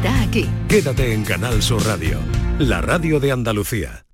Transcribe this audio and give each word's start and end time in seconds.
está 0.00 0.22
aquí. 0.22 0.48
Quédate 0.68 1.12
en 1.12 1.24
Canal 1.24 1.62
Sur 1.62 1.84
Radio, 1.84 2.18
la 2.58 2.80
radio 2.80 3.20
de 3.20 3.32
Andalucía. 3.32 4.06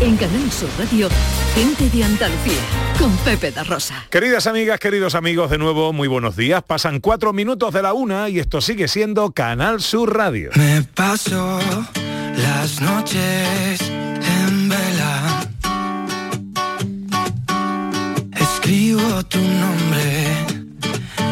En 0.00 0.16
Canal 0.16 0.50
Sur 0.50 0.68
Radio, 0.78 1.08
gente 1.54 1.88
de 1.96 2.02
Andalucía, 2.02 2.60
con 2.98 3.16
Pepe 3.18 3.52
da 3.52 3.62
Rosa. 3.62 3.94
Queridas 4.10 4.48
amigas, 4.48 4.80
queridos 4.80 5.14
amigos, 5.14 5.48
de 5.50 5.58
nuevo, 5.58 5.92
muy 5.92 6.08
buenos 6.08 6.34
días. 6.34 6.62
Pasan 6.64 6.98
cuatro 6.98 7.32
minutos 7.32 7.72
de 7.72 7.82
la 7.82 7.92
una 7.92 8.28
y 8.28 8.40
esto 8.40 8.60
sigue 8.60 8.88
siendo 8.88 9.30
Canal 9.30 9.80
Sur 9.80 10.16
Radio. 10.16 10.50
Me 10.56 10.82
paso 10.82 11.60
las 12.36 12.80
noches 12.80 13.80
en 13.80 14.68
vela. 14.68 15.46
Escribo 18.34 19.24
tu 19.26 19.38
nombre 19.38 20.26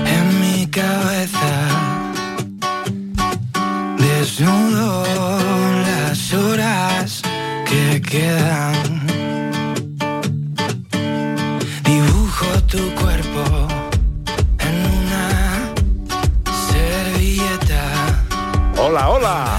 en 0.07 0.41
mi 0.41 0.67
cabeza. 0.69 1.80
Desnudo 4.21 5.03
las 5.87 6.35
horas 6.35 7.23
que 7.65 8.03
quedan. 8.03 9.07
Dibujo 11.83 12.47
tu 12.67 12.95
cuerpo 13.01 13.67
en 14.59 14.75
una 14.99 15.73
servilleta. 16.69 17.83
Hola, 18.77 19.09
hola. 19.09 19.50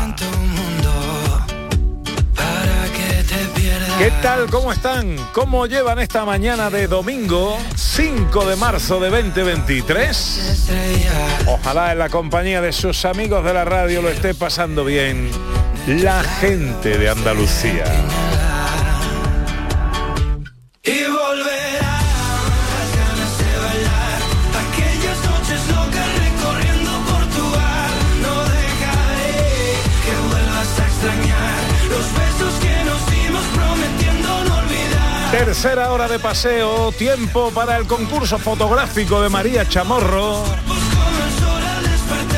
Tal? 4.22 4.50
¿Cómo 4.52 4.72
están? 4.72 5.16
¿Cómo 5.34 5.66
llevan 5.66 5.98
esta 5.98 6.26
mañana 6.26 6.70
de 6.70 6.88
domingo 6.88 7.58
5 7.76 8.46
de 8.46 8.56
marzo 8.56 9.00
de 9.00 9.10
2023? 9.10 10.38
Estrellas. 10.38 11.14
Ojalá 11.48 11.92
en 11.92 12.00
la 12.00 12.10
compañía 12.10 12.62
de 12.62 12.72
sus 12.72 13.04
amigos 13.06 13.44
de 13.44 13.54
la 13.54 13.66
radio 13.66 14.02
lo 14.02 14.10
esté 14.10 14.36
pasando 14.36 14.86
bien 14.86 15.32
la 15.88 16.24
gente 16.24 17.00
de 17.00 17.10
Andalucía. 17.10 17.86
Tercera 35.44 35.92
hora 35.92 36.08
de 36.08 36.20
paseo, 36.20 36.92
tiempo 36.92 37.50
para 37.50 37.76
el 37.78 37.88
concurso 37.88 38.38
fotográfico 38.38 39.24
de 39.24 39.30
María 39.30 39.68
Chamorro. 39.68 40.44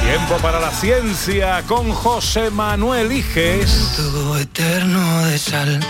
Tiempo 0.02 0.38
para 0.42 0.62
la 0.62 0.72
ciencia 0.72 1.64
con 1.68 1.92
José 1.92 2.50
Manuel 2.50 3.12
Iges. 3.12 3.92
Tubo 3.98 4.38
eterno 4.38 5.26
de 5.26 5.38
sal 5.38 5.82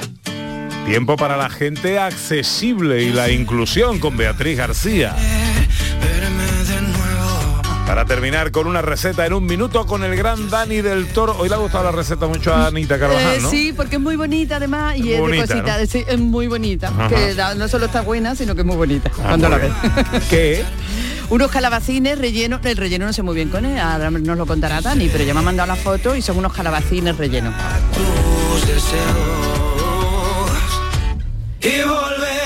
Tiempo 0.87 1.15
para 1.15 1.37
la 1.37 1.51
gente 1.51 1.99
accesible 1.99 3.03
y 3.03 3.13
la 3.13 3.29
inclusión 3.29 3.99
con 3.99 4.17
Beatriz 4.17 4.57
García. 4.57 5.15
Para 7.87 8.05
terminar 8.05 8.51
con 8.51 8.65
una 8.67 8.81
receta 8.81 9.25
en 9.25 9.33
un 9.33 9.45
minuto 9.45 9.85
con 9.85 10.03
el 10.03 10.15
gran 10.15 10.49
Dani 10.49 10.81
del 10.81 11.07
Toro. 11.07 11.35
Hoy 11.37 11.49
le 11.49 11.55
ha 11.55 11.57
gustado 11.57 11.83
la 11.83 11.91
receta 11.91 12.27
mucho 12.27 12.53
a 12.53 12.67
Anita 12.67 12.97
Carvajal, 12.97 13.35
Eh, 13.35 13.39
¿no? 13.41 13.49
Sí, 13.49 13.73
porque 13.75 13.97
es 13.97 14.01
muy 14.01 14.15
bonita 14.15 14.55
además 14.55 14.95
y 14.97 15.11
es 15.13 15.19
bonita, 15.19 15.41
de 15.45 15.47
cosita, 15.61 15.77
¿no? 15.79 15.85
sí, 15.85 16.03
es 16.07 16.19
muy 16.19 16.47
bonita. 16.47 16.87
Ajá. 16.87 17.09
Que 17.09 17.35
da- 17.35 17.55
no 17.55 17.67
solo 17.67 17.85
está 17.87 18.01
buena, 18.01 18.35
sino 18.35 18.55
que 18.55 18.61
es 18.61 18.67
muy 18.67 18.77
bonita 18.77 19.11
Ah, 19.19 19.25
cuando 19.27 19.49
la 19.49 19.57
ves. 19.57 19.71
¿Qué? 20.29 20.63
unos 21.29 21.51
calabacines 21.51 22.17
rellenos, 22.19 22.61
el 22.65 22.77
relleno 22.77 23.05
no 23.05 23.13
sé 23.13 23.21
muy 23.23 23.35
bien 23.35 23.49
con 23.49 23.65
él, 23.65 23.77
ahora 23.79 24.11
nos 24.11 24.37
lo 24.37 24.45
contará 24.45 24.81
Dani, 24.81 25.09
pero 25.09 25.23
ya 25.23 25.33
me 25.33 25.39
ha 25.39 25.43
mandado 25.43 25.67
la 25.67 25.75
foto 25.75 26.15
y 26.15 26.21
son 26.21 26.37
unos 26.37 26.53
calabacines 26.53 27.17
rellenos. 27.17 27.53
tus 27.93 28.67
deseos 28.67 29.03
Y 31.61 31.81
volverán 31.87 32.42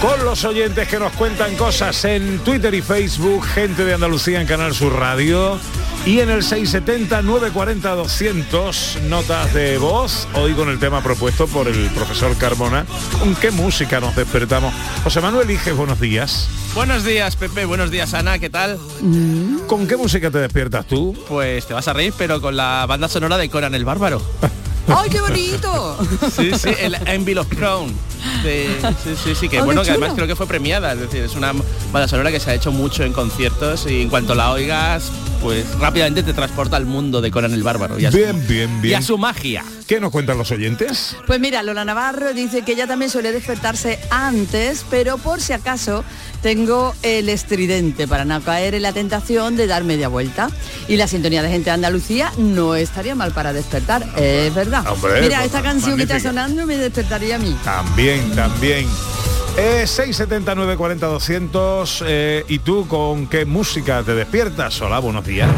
Con 0.00 0.24
los 0.24 0.44
oyentes 0.44 0.88
que 0.88 0.98
nos 0.98 1.12
cuentan 1.12 1.54
cosas 1.56 2.04
en 2.04 2.38
Twitter 2.40 2.74
y 2.74 2.82
Facebook, 2.82 3.44
gente 3.44 3.84
de 3.84 3.94
Andalucía 3.94 4.40
en 4.40 4.46
Canal 4.46 4.74
Sur 4.74 4.92
Radio. 4.92 5.58
Y 6.04 6.20
en 6.20 6.28
el 6.30 6.42
670-940-200, 6.42 9.00
notas 9.02 9.54
de 9.54 9.78
voz, 9.78 10.28
hoy 10.34 10.52
con 10.52 10.68
el 10.68 10.78
tema 10.78 11.02
propuesto 11.02 11.48
por 11.48 11.66
el 11.66 11.90
profesor 11.90 12.36
Carmona. 12.36 12.86
¿Con 13.18 13.34
qué 13.34 13.50
música 13.50 13.98
nos 13.98 14.14
despertamos? 14.14 14.72
José 15.02 15.20
Manuel 15.20 15.50
Iges, 15.50 15.76
buenos 15.76 15.98
días. 15.98 16.48
Buenos 16.74 17.02
días, 17.02 17.34
Pepe. 17.34 17.64
Buenos 17.64 17.90
días, 17.90 18.14
Ana. 18.14 18.38
¿Qué 18.38 18.50
tal? 18.50 18.78
¿Con 19.66 19.88
qué 19.88 19.96
música 19.96 20.30
te 20.30 20.38
despiertas 20.38 20.86
tú? 20.86 21.16
Pues 21.26 21.66
te 21.66 21.74
vas 21.74 21.88
a 21.88 21.92
reír, 21.94 22.14
pero 22.16 22.40
con 22.40 22.56
la 22.56 22.86
banda 22.86 23.08
sonora 23.08 23.36
de 23.38 23.48
Conan 23.48 23.74
el 23.74 23.84
Bárbaro. 23.84 24.22
¡Ay, 24.88 25.10
qué 25.10 25.20
bonito! 25.20 25.98
Sí, 26.30 26.50
sí, 26.58 26.70
el 26.78 26.94
Envil 27.06 27.38
of 27.38 27.48
Crown. 27.48 27.92
De- 28.42 28.68
sí, 29.02 29.14
sí, 29.22 29.34
sí, 29.34 29.48
que 29.48 29.60
Oh, 29.60 29.64
bueno, 29.64 29.82
que 29.82 29.90
además 29.90 30.12
creo 30.14 30.26
que 30.26 30.36
fue 30.36 30.46
premiada. 30.46 30.92
Es 30.92 31.00
decir, 31.00 31.22
es 31.22 31.34
una 31.34 31.52
banda 31.92 32.08
sonora 32.08 32.30
que 32.30 32.40
se 32.40 32.50
ha 32.50 32.54
hecho 32.54 32.72
mucho 32.72 33.02
en 33.04 33.12
conciertos 33.12 33.86
y 33.88 34.02
en 34.02 34.08
cuanto 34.08 34.34
la 34.34 34.50
oigas, 34.52 35.10
pues 35.36 35.66
rápidamente 35.78 36.22
te 36.22 36.32
transporta 36.32 36.76
al 36.76 36.86
mundo 36.86 37.20
de 37.20 37.30
Conan 37.30 37.52
el 37.52 37.62
Bárbaro. 37.62 37.98
Y 37.98 38.06
a 38.06 38.10
su, 38.10 38.16
Bien, 38.18 38.46
bien, 38.46 38.78
y 38.78 38.80
bien. 38.82 38.98
a 38.98 39.02
su 39.02 39.18
magia. 39.18 39.64
¿Qué 39.86 40.00
nos 40.00 40.10
cuentan 40.10 40.36
los 40.38 40.50
oyentes? 40.50 41.16
Pues 41.26 41.38
mira, 41.38 41.62
Lola 41.62 41.84
Navarro 41.84 42.34
dice 42.34 42.62
que 42.62 42.72
ella 42.72 42.86
también 42.86 43.10
suele 43.10 43.30
despertarse 43.32 43.98
antes, 44.10 44.84
pero 44.90 45.16
por 45.18 45.40
si 45.40 45.52
acaso 45.52 46.04
tengo 46.42 46.94
el 47.02 47.28
estridente 47.28 48.08
para 48.08 48.24
no 48.24 48.40
caer 48.42 48.74
en 48.74 48.82
la 48.82 48.92
tentación 48.92 49.56
de 49.56 49.66
dar 49.66 49.84
media 49.84 50.08
vuelta. 50.08 50.50
Y 50.88 50.96
la 50.96 51.06
sintonía 51.06 51.42
de 51.42 51.50
gente 51.50 51.66
de 51.70 51.74
Andalucía 51.74 52.32
no 52.36 52.74
estaría 52.74 53.14
mal 53.14 53.32
para 53.32 53.52
despertar, 53.52 54.06
es 54.16 54.54
verdad. 54.54 54.86
Hombre, 54.88 55.20
mira, 55.22 55.36
pues, 55.38 55.46
esta 55.46 55.62
canción 55.62 55.96
que 55.96 56.02
está 56.02 56.18
sonando 56.20 56.66
me 56.66 56.76
despertaría 56.76 57.36
a 57.36 57.38
mí. 57.38 57.56
También, 57.64 58.30
también. 58.34 58.86
Eh, 59.58 59.86
679 59.86 60.76
40 60.76 61.06
200 61.06 62.04
eh, 62.06 62.44
¿Y 62.46 62.58
tú 62.58 62.86
con 62.86 63.26
qué 63.26 63.46
música 63.46 64.02
te 64.02 64.14
despiertas? 64.14 64.78
Hola, 64.82 64.98
buenos 64.98 65.24
días. 65.24 65.48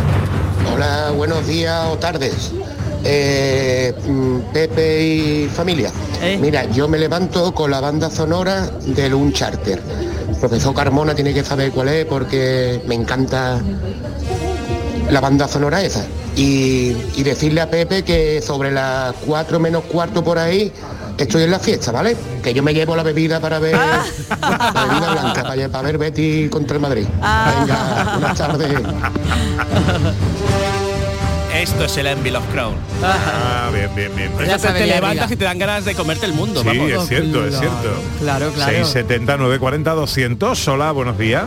Hola, 0.73 1.11
buenos 1.17 1.45
días 1.49 1.85
o 1.91 1.99
tardes. 1.99 2.53
Eh, 3.03 3.93
mm, 4.07 4.53
Pepe 4.53 5.03
y 5.03 5.49
familia. 5.49 5.91
Eh. 6.23 6.39
Mira, 6.41 6.65
yo 6.67 6.87
me 6.87 6.97
levanto 6.97 7.53
con 7.53 7.73
la 7.73 7.81
banda 7.81 8.09
sonora 8.09 8.67
del 8.87 9.15
Un 9.15 9.33
Charter. 9.33 9.83
Profesor 10.39 10.73
Carmona 10.73 11.17
tiene 11.17 11.35
que 11.35 11.43
saber 11.43 11.73
cuál 11.73 11.89
es 11.89 12.07
porque 12.07 12.81
me 12.87 12.95
encanta 12.95 13.61
la 15.11 15.21
banda 15.21 15.49
sonora 15.49 15.83
esa. 15.83 16.07
Y, 16.37 16.95
y 17.17 17.25
decirle 17.25 17.63
a 17.63 17.69
Pepe 17.69 18.05
que 18.05 18.41
sobre 18.43 18.71
las 18.71 19.13
4 19.27 19.59
menos 19.59 19.83
cuarto 19.85 20.23
por 20.23 20.39
ahí 20.39 20.73
estoy 21.25 21.43
en 21.45 21.51
la 21.51 21.59
fiesta, 21.59 21.93
¿vale? 21.93 22.17
Que 22.43 22.55
yo 22.55 22.63
me 22.63 22.73
llevo 22.73 22.97
la 22.97 23.03
bebida 23.03 23.41
para 23.41 23.59
ver 23.59 23.77
la 24.41 24.87
bebida 24.87 25.13
blanca, 25.13 25.43
para, 25.43 25.69
para 25.69 25.83
ver 25.83 25.99
Betty 25.99 26.49
contra 26.49 26.77
el 26.77 26.83
Madrid. 26.83 27.07
Venga, 27.07 28.17
buenas 28.19 28.39
tardes. 28.39 28.73
Esto 31.55 31.85
es 31.85 31.97
el 31.97 32.07
Envil 32.07 32.37
of 32.37 32.45
Crown. 32.53 32.75
Ah, 33.03 33.69
bien, 33.73 33.91
bien, 33.97 34.15
bien. 34.15 34.31
Ya 34.47 34.57
eso 34.57 34.69
te, 34.69 34.87
levantas 34.87 35.31
y 35.31 35.37
te 35.37 35.45
dan 35.45 35.59
ganas 35.59 35.85
de 35.85 35.95
comerte 35.95 36.27
el 36.27 36.33
mundo. 36.33 36.63
Sí, 36.63 36.69
vamos. 36.69 36.91
es 36.91 37.09
cierto, 37.09 37.47
es 37.47 37.57
claro, 37.57 37.59
cierto. 37.59 38.03
claro, 38.21 38.53
claro. 38.53 38.73
679 38.73 39.59
40 39.59 39.95
200 39.95 40.69
Hola, 40.69 40.93
buenos 40.93 41.19
días. 41.19 41.45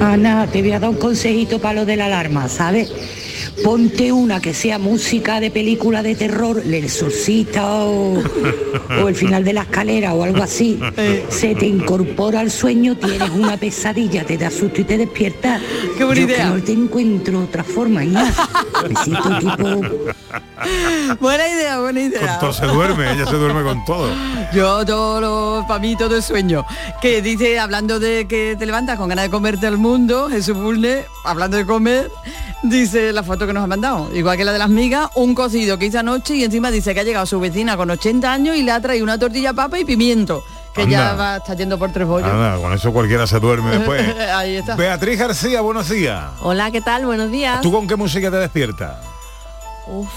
Ana, 0.00 0.46
te 0.46 0.60
voy 0.60 0.72
a 0.72 0.80
dar 0.80 0.90
un 0.90 0.96
consejito 0.96 1.58
para 1.58 1.74
lo 1.80 1.86
de 1.86 1.96
la 1.96 2.06
alarma, 2.06 2.48
¿sabes? 2.48 2.92
Ponte 3.64 4.12
una 4.12 4.40
que 4.40 4.54
sea 4.54 4.78
música 4.78 5.40
de 5.40 5.50
película 5.50 6.02
de 6.02 6.14
terror, 6.14 6.62
El 6.64 6.72
Exorcista 6.74 7.64
o, 7.84 8.18
o 9.02 9.08
El 9.08 9.14
final 9.14 9.44
de 9.44 9.52
la 9.52 9.62
escalera 9.62 10.14
o 10.14 10.22
algo 10.22 10.42
así. 10.42 10.78
Se 11.28 11.54
te 11.54 11.66
incorpora 11.66 12.40
al 12.40 12.50
sueño, 12.50 12.96
tienes 12.96 13.30
una 13.30 13.56
pesadilla, 13.56 14.24
te 14.24 14.36
da 14.38 14.50
susto 14.50 14.80
y 14.80 14.84
te 14.84 14.96
despiertas. 14.98 15.60
Qué 15.96 16.04
buena 16.04 16.20
Yo 16.22 16.26
que 16.26 16.32
idea. 16.34 16.50
no 16.50 16.62
te 16.62 16.72
encuentro 16.72 17.40
otra 17.42 17.64
forma, 17.64 18.04
ya. 18.04 18.32
Besito 18.88 19.38
tipo 19.38 19.80
Buena 21.20 21.48
idea, 21.48 21.80
buena 21.80 22.00
Con 22.00 22.08
idea. 22.10 22.38
todo 22.38 22.52
se 22.52 22.66
duerme, 22.66 23.12
ella 23.12 23.26
se 23.26 23.36
duerme 23.36 23.62
con 23.62 23.84
todo. 23.84 24.10
Yo 24.54 24.84
todo 24.84 25.20
lo, 25.20 25.66
para 25.66 25.80
mí 25.80 25.96
todo 25.96 26.16
es 26.16 26.24
sueño. 26.24 26.64
Que 27.00 27.22
dice, 27.22 27.58
hablando 27.58 27.98
de 28.00 28.26
que 28.26 28.56
te 28.58 28.66
levantas 28.66 28.96
con 28.98 29.08
ganas 29.08 29.24
de 29.26 29.30
comerte 29.30 29.66
al 29.66 29.78
mundo, 29.78 30.28
Jesús 30.30 30.56
Bulne, 30.56 31.04
hablando 31.24 31.56
de 31.56 31.64
comer, 31.66 32.10
dice 32.62 33.12
la 33.12 33.22
foto 33.22 33.46
que 33.48 33.52
nos 33.54 33.64
ha 33.64 33.66
mandado, 33.66 34.08
igual 34.14 34.36
que 34.36 34.44
la 34.44 34.52
de 34.52 34.58
las 34.58 34.68
migas, 34.68 35.10
un 35.14 35.34
cocido 35.34 35.76
que 35.78 35.86
hizo 35.86 35.98
anoche 35.98 36.36
y 36.36 36.44
encima 36.44 36.70
dice 36.70 36.94
que 36.94 37.00
ha 37.00 37.02
llegado 37.02 37.26
su 37.26 37.40
vecina 37.40 37.76
con 37.76 37.90
80 37.90 38.32
años 38.32 38.56
y 38.56 38.62
le 38.62 38.70
ha 38.70 38.80
traído 38.80 39.02
una 39.02 39.18
tortilla 39.18 39.52
papa 39.52 39.78
y 39.78 39.84
pimiento, 39.84 40.44
que 40.74 40.86
ya 40.86 41.10
Anda. 41.10 41.22
va, 41.22 41.36
está 41.38 41.54
yendo 41.54 41.78
por 41.78 41.90
tres 41.90 42.06
bollos. 42.06 42.28
Nada, 42.28 42.58
con 42.58 42.72
eso 42.72 42.92
cualquiera 42.92 43.26
se 43.26 43.40
duerme 43.40 43.70
después. 43.72 44.02
Ahí 44.34 44.56
está. 44.56 44.76
Beatriz 44.76 45.18
García, 45.18 45.60
buenos 45.62 45.88
días. 45.88 46.24
Hola, 46.42 46.70
¿qué 46.70 46.80
tal? 46.80 47.06
Buenos 47.06 47.30
días. 47.30 47.60
¿Tú 47.60 47.72
con 47.72 47.88
qué 47.88 47.96
música 47.96 48.30
te 48.30 48.36
despiertas? 48.36 48.96
Uf, 49.88 50.08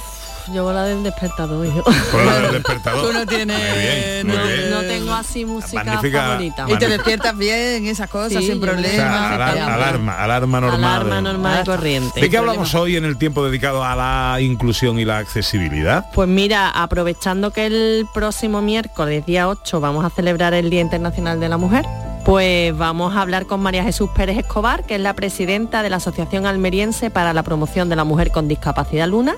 yo 0.54 0.72
la 0.74 0.84
del 0.84 1.04
despertador, 1.04 1.66
hijo. 1.66 1.84
Con 2.12 2.26
la 2.26 2.40
del 2.40 2.52
despertador. 2.54 3.08
Tú 3.08 3.14
no 3.14 3.26
tienes... 3.26 3.58
Muy 3.58 3.82
bien, 3.82 4.28
muy 4.28 4.36
no, 4.38 4.44
bien. 4.46 4.70
No 4.72 4.80
tengo 4.82 5.14
así 5.14 5.46
música 5.46 5.84
Magnífica- 5.84 6.22
favorita. 6.28 6.66
Y 6.70 6.76
te 6.78 6.88
despiertas 6.88 7.38
bien, 7.38 7.86
esas 7.88 8.10
cosas, 8.10 8.34
Sí, 8.42 8.48
sin 8.50 8.60
me 8.60 8.68
O 8.68 8.72
problemas. 8.72 8.92
sea, 8.92 9.36
alar- 9.36 9.42
Alarma. 9.58 9.74
alarma, 9.74 10.24
alarma 10.24 10.62
normal. 10.62 10.84
Alarma 11.02 11.22
normal 11.22 11.60
y 11.62 11.66
corriente. 11.66 12.22
¿De 12.22 12.30
qué 12.30 12.38
hablamos 12.38 12.74
hoy 12.76 12.96
en 12.98 13.06
el 13.06 13.18
tiempo 13.18 13.44
dedicado 13.46 13.84
a 13.84 13.96
la 13.96 14.42
inclusión 14.42 15.00
y 15.00 15.06
la 15.06 15.18
accesibilidad? 15.20 16.06
Pues 16.14 16.28
mira, 16.30 16.70
aprovechando 16.70 17.52
que 17.52 17.66
el 17.66 18.08
próximo 18.14 18.62
miércoles, 18.62 19.26
día 19.26 19.48
8, 19.50 19.80
vamos 19.80 20.06
a 20.06 20.10
celebrar 20.10 20.54
el 20.54 20.70
Día 20.70 20.82
Internacional 20.82 21.40
de 21.40 21.50
la 21.50 21.58
Mujer, 21.58 21.86
pues 22.26 22.78
vamos 22.78 23.16
a 23.16 23.22
hablar 23.22 23.46
con 23.48 23.62
María 23.62 23.84
Jesús 23.84 24.10
Pérez 24.16 24.38
Escobar, 24.38 24.86
que 24.86 24.96
es 24.96 25.02
la 25.02 25.14
presidenta 25.14 25.82
de 25.84 25.90
la 25.90 25.98
Asociación 25.98 26.46
Almeriense 26.46 27.10
para 27.10 27.34
la 27.34 27.44
Promoción 27.44 27.90
de 27.90 27.96
la 27.96 28.04
Mujer 28.04 28.32
con 28.32 28.48
Discapacidad 28.48 29.08
Luna 29.08 29.36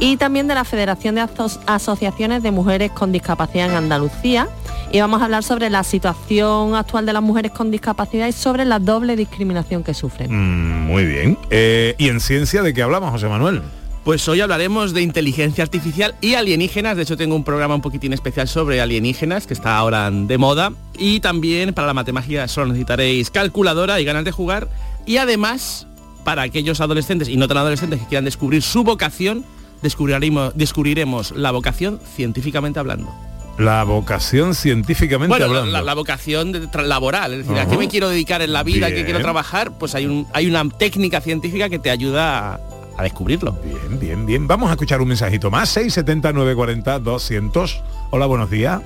y 0.00 0.16
también 0.16 0.46
de 0.46 0.54
la 0.54 0.64
Federación 0.64 1.16
de 1.16 1.22
Aso- 1.22 1.60
Asociaciones 1.66 2.42
de 2.42 2.50
Mujeres 2.52 2.90
con 2.92 3.12
Discapacidad 3.12 3.68
en 3.70 3.76
Andalucía. 3.76 4.48
Y 4.92 5.00
vamos 5.00 5.20
a 5.20 5.24
hablar 5.24 5.42
sobre 5.42 5.68
la 5.68 5.82
situación 5.82 6.74
actual 6.74 7.04
de 7.06 7.12
las 7.12 7.22
mujeres 7.22 7.50
con 7.52 7.70
discapacidad 7.70 8.28
y 8.28 8.32
sobre 8.32 8.64
la 8.64 8.78
doble 8.78 9.16
discriminación 9.16 9.82
que 9.82 9.92
sufren. 9.94 10.30
Mm, 10.30 10.86
muy 10.86 11.04
bien. 11.04 11.38
Eh, 11.50 11.94
¿Y 11.98 12.08
en 12.08 12.20
ciencia 12.20 12.62
de 12.62 12.72
qué 12.72 12.82
hablamos, 12.82 13.10
José 13.10 13.28
Manuel? 13.28 13.62
Pues 14.06 14.28
hoy 14.28 14.40
hablaremos 14.40 14.94
de 14.94 15.02
inteligencia 15.02 15.64
artificial 15.64 16.14
y 16.20 16.34
alienígenas. 16.34 16.96
De 16.96 17.02
hecho, 17.02 17.16
tengo 17.16 17.34
un 17.34 17.42
programa 17.42 17.74
un 17.74 17.80
poquitín 17.80 18.12
especial 18.12 18.46
sobre 18.46 18.80
alienígenas 18.80 19.48
que 19.48 19.52
está 19.54 19.76
ahora 19.76 20.08
de 20.12 20.38
moda. 20.38 20.72
Y 20.96 21.18
también 21.18 21.74
para 21.74 21.88
la 21.88 21.92
matemática 21.94 22.46
solo 22.46 22.68
necesitaréis 22.68 23.32
calculadora 23.32 23.98
y 24.00 24.04
ganas 24.04 24.24
de 24.24 24.30
jugar. 24.30 24.68
Y 25.06 25.16
además, 25.16 25.88
para 26.22 26.42
aquellos 26.42 26.80
adolescentes 26.80 27.28
y 27.28 27.36
no 27.36 27.48
tan 27.48 27.56
adolescentes 27.56 27.98
que 27.98 28.06
quieran 28.06 28.24
descubrir 28.24 28.62
su 28.62 28.84
vocación, 28.84 29.44
descubriremos, 29.82 30.52
descubriremos 30.56 31.32
la 31.32 31.50
vocación 31.50 31.98
científicamente 32.14 32.78
hablando. 32.78 33.12
La 33.58 33.82
vocación 33.82 34.54
científicamente 34.54 35.30
Bueno, 35.30 35.46
hablando. 35.46 35.72
la- 35.72 35.82
la 35.82 35.94
vocación 35.94 36.52
de 36.52 36.68
laboral, 36.84 37.32
es 37.32 37.38
decir, 37.38 37.58
¿a 37.60 37.66
qué 37.68 37.76
me 37.76 37.88
quiero 37.88 38.08
dedicar 38.08 38.40
en 38.40 38.52
la 38.52 38.62
vida? 38.62 38.86
¿A 38.86 38.90
qué 38.90 39.04
quiero 39.04 39.18
trabajar? 39.20 39.72
Pues 39.78 39.96
hay, 39.96 40.06
un, 40.06 40.28
hay 40.32 40.46
una 40.46 40.68
técnica 40.68 41.20
científica 41.20 41.68
que 41.68 41.78
te 41.80 41.90
ayuda 41.90 42.54
a, 42.54 42.60
a 42.96 43.02
descubrirlo. 43.02 43.52
Bien, 43.62 44.00
bien, 44.00 44.26
bien. 44.26 44.48
Vamos 44.48 44.70
a 44.70 44.72
escuchar 44.72 45.00
un 45.00 45.08
mensajito 45.08 45.50
más. 45.50 45.68
670 45.70 46.32
940 46.32 46.98
200. 47.00 47.82
Hola, 48.10 48.26
buenos 48.26 48.50
días. 48.50 48.80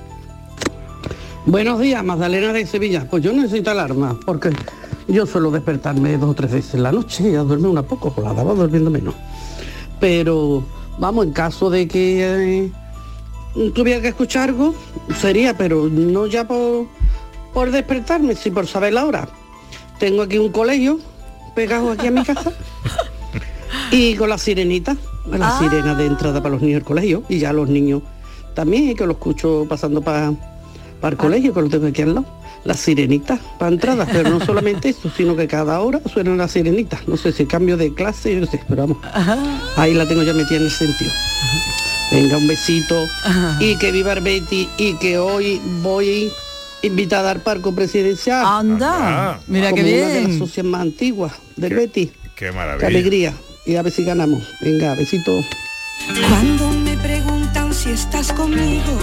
Buenos 1.45 1.79
días, 1.79 2.03
Magdalena 2.03 2.53
de 2.53 2.65
Sevilla. 2.65 3.07
Pues 3.09 3.23
yo 3.23 3.33
necesito 3.33 3.71
alarma, 3.71 4.19
porque 4.25 4.51
yo 5.07 5.25
suelo 5.25 5.49
despertarme 5.49 6.17
dos 6.17 6.29
o 6.29 6.33
tres 6.33 6.51
veces 6.51 6.75
en 6.75 6.83
la 6.83 6.91
noche 6.91 7.31
y 7.31 7.35
a 7.35 7.43
dormir 7.43 7.67
una 7.67 7.83
poco, 7.83 8.13
con 8.13 8.23
la 8.23 8.33
daba 8.33 8.53
durmiendo 8.53 8.91
menos. 8.91 9.15
Pero, 9.99 10.63
vamos, 10.99 11.25
en 11.25 11.33
caso 11.33 11.69
de 11.69 11.87
que 11.87 12.63
eh, 12.63 12.71
tuviera 13.73 14.01
que 14.01 14.09
escuchar 14.09 14.49
algo, 14.49 14.75
sería, 15.19 15.57
pero 15.57 15.89
no 15.89 16.27
ya 16.27 16.47
por, 16.47 16.87
por 17.53 17.71
despertarme, 17.71 18.35
sí 18.35 18.51
por 18.51 18.67
saber 18.67 18.93
la 18.93 19.05
hora. 19.05 19.27
Tengo 19.99 20.21
aquí 20.23 20.37
un 20.37 20.51
colegio 20.51 20.99
pegado 21.55 21.91
aquí 21.91 22.07
a 22.07 22.11
mi 22.11 22.23
casa 22.23 22.51
y 23.91 24.15
con 24.15 24.29
la 24.29 24.37
sirenita, 24.37 24.95
la 25.29 25.57
sirena 25.59 25.95
de 25.95 26.05
entrada 26.05 26.41
para 26.41 26.53
los 26.53 26.61
niños 26.61 26.75
del 26.75 26.83
colegio 26.83 27.23
y 27.29 27.39
ya 27.39 27.53
los 27.53 27.69
niños 27.69 28.01
también, 28.55 28.95
que 28.95 29.05
lo 29.05 29.13
escucho 29.13 29.65
pasando 29.69 30.01
para 30.01 30.33
para 30.99 31.13
el 31.13 31.17
colegio, 31.17 31.51
que 31.53 31.61
lo 31.61 31.69
tengo 31.69 31.87
aquí 31.87 32.03
al 32.03 32.13
lado. 32.15 32.25
Las 32.63 32.79
sirenitas 32.79 33.39
para 33.57 33.71
entrada, 33.71 34.05
pero 34.11 34.29
no 34.29 34.39
solamente 34.45 34.89
eso, 34.89 35.09
sino 35.17 35.35
que 35.35 35.47
cada 35.47 35.79
hora 35.81 35.99
suenan 36.13 36.37
las 36.37 36.51
sirenitas. 36.51 37.07
No 37.07 37.17
sé 37.17 37.31
si 37.31 37.45
cambio 37.47 37.75
de 37.75 37.91
clase, 37.91 38.35
yo 38.35 38.41
no 38.41 38.45
sé, 38.45 38.61
pero 38.69 38.83
vamos. 38.87 38.97
Ahí 39.77 39.95
la 39.95 40.07
tengo 40.07 40.21
ya 40.21 40.33
metida 40.33 40.57
en 40.57 40.65
el 40.65 40.71
sentido. 40.71 41.09
Venga, 42.11 42.37
un 42.37 42.47
besito. 42.47 43.07
Y 43.59 43.77
que 43.77 43.91
viva 43.91 44.13
el 44.13 44.21
Betty 44.21 44.69
y 44.77 44.93
que 44.95 45.17
hoy 45.17 45.59
voy 45.81 46.29
invitada 46.83 47.31
al 47.31 47.39
parco 47.41 47.73
presidencial. 47.73 48.45
Anda, 48.45 49.39
mira 49.47 49.71
qué 49.73 49.81
como 49.81 49.93
una 49.95 50.07
de 50.07 50.19
las 50.21 50.27
bien. 50.27 50.39
socias 50.39 50.65
más 50.65 50.81
antiguas 50.81 51.33
del 51.55 51.73
Betty. 51.73 52.07
Qué 52.35 52.47
Qué 52.47 52.51
maravilla. 52.51 52.87
alegría. 52.87 53.33
Y 53.65 53.75
a 53.75 53.81
ver 53.81 53.93
si 53.93 54.03
ganamos. 54.03 54.43
Venga, 54.61 54.95
besito. 54.95 55.43
Cuando 56.29 56.69
me 56.71 56.97
preguntan 56.97 57.73
si 57.73 57.91
estás 57.91 58.33
conmigo, 58.33 58.97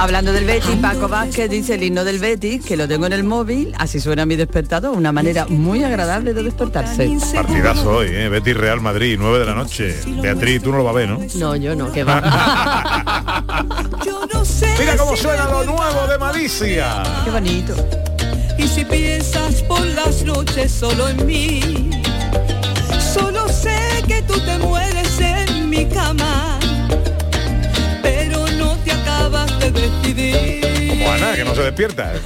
Hablando 0.00 0.32
del 0.32 0.46
Betis, 0.46 0.76
Paco 0.80 1.08
Vázquez 1.08 1.50
dice 1.50 1.74
el 1.74 1.82
himno 1.82 2.04
del 2.04 2.18
Betis, 2.20 2.64
que 2.64 2.74
lo 2.74 2.88
tengo 2.88 3.04
en 3.04 3.12
el 3.12 3.22
móvil, 3.22 3.74
así 3.76 4.00
suena 4.00 4.24
mi 4.24 4.34
despertador, 4.34 4.96
una 4.96 5.12
manera 5.12 5.44
muy 5.46 5.84
agradable 5.84 6.32
de 6.32 6.42
despertarse. 6.42 7.18
Partidazo 7.34 7.96
hoy, 7.96 8.08
¿eh? 8.08 8.30
Betis 8.30 8.56
Real 8.56 8.80
Madrid, 8.80 9.18
9 9.20 9.40
de 9.40 9.44
la 9.44 9.54
noche. 9.54 9.94
Beatriz, 10.22 10.62
tú 10.62 10.70
no 10.70 10.78
lo 10.78 10.84
vas 10.84 10.94
a 10.94 10.96
ver, 10.96 11.08
¿no? 11.10 11.18
No, 11.34 11.54
yo 11.54 11.76
no, 11.76 11.92
que 11.92 12.02
va. 12.02 12.22
Mira 14.78 14.96
cómo 14.96 15.14
suena 15.16 15.44
lo 15.50 15.64
nuevo 15.64 16.06
de 16.08 16.16
Malicia. 16.18 17.02
Qué 17.22 17.30
bonito. 17.30 17.74
y 18.56 18.66
si 18.66 18.86
piensas 18.86 19.62
por 19.64 19.84
las 19.86 20.24
noches 20.24 20.72
solo 20.72 21.10
en 21.10 21.26
mí, 21.26 21.90
tú 24.30 24.40
te 24.40 24.58
mueres 24.58 25.18
en 25.20 25.68
mi 25.70 25.86
cama, 25.86 26.58
pero 28.02 28.46
no 28.58 28.76
te 28.84 28.92
acabas 28.92 29.58
de 29.60 29.70
decidir. 29.70 30.88
Como 30.98 31.12
Ana, 31.12 31.34
que 31.34 31.44
no 31.44 31.54
se 31.54 31.62
despierta. 31.62 32.14
¿eh? 32.14 32.20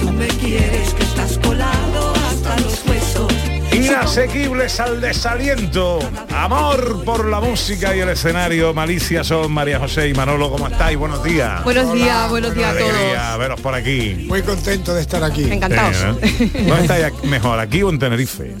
Tú 0.00 0.10
me 0.12 0.28
quieres, 0.28 0.94
que 0.94 1.02
estás 1.02 1.38
colado 1.38 2.12
hasta 2.28 2.56
los 2.60 2.82
huesos. 2.86 3.32
Inasequibles 3.72 4.78
al 4.80 5.00
desaliento. 5.00 5.98
Amor 6.34 7.04
por 7.04 7.26
la 7.26 7.40
música 7.40 7.94
y 7.96 8.00
el 8.00 8.10
escenario. 8.10 8.72
Malicia 8.74 9.24
son 9.24 9.50
María 9.52 9.78
José 9.78 10.08
y 10.08 10.14
Manolo. 10.14 10.50
¿Cómo 10.50 10.68
estáis? 10.68 10.96
Buenos 10.98 11.22
días. 11.24 11.64
Buenos 11.64 11.92
días, 11.92 12.28
buenos 12.30 12.54
días 12.54 12.74
a 12.74 12.78
todos. 12.78 12.90
Alegría 12.90 13.36
veros 13.38 13.60
por 13.60 13.74
aquí. 13.74 14.24
Muy 14.28 14.42
contento 14.42 14.94
de 14.94 15.00
estar 15.02 15.22
aquí. 15.24 15.50
Encantados. 15.50 15.96
Sí, 16.22 16.50
¿no? 16.54 16.60
¿Dónde 16.68 16.82
estáis 16.82 17.04
aquí- 17.06 17.26
mejor, 17.26 17.58
aquí 17.58 17.82
o 17.82 17.90
en 17.90 17.98
Tenerife? 17.98 18.54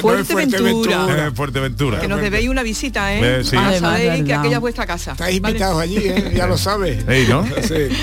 Fuerteventura. 0.00 1.06
Eh, 1.12 1.30
Fuerteventura. 1.34 2.00
Que 2.00 2.08
nos 2.08 2.20
debéis 2.20 2.48
una 2.48 2.62
visita, 2.62 3.12
¿eh? 3.14 3.40
Eh, 3.40 3.44
sí. 3.44 3.56
Además, 3.56 3.80
sabéis 3.92 4.24
que 4.24 4.34
aquella 4.34 4.54
es 4.56 4.60
vuestra 4.60 4.86
casa. 4.86 5.12
Estáis 5.12 5.36
invitados 5.36 5.80
allí, 5.80 5.96
¿eh? 5.98 6.32
ya 6.34 6.46
lo 6.46 6.56
sabes. 6.56 7.04
¿no? 7.28 7.44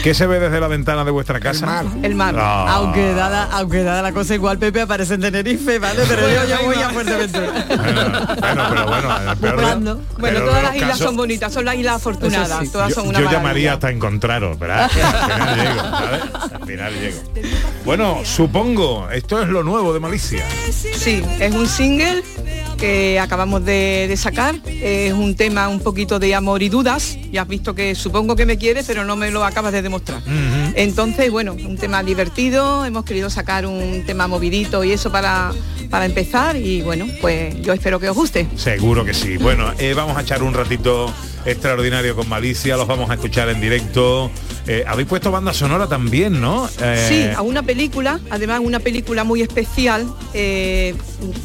¿Qué 0.03 0.13
se 0.13 0.27
ve 0.27 0.39
desde 0.39 0.59
la 0.59 0.67
ventana 0.67 1.03
de 1.03 1.11
vuestra 1.11 1.39
casa? 1.39 1.83
El 2.03 2.15
mar. 2.15 2.35
Ah. 2.37 2.65
Aunque 2.75 3.13
dada, 3.13 3.49
aunque 3.51 3.83
dada 3.83 4.01
la 4.01 4.11
cosa 4.11 4.35
igual, 4.35 4.57
Pepe 4.59 4.81
aparece 4.81 5.15
en 5.15 5.21
Tenerife, 5.21 5.79
¿vale? 5.79 6.01
Pero 6.07 6.21
yo 6.29 6.47
ya 6.47 6.59
voy 6.61 6.75
a 6.75 6.89
Fuerteventura. 6.89 7.65
Bueno, 8.39 8.63
pero 8.69 8.85
bueno, 8.87 9.21
en 9.21 9.29
el 9.29 9.37
peor 9.37 9.57
de- 9.59 9.93
Bueno, 10.19 10.39
todas 10.41 10.55
de 10.55 10.63
las 10.63 10.75
islas 10.75 10.89
casos- 10.91 11.05
son 11.05 11.15
bonitas, 11.17 11.53
son 11.53 11.65
las 11.65 11.75
islas 11.75 11.95
afortunadas, 11.95 12.71
todas 12.71 12.89
yo, 12.89 12.95
son 12.95 13.07
una 13.07 13.19
yo 13.19 13.25
maravilla. 13.25 13.31
llamaría 13.31 13.73
hasta 13.73 13.89
encontraros, 13.89 14.59
¿verdad? 14.59 14.83
Al 14.83 14.89
final 14.89 15.55
llego, 15.55 15.81
¿sabes? 15.97 16.21
Al 16.53 16.67
final 16.67 16.93
llego. 16.93 17.21
Bueno, 17.85 18.17
supongo, 18.23 19.09
esto 19.11 19.41
es 19.41 19.47
lo 19.49 19.63
nuevo 19.63 19.93
de 19.93 19.99
Malicia. 19.99 20.45
Sí, 20.71 21.23
es 21.39 21.48
un 21.55 21.67
single 21.67 22.23
que 22.77 23.19
acabamos 23.19 23.65
de, 23.65 24.05
de 24.07 24.17
sacar. 24.17 24.55
Es 24.65 25.13
un 25.13 25.35
tema 25.35 25.67
un 25.67 25.79
poquito 25.79 26.19
de 26.19 26.33
amor 26.33 26.63
y 26.63 26.69
dudas. 26.69 27.17
Ya 27.31 27.41
has 27.41 27.47
visto 27.47 27.75
que 27.75 27.93
supongo 27.95 28.35
que 28.35 28.45
me 28.45 28.57
quieres, 28.57 28.85
pero 28.87 29.03
no 29.03 29.15
me 29.15 29.31
lo 29.31 29.43
acabas 29.43 29.73
de 29.73 29.81
demostrar. 29.81 30.21
Entonces, 30.75 31.29
bueno, 31.31 31.53
un 31.53 31.77
tema 31.77 32.03
divertido. 32.03 32.85
Hemos 32.85 33.03
querido 33.03 33.29
sacar 33.29 33.65
un 33.65 34.03
tema 34.05 34.27
movidito 34.27 34.83
y 34.83 34.91
eso 34.91 35.11
para, 35.11 35.51
para 35.89 36.05
empezar. 36.05 36.55
Y 36.55 36.81
bueno, 36.81 37.05
pues 37.21 37.61
yo 37.61 37.73
espero 37.73 37.99
que 37.99 38.09
os 38.09 38.15
guste. 38.15 38.47
Seguro 38.55 39.03
que 39.03 39.13
sí. 39.13 39.37
Bueno, 39.37 39.73
eh, 39.77 39.93
vamos 39.93 40.17
a 40.17 40.21
echar 40.21 40.41
un 40.41 40.53
ratito 40.53 41.13
extraordinario 41.45 42.15
con 42.15 42.27
Malicia, 42.29 42.77
los 42.77 42.87
vamos 42.87 43.09
a 43.09 43.15
escuchar 43.15 43.49
en 43.49 43.61
directo. 43.61 44.31
Eh, 44.71 44.83
Habéis 44.87 45.07
puesto 45.07 45.31
banda 45.31 45.51
sonora 45.51 45.87
también, 45.87 46.39
¿no? 46.39 46.69
Eh, 46.79 47.05
Sí, 47.09 47.25
a 47.35 47.41
una 47.41 47.63
película, 47.63 48.19
además 48.29 48.59
una 48.63 48.79
película 48.79 49.23
muy 49.23 49.41
especial. 49.41 50.05
eh, 50.35 50.93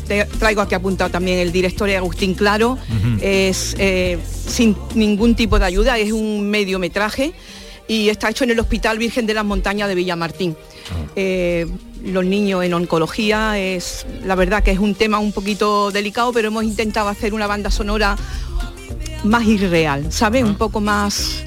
te- 0.06 0.26
traigo 0.38 0.60
aquí 0.60 0.74
apuntado 0.74 1.08
también 1.10 1.38
el 1.38 1.50
director 1.50 1.88
Agustín 1.90 2.34
Claro. 2.34 2.76
Es 3.22 3.74
eh, 3.78 4.18
sin 4.46 4.76
ningún 4.94 5.34
tipo 5.34 5.58
de 5.58 5.64
ayuda, 5.64 5.96
es 5.98 6.12
un 6.12 6.50
mediometraje 6.50 7.32
y 7.88 8.10
está 8.10 8.28
hecho 8.28 8.44
en 8.44 8.50
el 8.50 8.60
Hospital 8.60 8.98
Virgen 8.98 9.24
de 9.26 9.32
las 9.32 9.44
Montañas 9.46 9.88
de 9.88 9.94
Villamartín. 9.94 10.54
Eh, 11.16 11.66
los 12.04 12.26
niños 12.26 12.62
en 12.62 12.74
oncología 12.74 13.58
es 13.58 14.04
la 14.26 14.34
verdad 14.34 14.62
que 14.62 14.70
es 14.72 14.78
un 14.78 14.94
tema 14.94 15.18
un 15.18 15.32
poquito 15.32 15.90
delicado, 15.90 16.30
pero 16.34 16.48
hemos 16.48 16.64
intentado 16.64 17.08
hacer 17.08 17.32
una 17.32 17.46
banda 17.46 17.70
sonora 17.70 18.16
más 19.24 19.44
irreal, 19.46 20.12
¿sabes? 20.12 20.44
Un 20.44 20.56
poco 20.56 20.82
más 20.82 21.42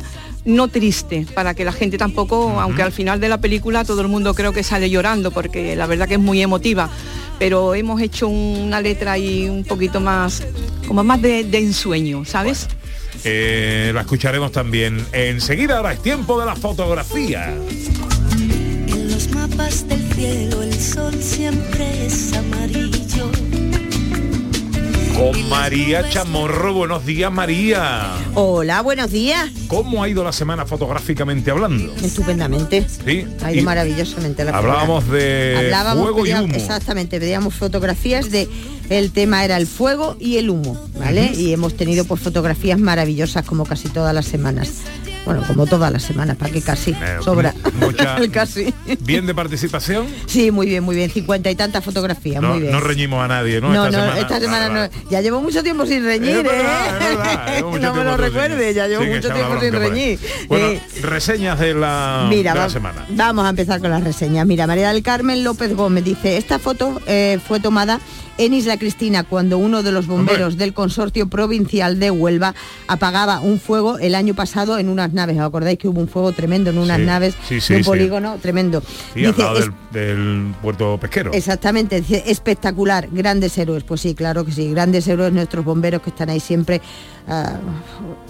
no 0.47 0.67
triste, 0.67 1.27
para 1.35 1.53
que 1.53 1.63
la 1.63 1.71
gente 1.71 1.99
tampoco, 1.99 2.59
aunque 2.59 2.81
al 2.81 2.91
final 2.91 3.19
de 3.19 3.29
la 3.29 3.37
película 3.39 3.85
todo 3.85 4.01
el 4.01 4.07
mundo 4.07 4.33
creo 4.33 4.51
que 4.53 4.63
sale 4.63 4.89
llorando, 4.89 5.29
porque 5.29 5.75
la 5.75 5.85
verdad 5.85 6.07
que 6.07 6.15
es 6.15 6.19
muy 6.19 6.41
emotiva, 6.41 6.89
pero 7.37 7.75
hemos 7.75 8.01
hecho 8.01 8.27
una 8.27 8.81
letra 8.81 9.11
ahí 9.11 9.47
un 9.47 9.63
poquito 9.63 9.99
más, 9.99 10.43
como 10.87 11.03
más 11.03 11.21
de, 11.21 11.43
de 11.43 11.59
ensueño, 11.59 12.25
¿sabes? 12.25 12.67
eh, 13.23 13.91
la 13.93 14.01
escucharemos 14.01 14.51
también 14.51 15.05
enseguida. 15.11 15.77
Ahora 15.77 15.93
es 15.93 16.01
tiempo 16.01 16.39
de 16.39 16.45
la 16.45 16.55
fotografía. 16.55 17.53
En 18.87 19.11
los 19.11 19.29
mapas 19.31 19.87
del 19.87 20.01
cielo 20.13 20.63
el 20.63 20.73
sol 20.79 21.13
siempre 21.21 22.05
es 22.05 22.33
amarillo. 22.33 23.06
Con 25.17 25.49
María 25.49 26.07
Chamorro, 26.09 26.73
buenos 26.73 27.03
días 27.03 27.31
María. 27.31 28.13
Hola, 28.35 28.81
buenos 28.83 29.09
días. 29.09 29.49
¿Cómo 29.67 30.03
ha 30.03 30.09
ido 30.09 30.23
la 30.23 30.31
semana 30.31 30.67
fotográficamente 30.67 31.49
hablando? 31.49 31.91
Estupendamente. 31.95 32.85
Sí. 32.87 33.25
Ha 33.41 33.51
ido 33.51 33.61
y 33.61 33.65
maravillosamente 33.65 34.45
la 34.45 34.55
Hablábamos 34.55 35.05
semana. 35.05 35.19
de 35.19 35.57
Hablábamos, 35.57 36.03
fuego 36.03 36.27
y 36.27 36.33
humo. 36.33 36.53
Exactamente, 36.53 37.19
pedíamos 37.19 37.55
fotografías 37.55 38.29
de 38.29 38.47
el 38.91 39.11
tema 39.11 39.43
era 39.43 39.57
el 39.57 39.65
fuego 39.65 40.15
y 40.19 40.37
el 40.37 40.51
humo, 40.51 40.79
¿vale? 40.99 41.31
Y 41.33 41.51
hemos 41.51 41.75
tenido 41.75 42.05
pues 42.05 42.21
fotografías 42.21 42.77
maravillosas 42.77 43.43
como 43.43 43.65
casi 43.65 43.89
todas 43.89 44.13
las 44.13 44.27
semanas. 44.27 44.83
Bueno, 45.27 45.43
como 45.45 45.65
todas 45.67 45.91
las 45.91 46.03
semanas, 46.03 46.37
para 46.37 46.51
que 46.51 46.61
casi 46.61 46.91
Eh, 46.91 47.17
sobra. 47.21 47.53
mu- 47.79 47.87
mucha- 47.87 48.15
El 48.17 48.31
casi. 48.31 48.73
Bien 49.01 49.25
de 49.25 49.35
participación. 49.35 50.07
Sí, 50.25 50.51
muy 50.51 50.67
bien, 50.67 50.83
muy 50.83 50.95
bien. 50.95 51.11
Cincuenta 51.11 51.51
y 51.51 51.55
tantas 51.55 51.83
fotografías, 51.83 52.41
No, 52.41 52.51
muy 52.51 52.61
bien. 52.61 52.71
no 52.71 52.79
reñimos 52.79 53.21
a 53.23 53.27
nadie, 53.27 53.59
¿no? 53.59 53.73
No, 53.73 53.85
esta 53.85 53.97
no, 53.97 54.03
semana, 54.05 54.21
esta 54.21 54.39
semana 54.39 54.69
Vale, 54.69 54.89
no. 55.03 55.09
Ya 55.11 55.19
llevo 55.21 55.41
mucho 55.41 55.61
tiempo 55.63 55.85
sin 55.85 56.03
reñir, 56.05 56.37
¿eh? 56.37 56.43
verdad, 56.43 57.59
no 57.81 57.93
me 57.93 58.03
lo 58.05 58.15
recuerde, 58.17 58.73
ya 58.73 58.87
llevo 58.87 59.03
Sí, 59.03 59.09
mucho 59.09 59.29
tiempo 59.33 59.59
sin 59.59 59.73
reñir. 59.73 60.19
Bueno, 60.47 60.67
Eh, 60.67 60.81
reseñas 61.01 61.59
de 61.59 61.73
la, 61.73 62.27
Mira, 62.29 62.53
de 62.53 62.59
la 62.59 62.65
va- 62.65 62.71
semana. 62.71 63.05
vamos 63.09 63.45
a 63.45 63.49
empezar 63.49 63.81
con 63.81 63.89
las 63.91 64.03
reseñas. 64.03 64.45
Mira, 64.47 64.65
María 64.65 64.93
del 64.93 65.03
Carmen 65.03 65.43
López 65.43 65.75
Gómez 65.75 66.03
dice, 66.05 66.37
esta 66.37 66.57
foto 66.57 67.01
eh, 67.05 67.37
fue 67.45 67.59
tomada 67.59 67.99
en 68.39 68.53
Isla 68.53 68.77
Cristina 68.77 69.23
cuando 69.23 69.57
uno 69.57 69.81
de 69.81 69.91
los 69.91 70.05
bomberos 70.05 70.57
del 70.57 70.71
consorcio 70.73 71.27
provincial 71.27 71.99
de 71.99 72.11
Huelva 72.11 72.53
apagaba 72.87 73.39
un 73.39 73.59
fuego 73.59 73.97
el 73.97 74.13
año 74.13 74.35
pasado 74.35 74.77
en 74.77 74.89
unas 74.89 75.11
naves. 75.17 75.35
¿Os 75.37 75.43
acordáis 75.43 75.77
que 75.77 75.87
hubo 75.89 75.99
un 75.99 76.07
fuego 76.07 76.31
tremendo 76.31 76.69
en 76.69 76.77
unas 76.77 76.97
Sí, 76.99 77.05
naves 77.05 77.35
sí, 77.47 77.59
sí, 77.59 77.73
de 77.73 77.79
un 77.79 77.85
polígono 77.85 78.37
tremendo? 78.41 78.81
Sí, 79.13 79.25
al 79.25 79.35
lado 79.37 79.59
"Es- 79.59 79.65
del, 79.65 79.73
del 79.91 80.55
puerto 80.61 80.97
pesquero. 80.97 81.31
Exactamente, 81.33 81.99
dice, 81.99 82.23
espectacular, 82.27 83.09
grandes 83.11 83.57
héroes. 83.57 83.83
Pues 83.83 84.01
sí, 84.01 84.15
claro 84.15 84.45
que 84.45 84.51
sí, 84.53 84.71
grandes 84.71 85.07
héroes 85.07 85.33
nuestros 85.33 85.65
bomberos 85.65 86.01
que 86.01 86.11
están 86.11 86.29
ahí 86.29 86.39
siempre 86.39 86.81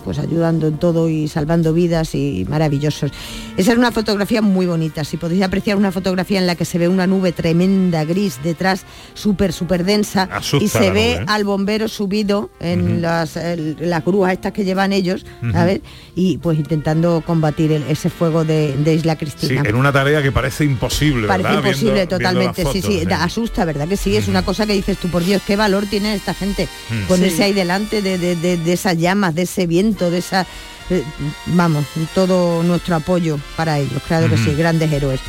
pues 0.04 0.20
ayudando 0.20 0.68
en 0.68 0.78
todo 0.78 1.10
y 1.10 1.28
salvando 1.28 1.74
vidas 1.74 2.16
y 2.16 2.46
maravillosos. 2.50 3.12
Esa 3.58 3.72
es 3.74 3.78
una 3.78 3.92
fotografía 3.92 4.42
muy 4.42 4.66
bonita. 4.66 5.04
Si 5.04 5.18
podéis 5.18 5.42
apreciar 5.44 5.78
una 5.78 5.92
fotografía 5.92 6.40
en 6.40 6.48
la 6.48 6.56
que 6.56 6.66
se 6.66 6.78
ve 6.78 6.88
una 6.88 7.06
nube 7.08 7.32
tremenda 7.32 8.06
gris 8.06 8.40
detrás, 8.44 8.86
súper, 9.14 9.54
súper 9.54 9.84
densa, 9.84 10.24
Asusta 10.32 10.66
y 10.66 10.68
se 10.70 10.92
ve 10.92 11.14
nube, 11.16 11.22
¿eh? 11.24 11.26
al 11.28 11.44
bombero 11.44 11.88
subido 11.88 12.50
en 12.60 13.02
las, 13.02 13.36
el- 13.38 13.78
las 13.80 14.04
grúas 14.06 14.34
estas 14.34 14.52
que 14.54 14.64
llevan 14.64 14.94
ellos, 14.94 15.26
Ujú. 15.44 15.52
¿sabes? 15.52 15.82
Y 16.16 16.38
pues 16.38 16.58
intentando 16.58 17.22
combatir 17.26 17.72
el- 17.72 17.84
ese 17.84 18.10
fuego 18.10 18.46
de, 18.46 18.76
de 18.78 18.94
Isla 18.96 19.14
Sí, 19.14 19.20
Cristina. 19.20 19.64
en 19.66 19.76
una 19.76 19.92
tarea 19.92 20.22
que 20.24 20.32
parece 20.32 20.64
imposible, 20.66 21.28
Parece 21.28 21.54
imposible 21.54 21.94
Viendo- 21.94 21.94
viendo 21.94 22.18
totalmente, 22.18 22.64
las 22.64 22.74
sí, 22.74 22.82
fotos, 22.82 23.00
sí, 23.02 23.08
asusta, 23.14 23.66
¿verdad? 23.66 23.88
Que 23.88 23.98
sí, 23.98 24.16
es 24.16 24.28
una 24.28 24.44
cosa 24.44 24.66
que 24.66 24.74
dices 24.74 24.98
tú, 24.98 25.10
por 25.10 25.24
Dios, 25.24 25.42
qué 25.46 25.56
valor 25.56 25.86
tiene 25.86 26.14
esta 26.16 26.34
gente. 26.34 26.68
Ponerse 27.08 27.38
Sí. 27.38 27.44
ahí 27.44 27.54
delante 27.54 28.02
de, 28.02 28.18
de- 28.18 28.36
de- 28.36 28.58
de 28.58 28.78
esas 28.88 29.02
llamas, 29.02 29.36
de 29.36 29.44
ese 29.44 29.68
viento, 29.68 30.10
de 30.10 30.20
esa... 30.20 30.46
eh, 30.90 31.04
vamos, 31.48 31.86
todo 32.16 32.64
nuestro 32.64 32.96
apoyo 32.96 33.38
para 33.56 33.80
ellos, 33.80 34.02
claro 34.08 34.30
que 34.30 34.38
sí, 34.38 34.54
grandes 34.56 34.92
héroes. 34.92 35.20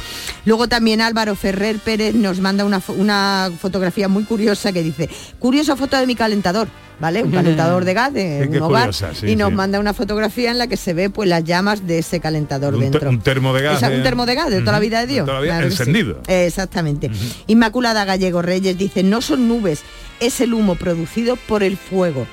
Luego 0.44 0.68
también 0.68 1.00
Álvaro 1.00 1.34
Ferrer 1.34 1.78
Pérez 1.78 2.14
nos 2.14 2.38
manda 2.40 2.64
una, 2.64 2.80
una 2.96 3.50
fotografía 3.60 4.08
muy 4.08 4.24
curiosa 4.24 4.72
que 4.72 4.82
dice, 4.82 5.08
curiosa 5.38 5.76
foto 5.76 5.96
de 5.98 6.06
mi 6.06 6.14
calentador. 6.14 6.68
¿Vale? 7.00 7.22
Un 7.22 7.30
calentador 7.30 7.84
de 7.84 7.94
gas 7.94 8.12
de 8.12 8.48
un 8.50 8.60
hogar 8.60 8.86
curiosa, 8.86 9.14
sí, 9.14 9.28
y 9.28 9.36
nos 9.36 9.50
sí. 9.50 9.54
manda 9.54 9.78
una 9.78 9.94
fotografía 9.94 10.50
en 10.50 10.58
la 10.58 10.66
que 10.66 10.76
se 10.76 10.94
ve 10.94 11.08
pues 11.10 11.28
las 11.28 11.44
llamas 11.44 11.86
de 11.86 12.00
ese 12.00 12.18
calentador 12.18 12.74
Un, 12.74 12.80
dentro. 12.80 13.08
un 13.08 13.20
termo 13.20 13.54
de 13.54 13.62
gas. 13.62 13.80
De- 13.80 13.96
un 13.98 14.02
termo 14.02 14.26
de 14.26 14.34
gas 14.34 14.50
de 14.50 14.58
toda 14.62 14.72
la 14.72 14.80
vida 14.80 14.98
de 15.02 15.06
Dios. 15.06 15.24
Claro 15.24 15.70
sí. 15.70 15.76
encendido. 15.80 16.20
Exactamente. 16.26 17.08
Inmaculada 17.46 18.04
Gallego 18.04 18.42
Reyes 18.42 18.76
dice, 18.76 19.04
no 19.04 19.20
son 19.22 19.46
nubes, 19.46 19.82
es 20.18 20.40
el 20.40 20.52
humo 20.54 20.74
producido 20.74 21.36
por 21.36 21.62
el 21.62 21.76
fuego. 21.76 22.26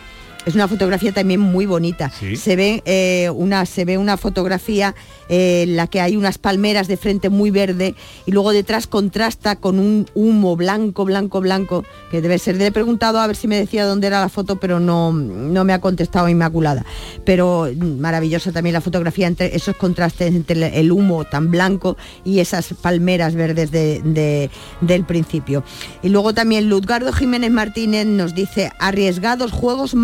Es 0.45 0.55
una 0.55 0.67
fotografía 0.67 1.11
también 1.11 1.39
muy 1.39 1.65
bonita. 1.65 2.11
Sí. 2.19 2.35
Se 2.35 2.55
ve 2.55 2.81
eh, 2.85 3.29
una 3.33 3.65
se 3.65 3.83
ve 3.85 3.97
una 3.97 4.15
fotografía 4.17 4.93
eh, 5.27 5.63
en 5.63 5.75
la 5.75 5.87
que 5.87 6.01
hay 6.01 6.15
unas 6.17 6.37
palmeras 6.37 6.87
de 6.87 6.97
frente 6.97 7.29
muy 7.29 7.49
verde 7.51 7.95
y 8.25 8.31
luego 8.31 8.51
detrás 8.51 8.85
contrasta 8.87 9.55
con 9.55 9.79
un 9.79 10.05
humo 10.13 10.55
blanco, 10.55 11.03
blanco, 11.05 11.41
blanco 11.41 11.83
que 12.11 12.21
debe 12.21 12.37
ser. 12.37 12.57
Le 12.57 12.67
he 12.67 12.71
preguntado 12.71 13.19
a 13.19 13.27
ver 13.27 13.35
si 13.35 13.47
me 13.47 13.57
decía 13.57 13.85
dónde 13.85 14.07
era 14.07 14.19
la 14.21 14.29
foto, 14.29 14.57
pero 14.57 14.79
no 14.79 15.11
no 15.11 15.63
me 15.65 15.73
ha 15.73 15.81
contestado 15.81 16.29
Inmaculada. 16.29 16.85
Pero 17.25 17.67
mm, 17.75 17.99
maravillosa 17.99 18.51
también 18.51 18.73
la 18.73 18.81
fotografía 18.81 19.27
entre 19.27 19.55
esos 19.55 19.75
contrastes 19.75 20.33
entre 20.35 20.79
el- 20.79 20.91
humo 20.91 21.25
tan 21.25 21.49
blanco 21.51 21.97
y 22.23 22.39
esas 22.39 22.73
palmeras 22.81 23.33
verdes 23.35 23.71
de- 23.71 24.01
de- 24.03 24.49
del 24.81 25.03
principio. 25.05 25.63
Y 26.03 26.09
luego 26.09 26.33
también 26.33 26.69
Luzgardo 26.69 27.11
Jiménez 27.11 27.51
Martínez 27.51 28.05
nos 28.05 28.35
dice 28.35 28.71
arriesgados 28.79 29.51
juegos 29.51 29.95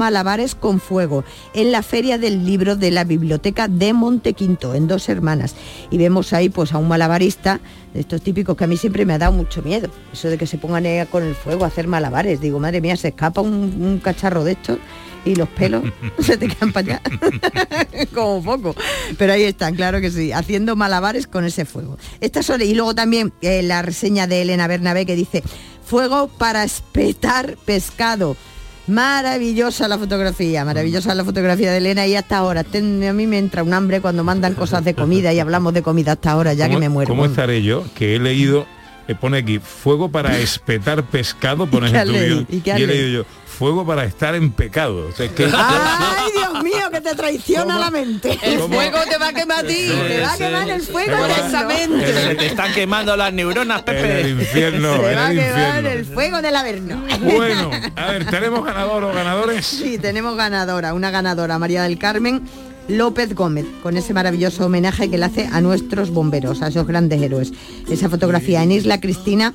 con 0.59 0.79
fuego 0.79 1.25
en 1.53 1.73
la 1.73 1.83
feria 1.83 2.17
del 2.17 2.45
libro 2.45 2.77
de 2.77 2.89
la 2.89 3.03
biblioteca 3.03 3.67
de 3.67 3.91
Montequinto 3.91 4.73
en 4.75 4.87
Dos 4.87 5.09
Hermanas. 5.09 5.55
Y 5.89 5.97
vemos 5.97 6.31
ahí 6.31 6.47
pues 6.47 6.71
a 6.71 6.77
un 6.77 6.87
malabarista 6.87 7.59
de 7.93 7.99
estos 7.99 8.21
típicos 8.21 8.55
que 8.55 8.63
a 8.63 8.67
mí 8.67 8.77
siempre 8.77 9.05
me 9.05 9.13
ha 9.13 9.17
dado 9.17 9.33
mucho 9.33 9.61
miedo. 9.61 9.89
Eso 10.13 10.29
de 10.29 10.37
que 10.37 10.47
se 10.47 10.57
pongan 10.57 10.85
con 11.07 11.23
el 11.23 11.35
fuego 11.35 11.65
a 11.65 11.67
hacer 11.67 11.87
malabares. 11.87 12.39
Digo, 12.39 12.59
madre 12.59 12.79
mía, 12.79 12.95
se 12.95 13.09
escapa 13.09 13.41
un, 13.41 13.51
un 13.51 13.99
cacharro 13.99 14.45
de 14.45 14.53
estos 14.53 14.79
y 15.25 15.35
los 15.35 15.49
pelos 15.49 15.83
se 16.19 16.37
te 16.37 16.47
quedan 16.47 16.71
para 16.71 16.95
allá. 16.95 17.01
como 18.13 18.41
poco. 18.41 18.75
Pero 19.17 19.33
ahí 19.33 19.43
están, 19.43 19.75
claro 19.75 19.99
que 19.99 20.11
sí, 20.11 20.31
haciendo 20.31 20.77
malabares 20.77 21.27
con 21.27 21.43
ese 21.43 21.65
fuego. 21.65 21.97
Estas 22.21 22.45
son, 22.45 22.61
y 22.61 22.73
luego 22.73 22.95
también 22.95 23.33
eh, 23.41 23.61
la 23.63 23.81
reseña 23.81 24.27
de 24.27 24.43
Elena 24.43 24.67
Bernabé 24.67 25.05
que 25.05 25.15
dice, 25.17 25.43
fuego 25.85 26.29
para 26.29 26.63
espetar 26.63 27.57
pescado. 27.65 28.37
Maravillosa 28.91 29.87
la 29.87 29.97
fotografía, 29.97 30.65
maravillosa 30.65 31.15
la 31.15 31.23
fotografía 31.23 31.71
de 31.71 31.77
Elena 31.77 32.05
y 32.07 32.15
hasta 32.15 32.37
ahora. 32.37 32.65
ten- 32.65 33.01
a 33.05 33.13
mí 33.13 33.25
me 33.25 33.37
entra 33.37 33.63
un 33.63 33.73
hambre 33.73 34.01
cuando 34.01 34.23
mandan 34.25 34.53
cosas 34.53 34.83
de 34.83 34.93
comida 34.93 35.31
y 35.33 35.39
hablamos 35.39 35.73
de 35.73 35.81
comida 35.81 36.11
hasta 36.11 36.31
ahora, 36.31 36.53
ya 36.53 36.65
que 36.65 36.71
¿Cómo- 36.73 36.79
me 36.81 36.89
muero. 36.89 37.07
¿Cómo 37.09 37.25
estaré 37.25 37.63
yo? 37.63 37.85
Que 37.95 38.15
he 38.15 38.19
leído, 38.19 38.67
eh, 39.07 39.15
pone 39.15 39.37
aquí, 39.37 39.59
fuego 39.59 40.09
para 40.09 40.37
espetar 40.37 41.03
pescado, 41.03 41.67
pones 41.67 41.91
¿Y 42.49 42.59
qué 42.59 42.69
y 42.69 42.71
has 42.73 42.79
he 42.81 42.85
leído? 42.87 43.23
yo, 43.23 43.25
fuego 43.51 43.85
para 43.85 44.03
estar 44.05 44.33
en 44.35 44.51
pecado. 44.51 45.07
O 45.07 45.11
sea, 45.15 45.27
que- 45.29 45.45
¡Ay, 45.53 46.31
Dios 46.33 46.63
mío, 46.63 46.89
que 46.91 47.01
te 47.01 47.13
traiciona 47.15 47.77
la 47.77 47.91
mente! 47.91 48.37
El 48.41 48.59
fuego 48.59 48.99
te 49.09 49.17
va 49.17 49.27
a 49.27 49.33
quemar 49.33 49.59
a 49.65 49.67
ti. 49.67 49.91
Te 50.07 50.21
va 50.21 50.33
a 50.33 50.37
quemar 50.37 50.69
el 50.69 50.81
fuego 50.81 51.17
Por 51.17 51.29
eternamente. 51.29 52.13
Se 52.23 52.35
te 52.35 52.45
están 52.47 52.73
quemando 52.73 53.15
las 53.15 53.31
neuronas, 53.33 53.81
Pepe. 53.83 54.19
En 54.21 54.25
el 54.25 54.39
infierno, 54.41 54.95
Se 54.97 55.11
en 55.11 55.17
va 55.17 55.27
a 55.27 55.29
quemar 55.29 55.35
infierno. 55.35 55.89
el 55.89 56.05
fuego 56.05 56.41
del 56.41 56.55
averno. 56.55 57.03
Bueno, 57.21 57.71
a 57.95 58.05
ver, 58.11 58.25
¿tenemos 58.25 58.65
ganador 58.65 59.03
o 59.03 59.13
ganadores? 59.13 59.65
Sí, 59.65 59.97
tenemos 59.97 60.35
ganadora, 60.35 60.93
una 60.93 61.11
ganadora, 61.11 61.59
María 61.59 61.83
del 61.83 61.97
Carmen 61.99 62.41
López 62.87 63.35
Gómez, 63.35 63.65
con 63.83 63.95
ese 63.95 64.13
maravilloso 64.13 64.65
homenaje 64.65 65.09
que 65.09 65.17
le 65.17 65.25
hace 65.25 65.47
a 65.51 65.61
nuestros 65.61 66.09
bomberos, 66.09 66.61
a 66.61 66.67
esos 66.67 66.87
grandes 66.87 67.21
héroes. 67.21 67.53
Esa 67.89 68.09
fotografía 68.09 68.63
en 68.63 68.71
Isla 68.71 68.99
Cristina, 68.99 69.53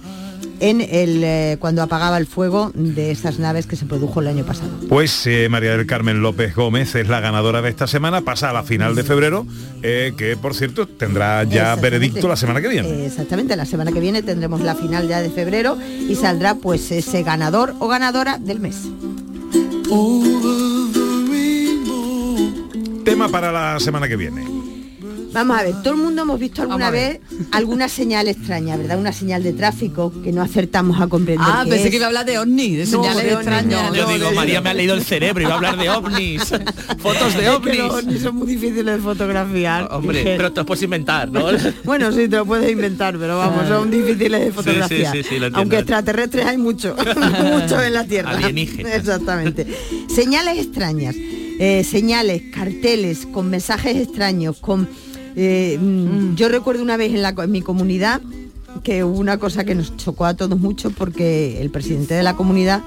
en 0.60 0.80
el 0.80 1.22
eh, 1.22 1.56
cuando 1.60 1.82
apagaba 1.82 2.18
el 2.18 2.26
fuego 2.26 2.72
de 2.74 3.10
esas 3.10 3.38
naves 3.38 3.66
que 3.66 3.76
se 3.76 3.86
produjo 3.86 4.20
el 4.20 4.28
año 4.28 4.44
pasado. 4.44 4.70
Pues 4.88 5.26
eh, 5.26 5.48
María 5.48 5.76
del 5.76 5.86
Carmen 5.86 6.22
López 6.22 6.54
Gómez 6.54 6.94
es 6.94 7.08
la 7.08 7.20
ganadora 7.20 7.62
de 7.62 7.70
esta 7.70 7.86
semana, 7.86 8.22
pasa 8.22 8.50
a 8.50 8.52
la 8.52 8.62
final 8.62 8.94
de 8.94 9.04
febrero, 9.04 9.46
eh, 9.82 10.12
que 10.16 10.36
por 10.36 10.54
cierto 10.54 10.86
tendrá 10.86 11.44
ya 11.44 11.74
veredicto 11.76 12.28
la 12.28 12.36
semana 12.36 12.60
que 12.60 12.68
viene. 12.68 13.06
Exactamente, 13.06 13.56
la 13.56 13.66
semana 13.66 13.92
que 13.92 14.00
viene 14.00 14.22
tendremos 14.22 14.60
la 14.60 14.74
final 14.74 15.08
ya 15.08 15.20
de 15.20 15.30
febrero 15.30 15.76
y 15.80 16.14
saldrá 16.14 16.54
pues 16.54 16.90
ese 16.90 17.22
ganador 17.22 17.74
o 17.78 17.88
ganadora 17.88 18.38
del 18.38 18.60
mes. 18.60 18.76
Tema 23.04 23.28
para 23.28 23.52
la 23.52 23.78
semana 23.78 24.08
que 24.08 24.16
viene. 24.16 24.55
Vamos 25.36 25.58
a 25.58 25.62
ver, 25.64 25.74
todo 25.82 25.92
el 25.94 26.00
mundo 26.00 26.22
hemos 26.22 26.40
visto 26.40 26.62
alguna 26.62 26.88
vez 26.90 27.20
alguna 27.52 27.90
señal 27.90 28.26
extraña, 28.26 28.76
¿verdad? 28.78 28.98
Una 28.98 29.12
señal 29.12 29.42
de 29.42 29.52
tráfico 29.52 30.10
que 30.24 30.32
no 30.32 30.40
acertamos 30.40 30.98
a 30.98 31.08
comprender. 31.08 31.46
Ah, 31.46 31.60
qué 31.64 31.70
pensé 31.72 31.84
es. 31.84 31.90
que 31.90 31.96
iba 31.96 32.06
a 32.06 32.08
hablar 32.08 32.24
de 32.24 32.38
ovni, 32.38 32.74
de 32.76 32.86
No, 32.86 33.02
señales 33.02 33.24
de 33.24 33.32
extrañas. 33.34 33.90
no, 33.90 33.94
Yo 33.94 34.06
no, 34.06 34.12
digo, 34.14 34.32
María 34.32 34.60
me 34.62 34.70
ha 34.70 34.74
leído 34.74 34.94
el 34.94 35.02
cerebro, 35.04 35.42
iba 35.42 35.52
a 35.52 35.56
hablar 35.56 35.76
de 35.76 35.90
ovnis. 35.90 36.42
Fotos 36.98 37.34
de 37.34 37.40
Es 37.40 37.50
que 37.50 37.50
ovnis. 37.50 37.78
los 37.78 37.94
ovnis 38.02 38.22
son 38.22 38.36
muy 38.36 38.46
difíciles 38.46 38.96
de 38.96 38.98
fotografiar. 38.98 39.88
Hombre, 39.92 40.18
Dije, 40.20 40.34
pero 40.38 40.52
te 40.52 40.60
los 40.60 40.66
puedes 40.66 40.82
inventar, 40.82 41.30
¿no? 41.30 41.46
Bueno, 41.84 42.10
sí, 42.12 42.28
te 42.28 42.36
lo 42.36 42.46
puedes 42.46 42.70
inventar, 42.70 43.18
pero 43.18 43.36
vamos, 43.36 43.68
son 43.68 43.90
difíciles 43.90 44.40
de 44.40 44.46
Sí, 44.46 44.50
sí, 44.50 44.52
fotografiar. 44.52 45.12
sí, 45.16 45.22
sí, 45.22 45.28
lo 45.38 45.46
entiendo. 45.48 45.58
Aunque 45.58 45.76
extraterrestres 45.78 46.46
hay 46.46 46.56
mucho, 46.56 46.96
mucho 47.52 47.82
en 47.82 47.92
la 47.92 48.04
Tierra. 48.04 48.30
Alienígenas. 48.30 48.92
Exactamente. 48.94 49.66
Señales 50.08 50.58
extrañas, 50.58 51.14
eh, 51.14 51.84
señales, 51.84 52.42
carteles 52.54 53.26
con 53.30 53.50
mensajes 53.50 53.96
extraños, 53.96 54.56
con... 54.60 54.88
eh, 55.36 55.78
mm, 55.78 56.34
Yo 56.34 56.48
recuerdo 56.48 56.82
una 56.82 56.96
vez 56.96 57.12
en, 57.14 57.22
la, 57.22 57.34
en 57.36 57.50
mi 57.52 57.62
comunidad 57.62 58.20
que 58.82 59.04
hubo 59.04 59.18
una 59.18 59.38
cosa 59.38 59.64
que 59.64 59.74
nos 59.74 59.96
chocó 59.96 60.24
a 60.26 60.34
todos 60.34 60.58
mucho 60.58 60.90
porque 60.90 61.60
el 61.60 61.70
presidente 61.70 62.14
de 62.14 62.22
la 62.22 62.36
comunidad 62.36 62.82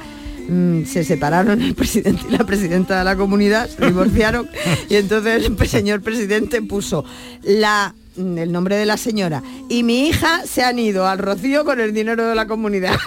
mm, 0.50 0.84
se 0.84 1.03
separaron 1.03 1.62
el 1.62 1.75
presidente 1.75 2.24
y 2.27 2.32
la 2.32 2.46
presidenta 2.46 3.00
de 3.00 3.06
la 3.06 3.15
comunidad, 3.15 3.70
se 3.70 3.86
divorciaron. 3.86 4.50
Y 4.89 4.96
entonces 4.96 5.46
el 5.46 5.68
señor 5.68 6.01
presidente 6.01 6.62
puso 6.62 7.06
la 7.44 7.94
mm, 7.94 7.99
el 8.20 8.52
nombre 8.52 8.76
de 8.78 8.86
la 8.86 8.98
señora. 8.98 9.42
Y 9.70 9.84
mi 9.84 10.08
hija 10.08 10.42
se 10.46 10.64
han 10.64 10.80
ido 10.80 11.08
al 11.08 11.18
rocío 11.20 11.64
con 11.66 11.80
el 11.80 11.94
dinero 11.94 12.28
de 12.28 12.36
la 12.36 12.48
comunidad. 12.48 12.96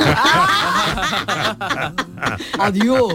Adiós. 2.58 3.14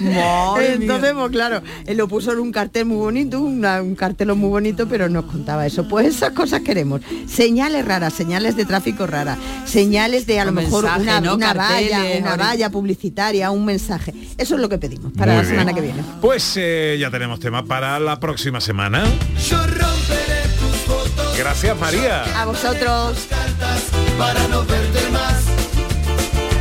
Madre 0.00 0.74
Entonces, 0.74 1.12
pues 1.14 1.30
claro, 1.30 1.62
él 1.86 1.96
lo 1.96 2.08
puso 2.08 2.32
en 2.32 2.38
un 2.38 2.52
cartel 2.52 2.86
muy 2.86 2.96
bonito, 2.98 3.40
una- 3.40 3.82
un 3.82 3.94
cartel 3.94 4.34
muy 4.34 4.48
bonito, 4.50 4.86
pero 4.88 5.08
nos 5.08 5.24
contaba 5.24 5.66
eso. 5.66 5.86
Pues 5.88 6.06
esas 6.06 6.30
cosas 6.32 6.60
queremos. 6.60 7.00
Señales 7.26 7.84
raras, 7.84 8.12
señales 8.12 8.56
de 8.56 8.64
tráfico 8.64 9.06
raras, 9.06 9.38
señales 9.64 10.26
de 10.26 10.40
a 10.40 10.44
lo 10.44 10.50
Un 10.50 10.56
mejor 10.56 10.84
mensaje, 10.84 11.02
una, 11.02 11.20
¿no? 11.20 11.34
una 11.34 11.54
valla, 11.54 12.00
una 12.18 12.36
valla 12.36 12.70
publicitaria, 12.70 13.50
un 13.50 13.64
mensaje. 13.64 14.14
Eso 14.38 14.54
es 14.54 14.60
lo 14.60 14.68
que 14.68 14.78
pedimos 14.78 15.12
para 15.12 15.32
Muy 15.34 15.42
la 15.42 15.48
semana 15.48 15.72
que 15.72 15.80
viene. 15.80 16.02
Pues 16.20 16.54
eh, 16.56 16.96
ya 17.00 17.10
tenemos 17.10 17.40
tema 17.40 17.64
para 17.64 17.98
la 17.98 18.20
próxima 18.20 18.60
semana. 18.60 19.04
Yo 19.48 19.56
romperé. 19.58 20.29
Gracias 21.40 21.74
María. 21.78 22.22
A 22.38 22.44
vosotros. 22.44 23.26
para 24.18 24.46
no 24.48 24.62
verte 24.66 25.08
más. 25.10 25.44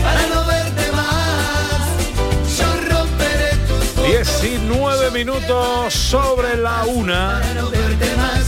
Para 0.02 0.26
no 0.28 0.46
verte 0.46 0.92
más. 0.94 2.58
Yo 2.58 2.66
romperé 2.90 3.58
tus 3.68 3.84
fotos. 3.90 4.42
19 4.42 5.12
minutos 5.12 5.94
sobre 5.94 6.56
la 6.56 6.86
una. 6.86 7.42
Para 7.42 7.54
no 7.56 7.70
verte 7.70 8.16
más. 8.16 8.46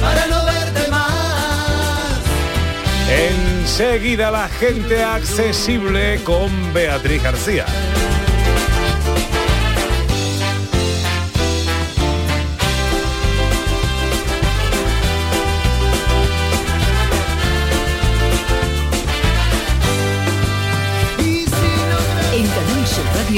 Para 0.00 0.26
no 0.28 0.46
verte 0.46 0.90
más. 0.90 2.18
Enseguida 3.10 4.30
la 4.30 4.48
gente 4.48 5.04
accesible 5.04 6.24
con 6.24 6.72
Beatriz 6.72 7.22
García. 7.22 7.66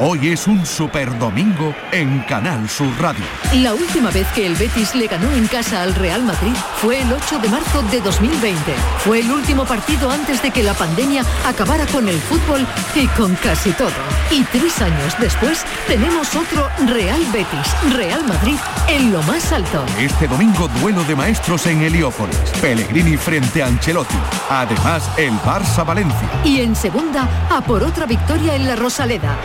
Hoy 0.00 0.28
es 0.28 0.46
un 0.46 0.64
super 0.64 1.18
domingo 1.18 1.74
en 1.90 2.20
Canal 2.20 2.68
Sur 2.68 2.88
Radio. 3.00 3.24
La 3.54 3.74
última 3.74 4.12
vez 4.12 4.28
que 4.28 4.46
el 4.46 4.54
Betis 4.54 4.94
le 4.94 5.08
ganó 5.08 5.32
en 5.32 5.48
casa 5.48 5.82
al 5.82 5.92
Real 5.92 6.22
Madrid 6.22 6.54
fue 6.76 7.02
el 7.02 7.12
8 7.12 7.40
de 7.40 7.48
marzo 7.48 7.82
de 7.90 8.00
2020. 8.00 8.60
Fue 8.98 9.18
el 9.18 9.30
último 9.32 9.64
partido 9.64 10.08
antes 10.08 10.40
de 10.40 10.52
que 10.52 10.62
la 10.62 10.74
pandemia 10.74 11.24
acabara 11.44 11.84
con 11.86 12.08
el 12.08 12.16
fútbol 12.20 12.64
y 12.94 13.08
con 13.08 13.34
casi 13.36 13.72
todo. 13.72 13.90
Y 14.30 14.44
tres 14.44 14.80
años 14.80 15.16
después 15.18 15.64
tenemos 15.88 16.32
otro 16.36 16.68
Real 16.86 17.20
Betis, 17.32 17.96
Real 17.96 18.24
Madrid, 18.28 18.56
en 18.86 19.10
lo 19.10 19.20
más 19.24 19.52
alto. 19.52 19.84
Este 19.98 20.28
domingo 20.28 20.68
duelo 20.80 21.02
de 21.04 21.16
maestros 21.16 21.66
en 21.66 21.82
Heliópolis. 21.82 22.38
Pellegrini 22.60 23.16
frente 23.16 23.64
a 23.64 23.66
Ancelotti. 23.66 24.14
Además, 24.48 25.10
el 25.16 25.32
Barça 25.40 25.84
Valencia. 25.84 26.28
Y 26.44 26.60
en 26.60 26.76
segunda, 26.76 27.28
a 27.50 27.60
por 27.62 27.82
otra 27.82 28.06
victoria 28.06 28.54
en 28.54 28.68
la 28.68 28.76
Rosaleda. 28.76 29.36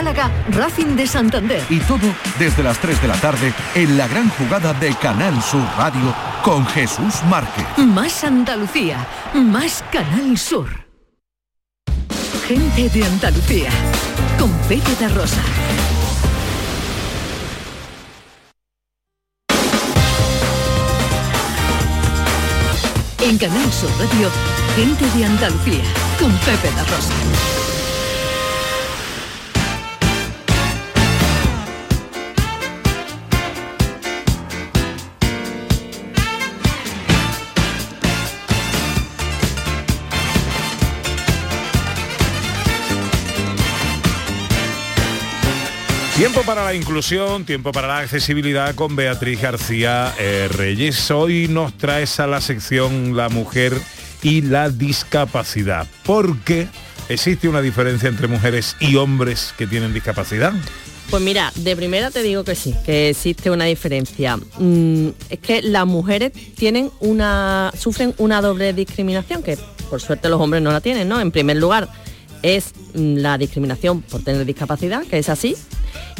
Málaga, 0.00 0.30
Racing 0.52 0.96
de 0.96 1.06
Santander. 1.06 1.62
Y 1.68 1.78
todo 1.80 2.14
desde 2.38 2.62
las 2.62 2.78
3 2.78 3.02
de 3.02 3.08
la 3.08 3.16
tarde 3.16 3.52
en 3.74 3.98
la 3.98 4.08
gran 4.08 4.30
jugada 4.30 4.72
de 4.72 4.94
Canal 4.94 5.42
Sur 5.42 5.62
Radio 5.76 6.14
con 6.42 6.66
Jesús 6.68 7.22
Márquez. 7.28 7.66
Más 7.76 8.24
Andalucía, 8.24 9.06
más 9.34 9.84
Canal 9.92 10.38
Sur. 10.38 10.68
Gente 12.48 12.88
de 12.88 13.04
Andalucía, 13.04 13.68
con 14.38 14.50
Pepe 14.68 14.90
da 14.98 15.08
Rosa. 15.10 15.42
En 23.18 23.36
Canal 23.36 23.70
Sur 23.70 23.90
Radio, 23.98 24.30
Gente 24.76 25.04
de 25.18 25.26
Andalucía, 25.26 25.84
con 26.18 26.32
Pepe 26.38 26.70
da 26.74 26.84
Rosa. 26.84 27.69
Tiempo 46.20 46.42
para 46.42 46.62
la 46.62 46.74
inclusión, 46.74 47.46
tiempo 47.46 47.72
para 47.72 47.88
la 47.88 47.98
accesibilidad 48.00 48.74
con 48.74 48.94
Beatriz 48.94 49.40
García 49.40 50.14
eh, 50.18 50.48
Reyes. 50.52 51.10
Hoy 51.10 51.48
nos 51.48 51.72
traes 51.78 52.20
a 52.20 52.26
la 52.26 52.42
sección 52.42 53.16
La 53.16 53.30
mujer 53.30 53.72
y 54.22 54.42
la 54.42 54.68
discapacidad. 54.68 55.86
Porque 56.04 56.68
existe 57.08 57.48
una 57.48 57.62
diferencia 57.62 58.10
entre 58.10 58.28
mujeres 58.28 58.76
y 58.80 58.96
hombres 58.96 59.54
que 59.56 59.66
tienen 59.66 59.94
discapacidad. 59.94 60.52
Pues 61.08 61.22
mira, 61.22 61.54
de 61.54 61.74
primera 61.74 62.10
te 62.10 62.22
digo 62.22 62.44
que 62.44 62.54
sí, 62.54 62.74
que 62.84 63.08
existe 63.08 63.50
una 63.50 63.64
diferencia. 63.64 64.36
Mm, 64.58 65.08
es 65.30 65.38
que 65.38 65.62
las 65.62 65.86
mujeres 65.86 66.32
tienen 66.54 66.90
una, 67.00 67.72
sufren 67.78 68.14
una 68.18 68.42
doble 68.42 68.74
discriminación, 68.74 69.42
que 69.42 69.56
por 69.88 70.02
suerte 70.02 70.28
los 70.28 70.38
hombres 70.38 70.62
no 70.62 70.70
la 70.70 70.82
tienen, 70.82 71.08
¿no? 71.08 71.18
En 71.18 71.30
primer 71.30 71.56
lugar, 71.56 71.88
es 72.42 72.74
mm, 72.92 73.16
la 73.16 73.38
discriminación 73.38 74.02
por 74.02 74.22
tener 74.22 74.44
discapacidad, 74.44 75.06
que 75.06 75.18
es 75.18 75.30
así. 75.30 75.56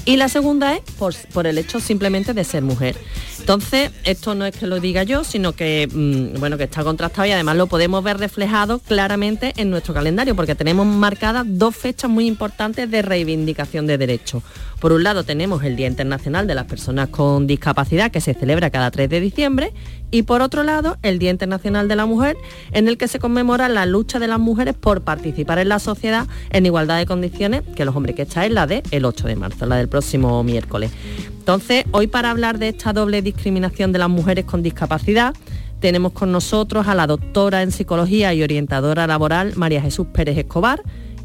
Y 0.04 0.16
la 0.16 0.28
segunda 0.28 0.74
es 0.74 0.80
por, 0.98 1.46
el 1.46 1.58
hecho 1.58 1.78
simplemente 1.78 2.32
de 2.32 2.44
ser 2.44 2.62
mujer. 2.62 2.96
Entonces, 3.38 3.90
esto 4.04 4.34
no 4.34 4.46
es 4.46 4.56
que 4.56 4.66
lo 4.66 4.80
diga 4.80 5.02
yo, 5.02 5.24
sino 5.24 5.52
que, 5.52 5.88
mm, 5.90 6.40
bueno, 6.40 6.56
que 6.56 6.64
está 6.64 6.82
contrastado 6.84 7.26
y 7.26 7.32
además 7.32 7.56
lo 7.56 7.66
podemos 7.66 8.02
ver 8.02 8.18
reflejado 8.18 8.78
claramente 8.78 9.52
en 9.56 9.70
nuestro 9.70 9.92
calendario, 9.94 10.34
porque 10.34 10.54
tenemos 10.54 10.86
marcadas 10.86 11.44
dos 11.46 11.76
fechas 11.76 12.10
muy 12.10 12.26
importantes 12.26 12.90
de 12.90 13.02
reivindicación 13.02 13.86
de 13.86 13.98
derechos. 13.98 14.42
Por 14.80 14.92
un 14.92 15.02
lado 15.02 15.24
tenemos 15.24 15.62
el 15.62 15.76
Día 15.76 15.86
Internacional 15.86 16.46
de 16.46 16.54
las 16.54 16.64
Personas 16.64 17.08
con 17.08 17.46
Discapacidad, 17.46 18.10
que 18.10 18.20
se 18.20 18.34
celebra 18.34 18.70
cada 18.70 18.90
3 18.90 19.10
de 19.10 19.20
diciembre, 19.20 19.72
y 20.10 20.22
por 20.22 20.42
otro 20.42 20.62
lado 20.62 20.98
el 21.02 21.18
Día 21.18 21.30
Internacional 21.30 21.88
de 21.88 21.96
la 21.96 22.06
Mujer, 22.06 22.36
en 22.72 22.88
el 22.88 22.98
que 22.98 23.08
se 23.08 23.18
conmemora 23.18 23.68
la 23.68 23.86
lucha 23.86 24.18
de 24.18 24.28
las 24.28 24.38
mujeres 24.38 24.74
por 24.74 25.02
participar 25.02 25.58
en 25.58 25.68
la 25.68 25.78
sociedad 25.78 26.26
en 26.50 26.66
igualdad 26.66 26.98
de 26.98 27.06
condiciones 27.06 27.62
que 27.74 27.84
los 27.84 27.94
hombres, 27.94 28.16
que 28.16 28.22
esta 28.22 28.44
es 28.44 28.52
la 28.52 28.66
de 28.66 28.82
el 28.90 29.04
8 29.04 29.26
de 29.26 29.36
marzo, 29.36 29.66
la 29.66 29.76
del 29.76 29.88
próximo 29.88 30.42
miércoles. 30.44 30.90
Entonces, 31.38 31.84
hoy 31.92 32.06
para 32.06 32.30
hablar 32.30 32.58
de 32.58 32.68
esta 32.68 32.92
doble 32.92 33.22
discriminación 33.22 33.92
de 33.92 33.98
las 33.98 34.08
mujeres 34.08 34.44
con 34.44 34.62
discapacidad, 34.62 35.34
tenemos 35.80 36.12
con 36.12 36.30
nosotros 36.30 36.86
a 36.88 36.94
la 36.94 37.06
doctora 37.06 37.62
en 37.62 37.72
psicología 37.72 38.34
y 38.34 38.42
orientadora 38.42 39.06
laboral 39.06 39.54
María 39.56 39.80
Jesús 39.80 40.06
Pérez 40.12 40.36
Escobar, 40.36 40.82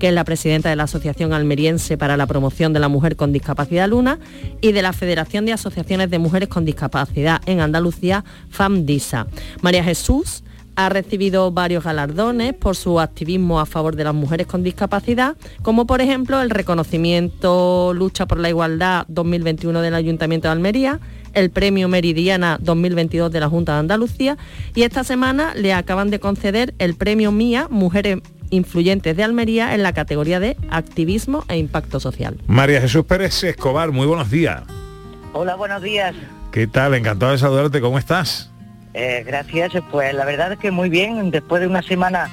es 0.07 0.13
la 0.13 0.23
presidenta 0.23 0.69
de 0.69 0.75
la 0.75 0.83
Asociación 0.83 1.33
Almeriense 1.33 1.97
para 1.97 2.17
la 2.17 2.27
Promoción 2.27 2.73
de 2.73 2.79
la 2.79 2.87
Mujer 2.87 3.15
con 3.15 3.31
Discapacidad 3.31 3.89
Luna 3.89 4.19
y 4.61 4.71
de 4.71 4.81
la 4.81 4.93
Federación 4.93 5.45
de 5.45 5.53
Asociaciones 5.53 6.09
de 6.09 6.19
Mujeres 6.19 6.49
con 6.49 6.65
Discapacidad 6.65 7.41
en 7.45 7.59
Andalucía, 7.59 8.23
FAMDISA. 8.49 9.27
María 9.61 9.83
Jesús 9.83 10.43
ha 10.75 10.89
recibido 10.89 11.51
varios 11.51 11.83
galardones 11.83 12.53
por 12.53 12.75
su 12.75 12.99
activismo 12.99 13.59
a 13.59 13.65
favor 13.65 13.95
de 13.95 14.03
las 14.03 14.13
mujeres 14.13 14.47
con 14.47 14.63
discapacidad, 14.63 15.37
como 15.61 15.87
por 15.87 16.01
ejemplo 16.01 16.41
el 16.41 16.49
reconocimiento 16.49 17.93
Lucha 17.93 18.25
por 18.25 18.39
la 18.39 18.49
Igualdad 18.49 19.05
2021 19.07 19.81
del 19.81 19.95
Ayuntamiento 19.95 20.47
de 20.47 20.51
Almería, 20.51 20.99
el 21.33 21.49
Premio 21.49 21.87
Meridiana 21.87 22.57
2022 22.61 23.31
de 23.31 23.39
la 23.39 23.49
Junta 23.49 23.73
de 23.73 23.79
Andalucía 23.79 24.37
y 24.73 24.83
esta 24.83 25.03
semana 25.03 25.53
le 25.55 25.73
acaban 25.73 26.09
de 26.09 26.19
conceder 26.19 26.73
el 26.79 26.95
Premio 26.95 27.31
Mía 27.31 27.67
Mujeres 27.69 28.19
Influyentes 28.49 29.15
de 29.17 29.23
Almería 29.23 29.73
en 29.75 29.83
la 29.83 29.93
categoría 29.93 30.39
de 30.39 30.57
Activismo 30.69 31.43
e 31.47 31.57
Impacto 31.57 31.99
Social. 31.99 32.37
María 32.47 32.81
Jesús 32.81 33.05
Pérez 33.05 33.43
Escobar, 33.43 33.91
muy 33.91 34.05
buenos 34.07 34.29
días. 34.31 34.61
Hola, 35.33 35.55
buenos 35.55 35.81
días. 35.81 36.15
¿Qué 36.51 36.67
tal? 36.67 36.93
Encantado 36.93 37.31
de 37.33 37.37
saludarte, 37.37 37.81
¿cómo 37.81 37.97
estás? 37.99 38.51
Eh, 38.93 39.23
gracias. 39.27 39.73
Pues 39.91 40.13
la 40.13 40.23
verdad 40.25 40.53
es 40.53 40.59
que 40.59 40.71
muy 40.71 40.89
bien. 40.89 41.31
Después 41.31 41.61
de 41.61 41.67
una 41.67 41.81
semana 41.81 42.29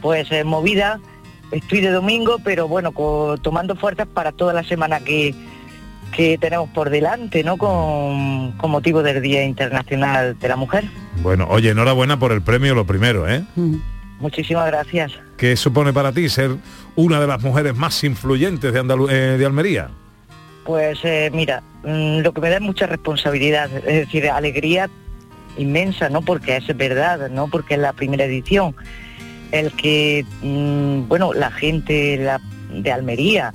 pues 0.00 0.30
eh, 0.30 0.44
movida, 0.44 1.00
estoy 1.50 1.80
de 1.80 1.90
domingo, 1.90 2.36
pero 2.44 2.68
bueno, 2.68 2.92
co- 2.92 3.36
tomando 3.42 3.74
fuerzas 3.74 4.06
para 4.06 4.30
toda 4.30 4.52
la 4.52 4.62
semana 4.62 5.00
que, 5.00 5.34
que 6.14 6.38
tenemos 6.38 6.68
por 6.70 6.90
delante, 6.90 7.42
¿no? 7.42 7.56
Con, 7.56 8.52
con 8.52 8.70
motivo 8.70 9.02
del 9.02 9.20
Día 9.20 9.42
Internacional 9.44 10.38
de 10.38 10.48
la 10.48 10.54
Mujer. 10.56 10.84
Bueno, 11.22 11.48
oye, 11.50 11.70
enhorabuena 11.70 12.18
por 12.18 12.30
el 12.30 12.42
premio, 12.42 12.74
lo 12.76 12.86
primero, 12.86 13.28
¿eh? 13.28 13.42
Muchísimas 14.20 14.66
gracias. 14.66 15.12
¿Qué 15.36 15.56
supone 15.56 15.92
para 15.92 16.12
ti 16.12 16.28
ser 16.28 16.56
una 16.94 17.20
de 17.20 17.26
las 17.26 17.42
mujeres 17.42 17.76
más 17.76 18.02
influyentes 18.04 18.72
de, 18.72 18.80
eh, 19.10 19.36
de 19.38 19.46
Almería? 19.46 19.90
Pues 20.64 20.98
eh, 21.04 21.30
mira, 21.32 21.62
mm, 21.84 22.20
lo 22.20 22.32
que 22.32 22.40
me 22.40 22.50
da 22.50 22.56
es 22.56 22.62
mucha 22.62 22.86
responsabilidad, 22.86 23.70
es 23.72 23.84
decir, 23.84 24.28
alegría 24.28 24.88
inmensa, 25.58 26.08
no 26.08 26.22
porque 26.22 26.56
es 26.56 26.76
verdad, 26.76 27.30
no 27.30 27.48
porque 27.48 27.74
es 27.74 27.80
la 27.80 27.92
primera 27.92 28.24
edición, 28.24 28.74
el 29.52 29.72
que, 29.72 30.24
mm, 30.42 31.08
bueno, 31.08 31.32
la 31.34 31.50
gente 31.50 32.18
de 32.70 32.92
Almería, 32.92 33.52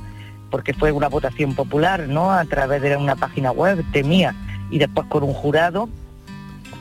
porque 0.52 0.74
fue 0.74 0.92
una 0.92 1.08
votación 1.08 1.56
popular, 1.56 2.08
¿no? 2.08 2.32
A 2.32 2.46
través 2.46 2.82
de 2.82 2.96
una 2.96 3.16
página 3.16 3.52
web 3.52 3.84
de 3.92 4.04
mía 4.04 4.36
y 4.70 4.78
después 4.78 5.08
con 5.08 5.24
un 5.24 5.34
jurado, 5.34 5.90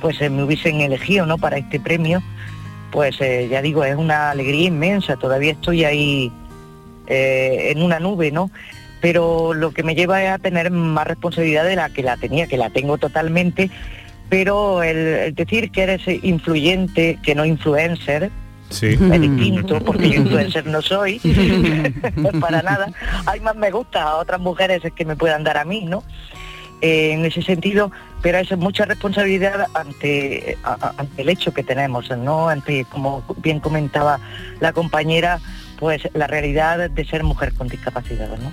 pues 0.00 0.20
eh, 0.20 0.28
me 0.28 0.42
hubiesen 0.42 0.80
elegido, 0.80 1.24
¿no? 1.26 1.38
Para 1.38 1.56
este 1.56 1.80
premio, 1.80 2.22
pues 2.90 3.20
eh, 3.20 3.48
ya 3.50 3.62
digo, 3.62 3.84
es 3.84 3.96
una 3.96 4.30
alegría 4.30 4.68
inmensa, 4.68 5.16
todavía 5.16 5.52
estoy 5.52 5.84
ahí 5.84 6.32
eh, 7.06 7.72
en 7.74 7.82
una 7.82 7.98
nube, 8.00 8.30
¿no? 8.30 8.50
Pero 9.00 9.54
lo 9.54 9.72
que 9.72 9.82
me 9.82 9.94
lleva 9.94 10.22
es 10.22 10.30
a 10.30 10.38
tener 10.38 10.70
más 10.70 11.06
responsabilidad 11.06 11.64
de 11.64 11.76
la 11.76 11.88
que 11.90 12.02
la 12.02 12.16
tenía, 12.16 12.46
que 12.46 12.56
la 12.58 12.70
tengo 12.70 12.98
totalmente, 12.98 13.70
pero 14.28 14.82
el, 14.82 14.96
el 14.96 15.34
decir 15.34 15.70
que 15.70 15.82
eres 15.82 16.02
influyente, 16.22 17.18
que 17.22 17.34
no 17.34 17.44
influencer, 17.44 18.30
Sí. 18.68 18.86
es 18.86 19.20
distinto, 19.20 19.80
porque 19.80 20.10
yo 20.10 20.20
influencer 20.22 20.64
no 20.66 20.80
soy, 20.80 21.18
para 22.40 22.62
nada. 22.62 22.92
Hay 23.26 23.40
más 23.40 23.56
me 23.56 23.70
gusta 23.70 24.02
a 24.02 24.16
otras 24.16 24.40
mujeres 24.40 24.82
que 24.94 25.04
me 25.04 25.16
puedan 25.16 25.42
dar 25.42 25.56
a 25.58 25.64
mí, 25.64 25.84
¿no? 25.86 26.04
Eh, 26.80 27.12
en 27.12 27.24
ese 27.24 27.42
sentido, 27.42 27.90
pero 28.22 28.38
es 28.38 28.56
mucha 28.58 28.84
responsabilidad 28.84 29.66
ante, 29.74 30.58
a- 30.64 30.92
ante 30.98 31.22
el 31.22 31.28
hecho 31.28 31.52
que 31.54 31.62
tenemos, 31.62 32.10
¿no? 32.18 32.48
Ante, 32.48 32.84
como 32.86 33.24
bien 33.38 33.60
comentaba 33.60 34.18
la 34.60 34.72
compañera, 34.72 35.40
pues 35.78 36.02
la 36.14 36.26
realidad 36.26 36.90
de 36.90 37.04
ser 37.06 37.24
mujer 37.24 37.52
con 37.54 37.68
discapacidad, 37.68 38.28
¿no? 38.38 38.50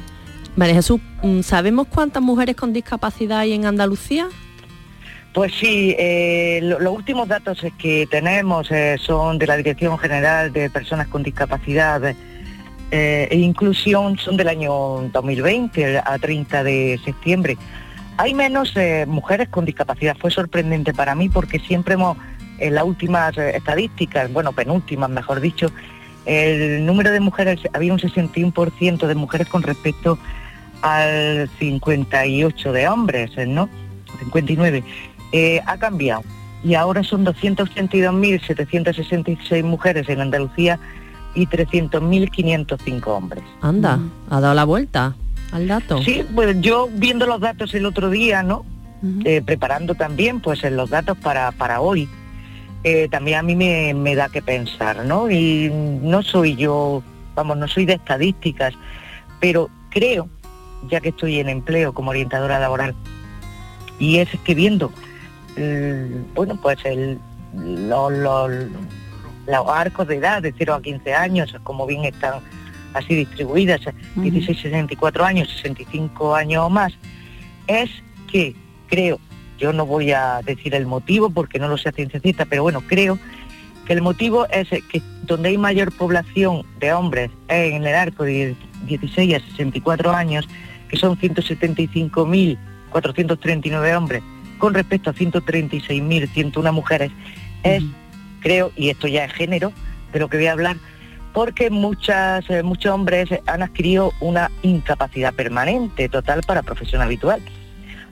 María 0.55 0.75
Jesús, 0.75 0.99
mm, 1.21 1.41
¿sabemos 1.41 1.87
cuántas 1.87 2.23
mujeres 2.23 2.55
con 2.55 2.73
discapacidad 2.73 3.39
hay 3.39 3.53
en 3.53 3.65
Andalucía? 3.65 4.27
Pues 5.33 5.53
sí, 5.53 5.95
eh, 5.99 6.61
lo- 6.63 6.79
los 6.79 6.95
últimos 6.95 7.27
datos 7.27 7.63
que 7.77 8.07
tenemos 8.09 8.71
eh, 8.71 8.97
son 8.99 9.37
de 9.37 9.45
la 9.45 9.55
Dirección 9.57 9.97
General 9.99 10.51
de 10.51 10.69
Personas 10.69 11.07
con 11.07 11.21
Discapacidad 11.21 12.01
eh, 12.89 13.27
e 13.29 13.35
Inclusión, 13.37 14.17
son 14.17 14.37
del 14.37 14.47
año 14.47 14.71
2020 15.11 15.99
a 15.99 16.17
30 16.17 16.63
de 16.63 16.99
septiembre. 17.03 17.57
Hay 18.17 18.33
menos 18.33 18.75
eh, 18.75 19.05
mujeres 19.07 19.49
con 19.49 19.65
discapacidad, 19.65 20.17
fue 20.17 20.31
sorprendente 20.31 20.93
para 20.93 21.13
mí 21.13 21.29
porque 21.29 21.59
siempre 21.59 21.93
hemos, 21.93 22.17
en 22.57 22.73
las 22.73 22.83
últimas 22.83 23.37
eh, 23.37 23.55
estadísticas, 23.55 24.33
bueno, 24.33 24.53
penúltimas 24.53 25.09
mejor 25.09 25.39
dicho, 25.39 25.71
el 26.25 26.85
número 26.85 27.11
de 27.11 27.19
mujeres, 27.19 27.59
había 27.73 27.93
un 27.93 27.99
61% 27.99 29.07
de 29.07 29.15
mujeres 29.15 29.47
con 29.47 29.61
respecto 29.61 30.17
al 30.81 31.49
58 31.59 32.73
de 32.73 32.87
hombres, 32.87 33.31
¿no? 33.47 33.69
59. 34.19 34.83
Eh, 35.31 35.61
ha 35.65 35.77
cambiado 35.77 36.23
y 36.63 36.73
ahora 36.73 37.03
son 37.03 37.23
282.766 37.25 39.63
mujeres 39.63 40.09
en 40.09 40.21
Andalucía 40.21 40.79
y 41.35 41.45
300.505 41.45 43.07
hombres. 43.07 43.43
Anda, 43.61 43.99
ha 44.29 44.41
dado 44.41 44.55
la 44.55 44.63
vuelta 44.63 45.13
al 45.51 45.67
dato. 45.67 46.01
Sí, 46.03 46.25
pues 46.35 46.59
yo 46.61 46.89
viendo 46.91 47.25
los 47.25 47.39
datos 47.39 47.73
el 47.73 47.85
otro 47.85 48.09
día, 48.09 48.43
¿no? 48.43 48.65
Eh, 49.25 49.41
preparando 49.45 49.93
también 49.93 50.39
pues 50.41 50.63
en 50.63 50.75
los 50.75 50.89
datos 50.89 51.15
para, 51.19 51.51
para 51.51 51.81
hoy, 51.81 52.09
eh, 52.83 53.07
también 53.11 53.37
a 53.37 53.43
mí 53.43 53.55
me, 53.55 53.93
me 53.93 54.15
da 54.15 54.27
que 54.29 54.41
pensar, 54.41 55.05
¿no? 55.05 55.29
Y 55.29 55.69
no 56.01 56.23
soy 56.23 56.55
yo, 56.55 57.03
vamos, 57.35 57.57
no 57.57 57.67
soy 57.67 57.85
de 57.85 57.93
estadísticas, 57.93 58.73
pero 59.39 59.69
creo, 59.91 60.27
ya 60.89 60.99
que 60.99 61.09
estoy 61.09 61.39
en 61.39 61.47
empleo 61.49 61.93
como 61.93 62.09
orientadora 62.09 62.57
laboral, 62.59 62.95
y 63.99 64.17
es 64.17 64.29
que 64.43 64.55
viendo, 64.55 64.91
eh, 65.57 66.09
bueno, 66.33 66.59
pues 66.61 66.77
el, 66.85 67.19
lo- 67.55 68.09
lo- 68.09 68.47
los 68.49 69.67
arcos 69.69 70.07
de 70.07 70.15
edad 70.15 70.41
de 70.41 70.53
0 70.57 70.73
a 70.73 70.81
15 70.81 71.13
años, 71.13 71.55
como 71.63 71.85
bien 71.85 72.03
están 72.03 72.39
así 72.93 73.15
distribuidas, 73.15 73.81
16, 74.15 74.61
64 74.61 75.25
años, 75.25 75.49
65 75.49 76.35
años 76.35 76.65
o 76.65 76.69
más, 76.69 76.93
es 77.67 77.89
que 78.31 78.55
creo, 78.87 79.19
yo 79.57 79.73
no 79.73 79.85
voy 79.85 80.11
a 80.11 80.41
decir 80.43 80.73
el 80.75 80.85
motivo 80.85 81.29
porque 81.29 81.59
no 81.59 81.67
lo 81.67 81.77
sé 81.77 81.89
a 81.89 81.91
ciencia 81.91 82.19
cierta, 82.19 82.45
pero 82.45 82.63
bueno, 82.63 82.81
creo 82.87 83.19
que 83.85 83.93
el 83.93 84.01
motivo 84.01 84.47
es 84.49 84.69
que 84.69 85.01
donde 85.23 85.49
hay 85.49 85.57
mayor 85.57 85.91
población 85.91 86.63
de 86.79 86.93
hombres 86.93 87.29
es 87.47 87.73
en 87.73 87.85
el 87.85 87.95
arco 87.95 88.23
de 88.23 88.55
16 88.85 89.35
a 89.35 89.39
64 89.39 90.11
años, 90.11 90.47
que 90.89 90.97
son 90.97 91.17
175.439 91.17 93.97
hombres, 93.97 94.23
con 94.57 94.73
respecto 94.73 95.09
a 95.09 95.13
136.101 95.13 96.73
mujeres, 96.73 97.11
es, 97.63 97.83
creo, 98.41 98.71
y 98.75 98.89
esto 98.89 99.07
ya 99.07 99.23
es 99.25 99.33
género, 99.33 99.73
de 100.11 100.19
lo 100.19 100.29
que 100.29 100.37
voy 100.37 100.47
a 100.47 100.53
hablar, 100.53 100.77
porque 101.37 101.69
muchas, 101.69 102.49
eh, 102.49 102.63
muchos 102.63 102.91
hombres 102.91 103.29
han 103.45 103.61
adquirido 103.61 104.11
una 104.21 104.49
incapacidad 104.63 105.31
permanente 105.35 106.09
total 106.09 106.41
para 106.41 106.63
profesión 106.63 106.99
habitual. 106.99 107.43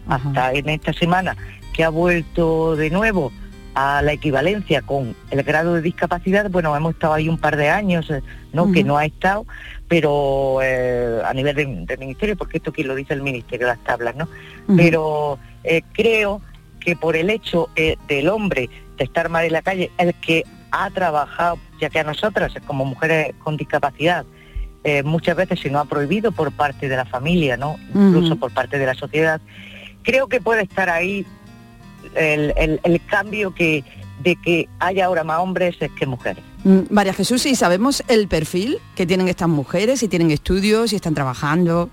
Hasta 0.08 0.54
en 0.54 0.70
esta 0.70 0.94
semana 0.94 1.36
que 1.74 1.84
ha 1.84 1.90
vuelto 1.90 2.76
de 2.76 2.92
nuevo 2.92 3.32
a 3.74 4.04
la 4.04 4.14
equivalencia 4.14 4.84
con 4.84 5.16
el 5.32 5.42
grado 5.42 5.74
de 5.74 5.82
discapacidad, 5.82 6.52
bueno, 6.52 6.76
hemos 6.76 6.94
estado 6.94 7.16
ahí 7.16 7.28
un 7.28 7.40
par 7.40 7.58
de 7.58 7.68
años, 7.68 8.12
eh, 8.12 8.22
¿no? 8.54 8.72
Que 8.72 8.84
no 8.84 8.96
ha 8.96 9.06
estado, 9.06 9.48
pero 9.88 10.60
eh, 10.62 11.20
a 11.26 11.34
nivel 11.34 11.56
de, 11.56 11.66
de 11.66 11.98
ministerio, 11.98 12.38
porque 12.38 12.58
esto 12.58 12.72
quien 12.72 12.88
lo 12.88 12.94
dice 12.94 13.16
el 13.16 13.24
ministerio, 13.24 13.66
las 13.66 13.84
tablas, 13.84 14.16
¿no? 14.16 14.30
Pero 14.78 15.40
eh, 15.64 15.82
creo 15.94 16.42
que 16.80 16.96
por 16.96 17.16
el 17.16 17.32
hecho 17.32 17.70
eh, 17.76 17.98
del 18.08 18.30
hombre 18.30 18.70
de 18.98 19.04
estar 19.04 19.30
mal 19.30 19.46
en 19.46 19.54
la 19.54 19.64
calle, 19.64 19.92
el 19.98 20.14
que 20.14 20.44
ha 20.72 20.90
trabajado, 20.90 21.58
ya 21.80 21.90
que 21.90 22.00
a 22.00 22.04
nosotras, 22.04 22.54
como 22.66 22.86
mujeres 22.86 23.34
con 23.40 23.58
discapacidad, 23.58 24.26
eh, 24.84 25.04
muchas 25.04 25.36
veces 25.36 25.60
se 25.60 25.70
nos 25.70 25.86
ha 25.86 25.90
prohibido 25.90 26.32
por 26.32 26.52
parte 26.52 26.88
de 26.88 26.96
la 26.96 27.06
familia, 27.06 27.58
¿no? 27.58 27.78
Incluso 27.94 28.36
por 28.36 28.52
parte 28.54 28.78
de 28.78 28.86
la 28.86 28.94
sociedad. 28.94 29.42
Creo 30.04 30.28
que 30.28 30.40
puede 30.42 30.62
estar 30.64 30.90
ahí 30.90 31.26
el, 32.16 32.54
el- 32.58 32.80
el 32.84 33.02
cambio 33.06 33.54
que 33.54 33.84
de 34.24 34.36
que 34.38 34.70
haya 34.80 35.06
ahora 35.06 35.24
más 35.24 35.40
hombres 35.40 35.76
que 36.00 36.06
mujeres. 36.06 36.44
Mm, 36.64 36.82
María 36.90 37.14
Jesús, 37.14 37.46
¿y 37.46 37.56
sabemos 37.56 38.04
el 38.08 38.28
perfil 38.28 38.78
que 38.96 39.06
tienen 39.06 39.28
estas 39.28 39.50
mujeres? 39.50 40.00
Si 40.00 40.08
tienen 40.08 40.32
estudios, 40.32 40.92
si 40.92 40.96
están 40.96 41.14
trabajando. 41.14 41.90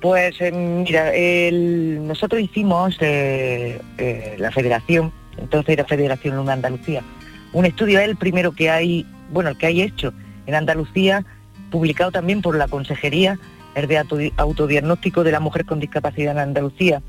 Pues 0.00 0.34
eh, 0.40 0.50
mira, 0.52 1.12
el- 1.14 2.06
nosotros 2.06 2.40
hicimos 2.40 2.96
eh, 3.00 3.80
eh, 3.98 4.36
la 4.38 4.50
federación, 4.50 5.12
entonces 5.36 5.74
era 5.74 5.84
Federación 5.84 6.36
Luna 6.36 6.54
Andalucía, 6.54 7.02
un 7.52 7.64
estudio, 7.66 8.00
es 8.00 8.08
el 8.08 8.16
primero 8.16 8.52
que 8.52 8.70
hay, 8.70 9.06
bueno, 9.32 9.50
el 9.50 9.56
que 9.58 9.66
hay 9.66 9.82
hecho 9.82 10.12
en 10.46 10.54
Andalucía, 10.54 11.24
publicado 11.70 12.10
también 12.10 12.42
por 12.42 12.56
la 12.56 12.68
Consejería, 12.68 13.38
el 13.74 13.86
de 13.88 13.98
auto- 13.98 14.18
autodiagnóstico 14.36 15.24
de 15.24 15.32
la 15.32 15.40
mujer 15.40 15.64
con 15.64 15.80
discapacidad 15.80 16.32
en 16.32 16.38
Andalucía. 16.38 17.02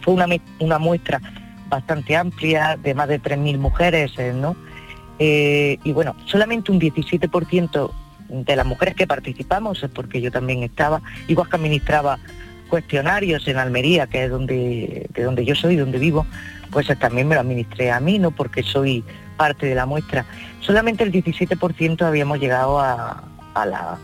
Fue 0.00 0.14
una, 0.14 0.26
una 0.58 0.78
muestra 0.78 1.20
bastante 1.68 2.16
amplia 2.16 2.76
de 2.82 2.94
más 2.94 3.08
de 3.08 3.20
3.000 3.20 3.58
mujeres, 3.58 4.12
eh, 4.18 4.32
¿no? 4.34 4.56
Eh, 5.18 5.78
y 5.84 5.92
bueno, 5.92 6.16
solamente 6.26 6.72
un 6.72 6.80
17% 6.80 7.90
de 8.28 8.56
las 8.56 8.66
mujeres 8.66 8.94
que 8.94 9.06
participamos, 9.06 9.82
es 9.82 9.90
porque 9.90 10.20
yo 10.20 10.30
también 10.32 10.62
estaba, 10.62 11.00
igual 11.28 11.48
que 11.48 11.56
administraba 11.56 12.18
cuestionarios 12.68 13.46
en 13.46 13.58
Almería, 13.58 14.06
que 14.08 14.24
es 14.24 14.30
donde, 14.30 15.06
de 15.10 15.22
donde 15.22 15.44
yo 15.44 15.54
soy, 15.54 15.76
donde 15.76 15.98
vivo, 15.98 16.26
pues 16.70 16.88
también 16.98 17.28
me 17.28 17.36
lo 17.36 17.42
administré 17.42 17.92
a 17.92 18.00
mí, 18.00 18.18
¿no? 18.18 18.32
Porque 18.32 18.62
soy 18.64 19.04
parte 19.36 19.66
de 19.66 19.74
la 19.74 19.86
muestra. 19.86 20.24
Solamente 20.60 21.04
el 21.04 21.12
17% 21.12 22.02
habíamos 22.02 22.40
llegado 22.40 22.80
a, 22.80 23.22
la, 23.54 23.98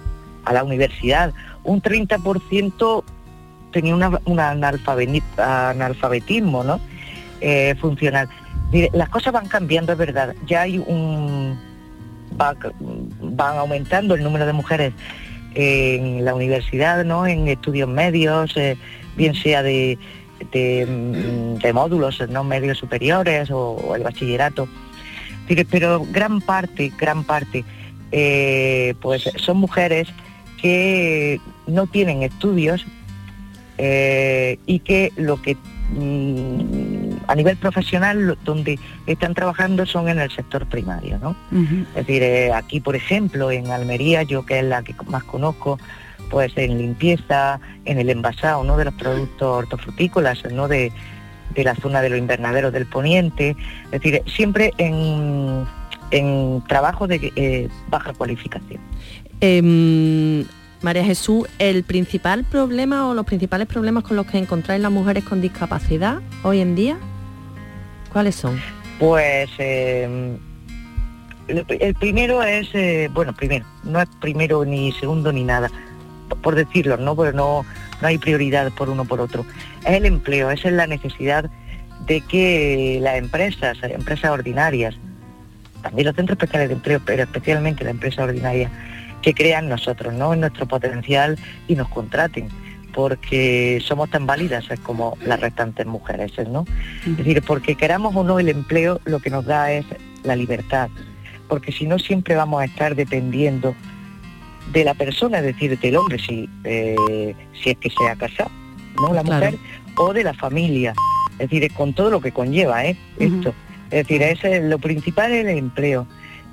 universidad. 0.65 1.33
Un 1.65 1.81
30% 1.81 3.05
tenía 3.73 3.97
un 3.97 4.41
analfabetismo, 4.41 6.65
¿no? 6.65 6.81
Eh, 7.41 7.75
funcional. 7.81 8.29
Las 8.93 9.09
cosas 9.09 9.33
van 9.33 9.49
cambiando, 9.49 9.93
es 9.93 9.99
verdad. 9.99 10.35
Ya 10.47 10.63
hay 10.63 10.79
un... 10.79 11.59
va- 12.41 12.57
van 13.21 13.57
aumentando 13.57 14.15
el 14.15 14.23
número 14.23 14.47
de 14.47 14.53
mujeres 14.53 14.93
en 15.55 16.25
la 16.25 16.35
universidad, 16.35 17.05
¿no? 17.05 17.27
En 17.27 17.49
estudios 17.49 17.89
medios, 17.89 18.57
eh, 18.57 18.77
bien 19.17 19.35
sea 19.35 19.63
de, 19.63 19.99
módulos, 21.73 22.23
¿no? 22.29 22.45
Medios 22.45 22.79
superiores 22.79 23.51
o 23.51 23.95
el 23.97 24.03
bachillerato. 24.03 24.69
Pero 25.71 26.07
gran 26.11 26.41
parte, 26.41 26.93
gran 26.99 27.25
parte, 27.25 27.65
eh, 28.13 28.95
pues 29.01 29.31
son 29.37 29.59
mujeres 29.59 30.09
que 30.61 31.41
no 31.67 31.87
tienen 31.87 32.23
estudios 32.23 32.85
eh, 33.79 34.59
y 34.67 34.81
que 34.81 35.13
lo 35.17 35.41
que 35.41 35.57
mm, 35.93 37.11
A 37.29 37.35
nivel 37.35 37.57
profesional, 37.57 38.27
lo- 38.27 38.37
donde 38.45 38.79
están 39.07 39.35
trabajando 39.35 39.87
son 39.87 40.09
en 40.09 40.19
el 40.19 40.31
sector 40.33 40.67
primario, 40.67 41.19
¿no? 41.21 41.37
Es 41.95 42.07
decir, 42.07 42.23
eh, 42.23 42.53
aquí, 42.53 42.81
por 42.81 42.97
ejemplo, 42.97 43.51
en 43.53 43.69
Almería, 43.71 44.23
yo 44.25 44.45
que 44.45 44.59
es 44.59 44.65
la 44.65 44.83
que 44.83 44.95
más 45.07 45.23
conozco, 45.25 45.79
pues 46.29 46.53
en 46.57 46.77
limpieza, 46.79 47.61
en 47.85 47.99
el 48.01 48.11
envasado, 48.11 48.65
¿no? 48.65 48.77
De 48.77 48.85
los 48.85 48.95
productos 48.95 49.49
hortofrutícolas, 49.59 50.43
¿no? 50.53 50.67
De, 50.69 50.91
de 51.55 51.65
la 51.65 51.75
zona 51.75 52.03
de 52.03 52.11
los 52.11 52.19
invernaderos 52.19 52.73
del 52.73 52.87
poniente, 52.87 53.57
es 53.87 53.91
decir, 53.91 54.23
siempre 54.27 54.73
en, 54.79 55.65
en 56.11 56.63
trabajo 56.69 57.07
de 57.07 57.33
eh, 57.37 57.69
baja 57.89 58.13
cualificación. 58.13 58.81
Em, 59.41 60.45
María 60.83 61.05
Jesús, 61.05 61.47
el 61.59 61.85
principal 61.85 62.45
problema 62.45 63.09
o 63.09 63.15
los 63.15 63.27
principales 63.27 63.67
problemas 63.67 64.05
con 64.05 64.17
los 64.17 64.27
que 64.27 64.39
encontráis 64.39 64.81
las 64.81 64.93
mujeres 64.93 65.25
con 65.25 65.41
discapacidad 65.41 66.21
hoy 66.43 66.61
en 66.61 66.75
día, 66.75 66.99
¿cuáles 68.13 68.35
son? 68.35 68.61
Pues 68.99 69.51
eh, 69.59 70.39
el, 71.49 71.95
primero 71.95 72.43
es, 72.43 72.69
eh, 72.75 73.11
bueno, 73.13 73.35
primero, 73.35 73.65
no 73.85 74.01
es 74.01 74.09
primero 74.21 74.65
ni 74.65 74.93
segundo 74.93 75.33
ni 75.33 75.45
nada, 75.45 75.71
por, 76.43 76.55
decirlo, 76.55 76.97
¿no? 76.97 77.15
Porque 77.17 77.37
no, 77.37 77.65
no 78.01 78.09
hay 78.09 78.19
prioridad 78.19 78.71
por 78.73 78.91
uno 78.91 79.05
por 79.05 79.21
otro. 79.21 79.45
Es 79.85 79.93
el 79.93 80.07
empleo, 80.07 80.51
esa 80.51 80.69
es 80.69 80.75
la 80.75 80.87
necesidad 80.87 81.51
de 82.07 82.21
que 82.23 82.99
las 83.03 83.17
empresas, 83.17 83.79
empresas 83.83 84.31
ordinarias, 84.31 84.97
también 85.83 86.07
los 86.07 86.17
centros 86.17 86.37
especiales 86.37 86.69
de 86.69 86.75
empleo, 86.75 87.01
pero 87.05 87.23
especialmente 87.23 87.85
las 87.85 87.93
empresas 87.93 88.25
ordinarias, 88.25 88.71
que 89.23 89.35
crean 89.35 89.69
nosotros, 89.69 90.15
¿no? 90.15 90.33
En 90.33 90.41
nuestro 90.41 90.67
potencial 90.67 91.39
y 91.69 91.75
nos 91.75 91.89
contraten 91.89 92.49
porque 92.93 93.81
somos 93.85 94.11
tan 94.11 94.27
válidas 94.27 94.67
como 94.83 95.17
las 95.25 95.41
restantes 95.41 95.87
mujeres, 95.87 96.33
¿no? 96.49 96.65
Es 97.07 97.17
decir, 97.17 97.43
porque 97.47 97.77
queramos 97.77 98.15
o 98.17 98.25
no 98.25 98.39
el 98.39 98.49
empleo, 98.49 99.01
lo 99.05 99.21
que 99.21 99.31
nos 99.31 99.45
da 99.45 99.73
es 99.73 99.87
la 100.25 100.37
libertad, 100.37 100.89
porque 101.49 101.73
si 101.73 101.87
no 101.87 101.99
siempre 101.99 102.35
vamos 102.35 102.61
a 102.61 102.65
estar 102.65 102.95
dependiendo 102.95 103.75
de 104.73 104.85
la 104.85 104.95
persona, 104.95 105.39
es 105.39 105.45
decir, 105.45 105.79
del 105.79 105.97
hombre, 105.97 106.19
si, 106.19 106.49
eh, 106.65 107.35
si 107.61 107.71
es 107.71 107.77
que 107.79 107.91
se 107.91 108.09
ha 108.09 108.17
casado, 108.17 108.51
¿no? 108.97 109.13
La 109.13 109.23
mujer, 109.23 109.57
o 109.97 110.13
de 110.13 110.25
la 110.25 110.35
familia, 110.35 110.95
es 111.39 111.51
decir, 111.51 111.73
con 111.73 111.93
todo 111.93 112.11
lo 112.11 112.21
que 112.21 112.33
conlleva, 112.33 112.85
¿eh? 112.85 112.97
Esto. 113.19 113.55
Es 113.91 114.07
decir, 114.07 114.23
ese, 114.23 114.61
lo 114.61 114.79
principal 114.79 115.33
es 115.33 115.47
el 115.47 115.59
empleo. 115.59 116.07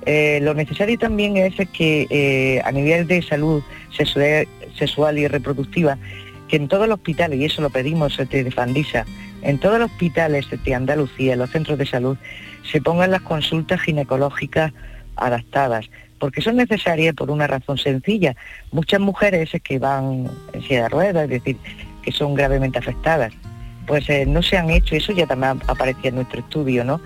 Eh, 0.06 0.40
lo 0.42 0.54
necesario 0.54 0.98
también 0.98 1.36
es 1.36 1.54
que 1.70 2.60
a 2.64 2.72
nivel 2.72 3.06
de 3.06 3.22
salud 3.22 3.62
sexual, 3.90 4.48
sexual 4.76 5.18
y 5.18 5.28
reproductiva, 5.28 5.98
que 6.48 6.56
en 6.56 6.68
todos 6.68 6.88
los 6.88 6.96
hospitales, 6.96 7.38
y 7.38 7.44
eso 7.44 7.62
lo 7.62 7.70
pedimos 7.70 8.16
desde 8.16 8.50
Fandisa, 8.50 9.04
en 9.42 9.58
todos 9.58 9.78
los 9.78 9.90
hospitales 9.90 10.46
de 10.64 10.74
Andalucía, 10.74 11.34
en 11.34 11.38
los 11.38 11.50
centros 11.50 11.78
de 11.78 11.86
salud, 11.86 12.16
se 12.70 12.80
pongan 12.80 13.10
las 13.10 13.22
consultas 13.22 13.80
ginecológicas 13.80 14.72
adaptadas, 15.18 15.90
porque 16.18 16.40
son 16.40 16.56
necesarias 16.56 17.14
por 17.14 17.30
una 17.30 17.46
razón 17.46 17.78
sencilla. 17.78 18.34
Muchas 18.72 19.00
mujeres 19.00 19.50
que 19.62 19.78
van 19.78 20.28
en 20.52 20.62
silla 20.62 20.84
de 20.84 20.88
ruedas, 20.88 21.24
es 21.24 21.30
decir, 21.30 21.56
que 22.02 22.12
son 22.12 22.34
gravemente 22.34 22.78
afectadas, 22.78 23.32
pues 23.86 24.08
eh, 24.10 24.26
no 24.26 24.42
se 24.42 24.56
han 24.56 24.70
hecho, 24.70 24.94
eso 24.94 25.12
ya 25.12 25.26
también 25.26 25.60
aparecía 25.66 26.10
en 26.10 26.16
nuestro 26.16 26.40
estudio, 26.40 26.84
¿no? 26.84 27.00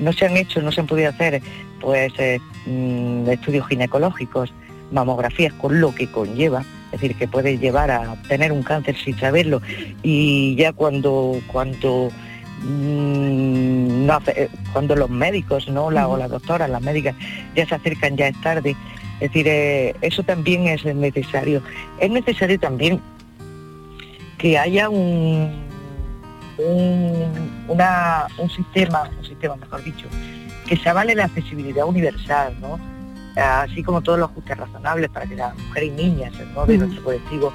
No 0.00 0.12
se 0.12 0.26
han 0.26 0.36
hecho, 0.36 0.60
no 0.60 0.72
se 0.72 0.80
han 0.80 0.86
podido 0.86 1.08
hacer 1.08 1.40
pues 1.80 2.12
eh, 2.18 2.40
mm, 2.66 3.28
estudios 3.28 3.68
ginecológicos, 3.68 4.52
mamografías 4.90 5.52
con 5.54 5.80
lo 5.80 5.94
que 5.94 6.10
conlleva, 6.10 6.64
es 6.92 7.00
decir, 7.00 7.16
que 7.16 7.28
puede 7.28 7.58
llevar 7.58 7.90
a 7.90 8.16
tener 8.28 8.52
un 8.52 8.62
cáncer 8.62 8.96
sin 8.96 9.16
saberlo 9.18 9.60
y 10.02 10.56
ya 10.56 10.72
cuando 10.72 11.40
cuando 11.52 12.10
mm, 12.62 14.06
no 14.06 14.14
hace- 14.14 14.44
eh, 14.44 14.48
cuando 14.72 14.94
los 14.96 15.10
médicos 15.10 15.68
no 15.68 15.90
la, 15.90 16.08
o 16.08 16.16
las 16.16 16.30
doctoras 16.30 16.68
las 16.70 16.82
médicas 16.82 17.14
ya 17.54 17.66
se 17.66 17.74
acercan 17.74 18.16
ya 18.16 18.28
es 18.28 18.40
tarde. 18.40 18.76
Es 19.20 19.30
decir 19.30 19.46
eh, 19.48 19.94
eso 20.00 20.22
también 20.22 20.66
es 20.68 20.84
necesario. 20.84 21.62
Es 22.00 22.10
necesario 22.10 22.58
también 22.58 23.00
que 24.38 24.58
haya 24.58 24.88
un 24.88 25.62
un, 26.58 27.50
una- 27.68 28.26
un 28.38 28.48
sistema 28.50 29.10
un 29.18 29.24
sistema 29.24 29.56
mejor 29.56 29.82
dicho 29.82 30.06
que 30.68 30.76
se 30.76 30.88
avale 30.88 31.14
la 31.16 31.24
accesibilidad 31.24 31.84
universal 31.84 32.54
no 32.60 32.78
así 33.36 33.82
como 33.82 34.00
todos 34.02 34.20
los 34.20 34.30
ajustes 34.30 34.56
razonables 34.56 35.10
para 35.10 35.26
que 35.26 35.34
las 35.34 35.56
mujeres 35.58 35.88
y 35.88 35.92
niñas 36.04 36.32
¿no? 36.54 36.64
de 36.64 36.78
nuestro 36.78 37.02
colectivo 37.02 37.52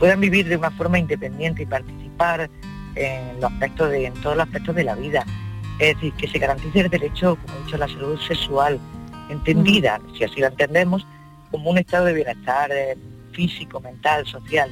puedan 0.00 0.18
vivir 0.20 0.48
de 0.48 0.56
una 0.56 0.72
forma 0.72 0.98
independiente 0.98 1.62
y 1.62 1.66
participar 1.66 2.50
en 2.94 3.40
los 3.40 3.52
aspectos 3.52 3.90
de, 3.90 4.06
en 4.06 4.14
todos 4.14 4.36
los 4.36 4.46
aspectos 4.46 4.74
de 4.74 4.84
la 4.84 4.94
vida. 4.94 5.24
Es 5.78 5.94
decir, 5.94 6.12
que 6.14 6.28
se 6.28 6.38
garantice 6.38 6.80
el 6.80 6.90
derecho, 6.90 7.36
como 7.36 7.58
he 7.58 7.64
dicho, 7.64 7.76
a 7.76 7.80
la 7.80 7.88
salud 7.88 8.18
sexual, 8.20 8.78
entendida, 9.28 10.00
si 10.16 10.24
así 10.24 10.40
la 10.40 10.48
entendemos, 10.48 11.06
como 11.50 11.70
un 11.70 11.78
estado 11.78 12.06
de 12.06 12.14
bienestar 12.14 12.70
eh, 12.72 12.96
físico, 13.32 13.80
mental, 13.80 14.26
social, 14.26 14.70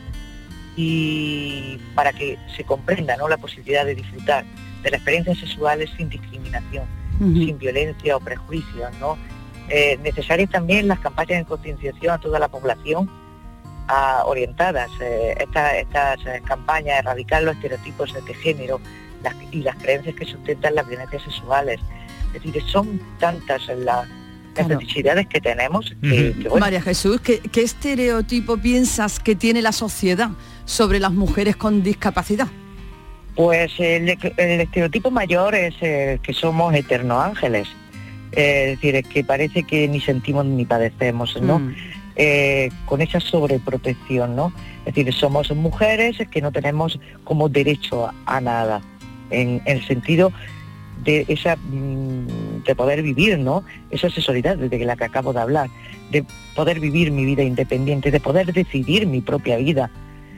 y 0.77 1.79
para 1.95 2.13
que 2.13 2.39
se 2.57 2.65
comprenda 2.65 3.17
¿no? 3.17 3.29
la 3.29 3.37
posibilidad 3.37 3.85
de 3.85 3.95
disfrutar 3.95 4.45
de 4.83 4.91
las 4.91 4.99
experiencias 4.99 5.39
sexuales 5.39 5.91
sin 5.97 6.09
discriminación, 6.09 6.85
sin 7.19 7.59
violencia 7.59 8.17
o 8.17 8.21
prejuicios, 8.21 8.91
¿no? 8.99 9.19
Eh, 9.69 9.99
necesarias 10.03 10.49
también 10.51 10.89
las 10.89 11.01
campañas 11.01 11.41
de 11.41 11.45
concienciación 11.45 12.15
a 12.15 12.19
toda 12.19 12.39
la 12.39 12.49
población 12.49 13.11
a- 13.91 14.23
orientadas. 14.25 14.91
eh, 15.01 15.35
esta- 15.41 15.77
estas 15.79 16.19
eh, 16.27 16.41
campañas, 16.45 16.99
erradicar 17.01 17.43
los 17.43 17.55
estereotipos 17.57 18.13
de 18.27 18.35
género 18.35 18.81
las- 19.25 19.35
y 19.51 19.59
las 19.63 19.77
creencias 19.77 20.15
que 20.15 20.25
sustentan 20.25 20.75
las 20.75 20.87
violencias 20.89 21.23
sexuales. 21.23 21.81
Es 22.35 22.43
decir, 22.45 22.63
son 22.67 23.01
tantas 23.19 23.67
las, 23.69 24.07
las 24.57 24.69
necesidades 24.69 25.27
que 25.27 25.41
tenemos 25.41 25.93
que, 26.03 26.35
que, 26.41 26.49
bueno, 26.49 26.65
María 26.67 26.81
Jesús, 26.83 27.21
¿qué, 27.21 27.41
qué 27.41 27.63
estereotipo 27.63 28.57
piensas 28.57 29.19
que 29.21 29.35
tiene 29.35 29.61
la 29.63 29.73
sociedad 29.73 30.31
sobre 30.65 31.01
las 31.01 31.13
mujeres 31.13 31.57
con 31.57 31.83
discapacidad? 31.83 32.47
Pues 33.35 33.73
el, 33.79 34.09
el 34.37 34.61
estereotipo 34.61 35.11
mayor 35.11 35.55
es 35.55 35.75
que 35.79 36.33
somos 36.35 36.75
eternos 36.75 37.25
ángeles. 37.25 37.69
Eh, 38.33 38.65
es 38.73 38.79
decir, 38.79 38.95
es 38.97 39.07
que 39.09 39.25
parece 39.25 39.65
que 39.65 39.89
ni 39.89 40.01
sentimos 40.01 40.45
ni 40.45 40.65
padecemos, 40.65 41.41
¿no? 41.43 41.59
Mm. 41.59 41.75
Eh, 42.17 42.71
con 42.87 43.01
esa 43.01 43.21
sobreprotección, 43.21 44.35
¿no? 44.35 44.53
Es 44.85 44.95
decir, 44.95 45.13
somos 45.15 45.55
mujeres 45.55 46.17
que 46.31 46.43
no 46.43 46.51
tenemos 46.51 46.99
como 47.25 47.49
derecho 47.49 48.11
a, 48.27 48.41
nada, 48.41 48.83
en, 49.31 49.63
el 49.65 49.87
sentido 49.87 50.33
de 51.05 51.25
esa 51.29 51.57
mm, 51.57 52.65
de 52.67 52.75
poder 52.75 53.03
vivir, 53.03 53.39
¿no? 53.39 53.65
Esa 53.91 54.11
sexualidad 54.11 54.57
de 54.57 54.85
la 54.85 54.97
que 54.97 55.05
acabo 55.05 55.33
de 55.33 55.41
hablar, 55.41 55.71
de 56.11 56.25
poder 56.55 56.81
vivir 56.81 57.13
mi 57.13 57.25
vida 57.25 57.43
independiente, 57.43 58.11
de 58.11 58.21
poder 58.21 58.53
decidir 58.53 59.07
mi 59.07 59.21
propia 59.21 59.57
vida. 59.57 59.91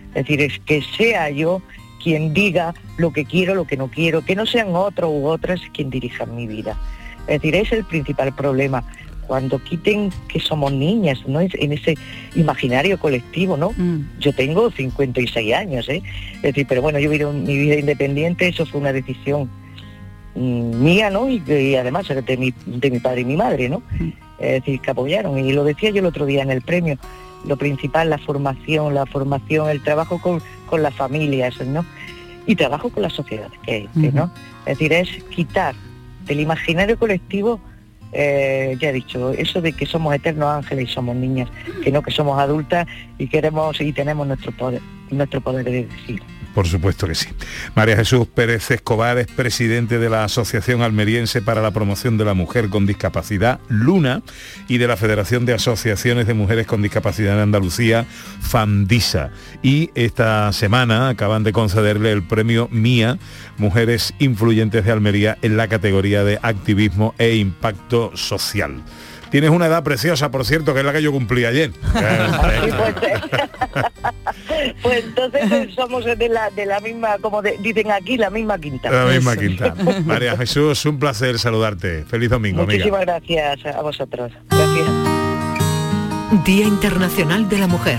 Es 0.08 0.26
decir, 0.26 0.42
es 0.42 0.58
que 0.60 0.82
sea 0.82 1.30
yo 1.30 1.62
quien 2.02 2.34
diga 2.34 2.74
lo 2.98 3.12
que 3.12 3.24
quiero, 3.24 3.54
lo 3.54 3.66
que 3.66 3.76
no 3.76 3.88
quiero, 3.88 4.22
que 4.22 4.36
no 4.36 4.44
sean 4.44 4.68
otros 4.74 5.10
u 5.10 5.26
otras 5.26 5.60
quien 5.72 5.88
dirijan 5.88 6.36
mi 6.36 6.46
vida. 6.46 6.76
Es 7.26 7.40
decir, 7.40 7.54
es 7.54 7.72
el 7.72 7.84
principal 7.84 8.34
problema. 8.34 8.84
Cuando 9.26 9.62
quiten 9.62 10.10
que 10.28 10.40
somos 10.40 10.72
niñas, 10.72 11.20
¿no? 11.26 11.40
En 11.40 11.72
ese 11.72 11.94
imaginario 12.34 12.98
colectivo, 12.98 13.56
¿no? 13.56 13.72
Yo 14.18 14.32
tengo 14.34 14.70
56 14.70 15.54
años, 15.54 15.88
¿eh? 15.88 16.02
Es 16.36 16.42
decir, 16.42 16.66
pero 16.68 16.82
bueno, 16.82 16.98
yo 16.98 17.08
vivido 17.08 17.32
mi 17.32 17.56
vida 17.56 17.76
independiente, 17.76 18.48
eso 18.48 18.66
fue 18.66 18.80
una 18.80 18.92
decisión 18.92 19.48
mm, 20.34 20.82
mía, 20.82 21.08
¿no? 21.10 21.30
Y, 21.30 21.42
y 21.46 21.76
además 21.76 22.08
de 22.08 22.36
mi, 22.36 22.52
de 22.66 22.90
mi 22.90 22.98
padre 22.98 23.22
y 23.22 23.24
mi 23.24 23.36
madre, 23.36 23.68
¿no? 23.68 23.82
Es 24.38 24.64
decir, 24.64 24.80
que 24.80 24.90
apoyaron. 24.90 25.38
Y 25.38 25.52
lo 25.52 25.64
decía 25.64 25.90
yo 25.90 26.00
el 26.00 26.06
otro 26.06 26.26
día 26.26 26.42
en 26.42 26.50
el 26.50 26.62
premio, 26.62 26.98
lo 27.46 27.56
principal, 27.56 28.10
la 28.10 28.18
formación, 28.18 28.94
la 28.94 29.06
formación, 29.06 29.70
el 29.70 29.82
trabajo 29.82 30.20
con, 30.20 30.42
con 30.66 30.82
las 30.82 30.94
familias, 30.94 31.60
¿no? 31.64 31.84
Y 32.46 32.56
trabajo 32.56 32.90
con 32.90 33.02
la 33.02 33.10
sociedad, 33.10 33.50
que, 33.64 33.88
que, 33.94 34.12
¿no? 34.12 34.30
Es 34.66 34.78
decir, 34.78 34.92
es 34.92 35.08
quitar 35.30 35.74
del 36.26 36.40
imaginario 36.40 36.98
colectivo, 36.98 37.60
eh, 38.12 38.76
ya 38.78 38.90
he 38.90 38.92
dicho, 38.92 39.30
eso 39.30 39.60
de 39.60 39.72
que 39.72 39.86
somos 39.86 40.14
eternos 40.14 40.48
ángeles 40.48 40.90
y 40.90 40.92
somos 40.92 41.16
niñas, 41.16 41.48
que 41.82 41.90
no, 41.90 42.02
que 42.02 42.10
somos 42.10 42.38
adultas 42.38 42.86
y 43.18 43.26
queremos 43.26 43.80
y 43.80 43.92
tenemos 43.92 44.26
nuestro 44.26 44.52
poder, 44.52 44.82
nuestro 45.10 45.40
poder 45.40 45.64
de 45.64 45.86
decir. 45.86 46.22
Por 46.54 46.66
supuesto 46.68 47.06
que 47.06 47.14
sí. 47.14 47.28
María 47.74 47.96
Jesús 47.96 48.26
Pérez 48.26 48.70
Escobar 48.70 49.18
es 49.18 49.26
presidente 49.26 49.98
de 49.98 50.10
la 50.10 50.24
Asociación 50.24 50.82
Almeriense 50.82 51.40
para 51.40 51.62
la 51.62 51.70
Promoción 51.70 52.18
de 52.18 52.24
la 52.24 52.34
Mujer 52.34 52.68
con 52.68 52.86
Discapacidad, 52.86 53.60
Luna, 53.68 54.22
y 54.68 54.78
de 54.78 54.86
la 54.86 54.96
Federación 54.96 55.46
de 55.46 55.54
Asociaciones 55.54 56.26
de 56.26 56.34
Mujeres 56.34 56.66
con 56.66 56.82
Discapacidad 56.82 57.34
en 57.34 57.40
Andalucía, 57.40 58.04
Fandisa. 58.40 59.30
Y 59.62 59.90
esta 59.94 60.52
semana 60.52 61.08
acaban 61.08 61.42
de 61.42 61.52
concederle 61.52 62.12
el 62.12 62.22
premio 62.22 62.68
MIA, 62.70 63.18
Mujeres 63.56 64.14
Influyentes 64.18 64.84
de 64.84 64.92
Almería, 64.92 65.38
en 65.42 65.56
la 65.56 65.68
categoría 65.68 66.24
de 66.24 66.38
Activismo 66.42 67.14
e 67.18 67.36
Impacto 67.36 68.16
Social. 68.16 68.82
Tienes 69.32 69.50
una 69.50 69.66
edad 69.66 69.82
preciosa, 69.82 70.30
por 70.30 70.44
cierto, 70.44 70.72
que 70.74 70.80
es 70.80 70.86
la 70.86 70.92
que 70.92 71.02
yo 71.02 71.10
cumplí 71.10 71.44
ayer. 71.44 71.72
Pues 74.82 75.04
entonces 75.04 75.50
eh, 75.50 75.70
somos 75.74 76.04
de 76.04 76.28
la, 76.28 76.50
de 76.50 76.66
la 76.66 76.78
misma, 76.80 77.18
como 77.20 77.42
de- 77.42 77.58
dicen 77.58 77.90
aquí, 77.90 78.16
la 78.16 78.30
misma 78.30 78.58
quinta. 78.58 78.90
La 78.90 79.06
misma 79.06 79.36
quinta. 79.36 79.74
María 80.04 80.36
Jesús, 80.42 80.84
un 80.86 80.98
placer 80.98 81.38
saludarte. 81.38 82.04
Feliz 82.04 82.30
domingo, 82.30 82.62
amiga. 82.62 82.84
Muchísimas 82.84 83.00
gracias 83.06 83.74
a 83.74 83.80
vosotros. 83.82 84.30
Gracias. 84.50 84.88
Día 86.44 86.66
Internacional 86.66 87.48
de 87.48 87.58
la 87.58 87.66
Mujer. 87.66 87.98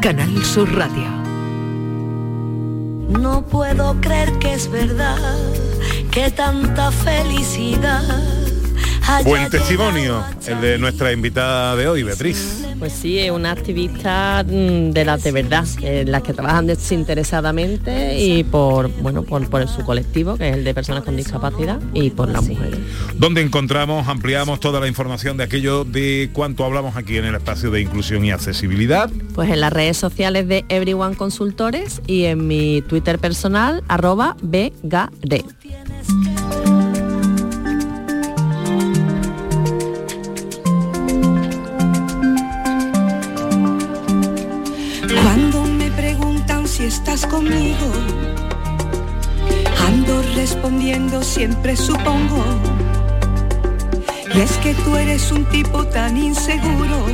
Canal 0.00 0.44
Sur 0.44 0.72
Radio. 0.76 1.04
No 3.20 3.44
puedo 3.46 4.00
creer 4.00 4.32
que 4.38 4.54
es 4.54 4.70
verdad 4.70 5.18
que 6.10 6.30
tanta 6.30 6.90
felicidad 6.92 8.02
Buen 9.24 9.50
testimonio 9.50 10.24
el 10.48 10.60
de 10.60 10.78
nuestra 10.78 11.12
invitada 11.12 11.76
de 11.76 11.86
hoy, 11.86 12.02
Beatriz. 12.02 12.64
Pues 12.78 12.92
sí, 12.92 13.18
es 13.18 13.30
una 13.30 13.52
activista 13.52 14.44
mm, 14.44 14.90
de 14.90 15.04
las 15.04 15.22
de 15.22 15.30
verdad, 15.32 15.64
las 16.06 16.22
que 16.22 16.32
trabajan 16.32 16.66
desinteresadamente 16.66 18.18
y 18.18 18.42
por 18.42 18.88
bueno 19.00 19.22
por, 19.22 19.48
por 19.48 19.68
su 19.68 19.84
colectivo, 19.84 20.36
que 20.36 20.48
es 20.48 20.56
el 20.56 20.64
de 20.64 20.74
personas 20.74 21.04
con 21.04 21.16
discapacidad, 21.16 21.80
y 21.94 22.10
por 22.10 22.28
las 22.28 22.42
mujeres. 22.46 22.80
donde 23.14 23.42
encontramos, 23.42 24.08
ampliamos 24.08 24.58
toda 24.60 24.80
la 24.80 24.88
información 24.88 25.36
de 25.36 25.44
aquello 25.44 25.84
de 25.84 26.30
cuánto 26.32 26.64
hablamos 26.64 26.96
aquí 26.96 27.16
en 27.16 27.26
el 27.26 27.34
espacio 27.36 27.70
de 27.70 27.80
inclusión 27.80 28.24
y 28.24 28.32
accesibilidad. 28.32 29.08
Pues 29.34 29.50
en 29.50 29.60
las 29.60 29.72
redes 29.72 29.96
sociales 29.96 30.48
de 30.48 30.64
Everyone 30.68 31.14
Consultores 31.16 32.02
y 32.06 32.24
en 32.24 32.46
mi 32.46 32.82
Twitter 32.82 33.18
personal, 33.18 33.84
arroba 33.88 34.36
BGD. 34.42 35.44
Estás 46.86 47.26
conmigo, 47.26 47.92
ando 49.88 50.22
respondiendo 50.36 51.20
siempre 51.22 51.76
supongo. 51.76 52.44
Y 54.32 54.40
es 54.40 54.52
que 54.58 54.72
tú 54.74 54.96
eres 54.96 55.32
un 55.32 55.44
tipo 55.46 55.84
tan 55.86 56.16
inseguro. 56.16 57.06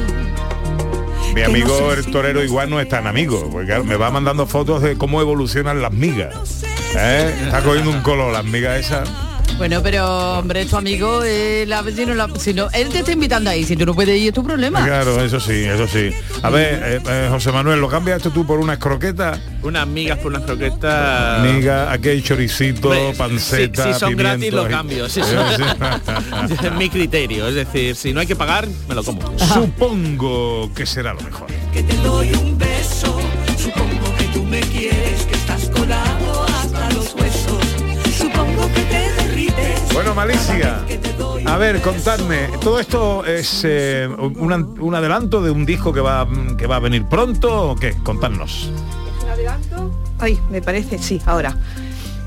Mi 1.34 1.42
amigo 1.42 1.68
no 1.68 1.90
sé 1.90 1.98
el 1.98 2.04
si 2.04 2.10
torero 2.10 2.44
igual 2.44 2.68
no 2.68 2.80
es 2.80 2.88
tan 2.88 3.06
amigo, 3.06 3.48
porque 3.50 3.78
me 3.78 3.96
va 3.96 4.10
mandando 4.10 4.46
fotos 4.46 4.82
de 4.82 4.98
cómo 4.98 5.22
evolucionan 5.22 5.80
las 5.80 5.92
migas. 5.92 6.62
¿Eh? 6.94 7.34
Está 7.44 7.62
cogiendo 7.62 7.90
un 7.90 8.02
color 8.02 8.30
las 8.32 8.44
migas 8.44 8.78
esas. 8.78 9.10
Bueno, 9.62 9.80
pero 9.80 10.38
hombre, 10.40 10.64
tu 10.66 10.76
amigo, 10.76 11.22
eh, 11.24 11.64
la, 11.68 11.84
si 11.84 12.04
no, 12.04 12.14
la- 12.16 12.28
si 12.36 12.52
no- 12.52 12.68
él 12.72 12.88
te 12.88 12.98
está 12.98 13.12
invitando 13.12 13.48
ahí, 13.48 13.62
si 13.64 13.76
tú 13.76 13.86
no 13.86 13.94
puedes 13.94 14.20
ir 14.20 14.26
es 14.30 14.34
tu 14.34 14.42
problema. 14.42 14.84
Claro, 14.84 15.22
eso 15.22 15.38
sí, 15.38 15.52
eso 15.52 15.86
sí. 15.86 16.10
A 16.42 16.50
ver, 16.50 16.82
eh, 16.84 17.00
eh, 17.08 17.28
José 17.30 17.52
Manuel, 17.52 17.80
¿lo 17.80 17.86
cambias 17.88 18.16
esto 18.16 18.30
tú 18.32 18.44
por 18.44 18.58
unas 18.58 18.78
croquetas? 18.78 19.38
Unas 19.62 19.86
migas 19.86 20.18
por 20.18 20.32
unas 20.32 20.42
croquetas. 20.42 21.42
Miga, 21.46 21.92
aquí 21.92 22.08
hay 22.08 22.22
choricito, 22.22 22.88
Hombre, 22.88 23.14
panceta, 23.16 23.84
si, 23.84 23.92
si 23.94 24.00
son 24.00 24.16
gratis 24.16 24.52
lo 24.52 24.66
cambio. 24.68 25.08
Si 25.08 25.20
son- 25.22 25.46
es 26.66 26.72
mi 26.76 26.90
criterio, 26.90 27.46
es 27.46 27.54
decir, 27.54 27.94
si 27.94 28.12
no 28.12 28.18
hay 28.18 28.26
que 28.26 28.34
pagar, 28.34 28.66
me 28.88 28.96
lo 28.96 29.04
como. 29.04 29.20
Supongo 29.54 30.72
que 30.74 30.86
será 30.86 31.14
lo 31.14 31.20
mejor. 31.20 31.46
Que 31.72 31.84
te 31.84 31.94
doy 31.98 32.32
un 32.32 32.58
beso. 32.58 33.16
Supongo 33.56 34.12
que 34.18 34.24
tú 34.34 34.42
me 34.42 34.58
quieres, 34.58 35.22
que 35.22 35.34
estás 35.36 35.66
colado 35.68 36.01
Bueno, 39.92 40.14
Malicia, 40.14 40.80
a 41.46 41.56
ver, 41.58 41.80
contadme, 41.82 42.48
todo 42.60 42.80
esto 42.80 43.24
es 43.26 43.62
eh, 43.64 44.08
un, 44.08 44.52
an- 44.52 44.74
un 44.80 44.94
adelanto 44.94 45.42
de 45.42 45.50
un 45.50 45.66
disco 45.66 45.92
que 45.92 46.00
va, 46.00 46.26
que 46.56 46.66
va 46.66 46.76
a 46.76 46.80
venir 46.80 47.04
pronto 47.06 47.70
o 47.70 47.76
qué? 47.76 47.94
Contadnos. 48.02 48.70
¿Un 49.22 49.28
adelanto? 49.30 49.90
Ay, 50.18 50.38
me 50.50 50.62
parece, 50.62 50.98
sí, 50.98 51.20
ahora. 51.26 51.56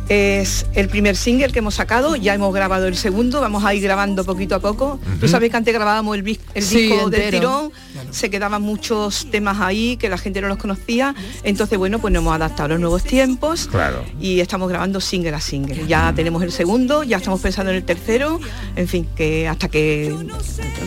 Es 0.08 0.68
el 0.76 0.88
primer 0.88 1.16
single 1.16 1.50
que 1.52 1.60
hemos 1.60 1.74
sacado, 1.76 2.16
ya 2.16 2.36
hemos 2.36 2.54
grabado 2.54 2.88
el 2.88 2.96
segundo, 2.96 3.42
vamos 3.42 3.64
a 3.66 3.74
ir 3.74 3.82
grabando 3.82 4.24
poquito 4.24 4.54
a 4.56 4.60
poco. 4.60 5.00
Tú 5.20 5.28
sabes 5.28 5.50
que 5.50 5.58
antes 5.58 5.74
grabábamos 5.74 6.16
el, 6.18 6.40
el 6.54 6.64
Sí, 6.64 6.84
disco 6.88 7.10
del 7.10 7.32
tirón, 7.32 7.72
se 8.12 8.30
quedaban 8.30 8.62
muchos 8.62 9.28
temas 9.32 9.60
ahí 9.60 9.98
que 9.98 10.08
la 10.10 10.18
gente 10.20 10.42
no 10.42 10.48
los 10.48 10.58
conocía, 10.60 11.16
entonces 11.44 11.78
bueno, 11.80 11.98
pues 12.00 12.14
nos 12.14 12.22
hemos 12.22 12.36
adaptado 12.36 12.66
a 12.66 12.68
los 12.70 12.80
nuevos 12.80 13.04
tiempos 13.04 13.68
Claro. 13.68 14.06
y 14.22 14.42
estamos 14.42 14.70
grabando 14.70 15.02
single 15.02 15.34
a 15.34 15.42
single. 15.42 15.88
Ya 15.88 16.14
tenemos 16.16 16.44
el 16.44 16.52
segundo, 16.52 17.02
ya 17.04 17.18
estamos 17.18 17.42
pensando 17.42 17.72
en 17.72 17.78
el 17.78 17.84
tercero, 17.84 18.40
en 18.76 18.88
fin, 18.88 19.08
que 19.16 19.48
hasta 19.48 19.70
que 19.70 20.16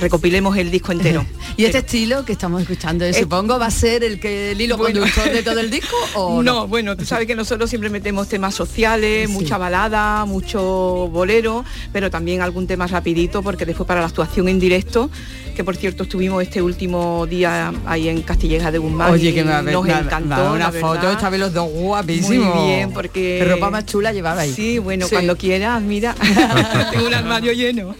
recopilemos 0.00 0.57
el 0.57 0.70
disco 0.70 0.92
entero. 0.92 1.24
¿Y 1.57 1.64
este 1.64 1.78
estilo 1.78 2.24
que 2.24 2.33
estamos 2.33 2.62
escuchando, 2.62 3.04
eh, 3.04 3.12
supongo, 3.14 3.59
va 3.59 3.66
a 3.66 3.70
ser 3.72 4.04
el 4.04 4.20
que 4.20 4.52
el 4.52 4.61
hilo 4.61 4.76
Bueno. 4.76 5.00
conductor 5.00 5.33
de 5.33 5.42
todo 5.42 5.59
el 5.59 5.70
disco 5.70 5.96
o 6.14 6.40
no, 6.42 6.52
no? 6.52 6.68
bueno, 6.68 6.96
tú 6.96 7.04
sabes 7.04 7.26
que 7.26 7.35
nosotros 7.35 7.68
siempre 7.68 7.90
metemos 7.90 8.28
temas 8.28 8.54
sociales, 8.54 9.07
mucha 9.28 9.58
balada, 9.58 10.24
mucho 10.24 11.08
bolero, 11.12 11.64
pero 11.92 12.10
también 12.10 12.40
algún 12.40 12.66
tema 12.66 12.86
rapidito, 12.86 13.42
porque 13.42 13.64
después 13.66 13.86
para 13.86 14.00
la 14.00 14.06
actuación 14.06 14.48
en 14.48 14.58
directo, 14.58 15.10
que 15.58 15.64
por 15.64 15.74
cierto 15.74 16.04
estuvimos 16.04 16.40
este 16.40 16.62
último 16.62 17.26
día 17.26 17.72
ahí 17.84 18.08
en 18.08 18.22
Castilleja 18.22 18.70
de 18.70 18.78
Guzmán. 18.78 19.10
Oye, 19.10 19.34
que 19.34 19.42
me 19.42 19.50
va 19.50 19.58
a 19.58 19.62
ver- 19.62 19.74
nos 19.74 19.88
va- 19.88 19.98
encantó. 19.98 20.28
me 20.28 20.36
va 20.36 20.48
a 20.50 20.52
ver 20.52 20.60
la 20.60 20.68
una 20.68 20.80
foto, 20.80 20.92
verdad. 21.00 21.12
estaban 21.14 21.40
los 21.40 21.52
dos 21.52 21.68
guapísimos. 21.68 22.54
Muy 22.54 22.66
bien, 22.68 22.92
porque... 22.92 23.40
Qué 23.42 23.44
ropa 23.50 23.68
más 23.68 23.84
chula 23.84 24.12
llevaba 24.12 24.42
ahí. 24.42 24.52
Sí, 24.52 24.78
bueno, 24.78 25.06
Sí. 25.08 25.16
cuando 25.16 25.36
quieras, 25.36 25.82
mira, 25.82 26.14
tengo 26.92 27.08
un 27.08 27.14
armario 27.14 27.52
lleno. 27.54 27.96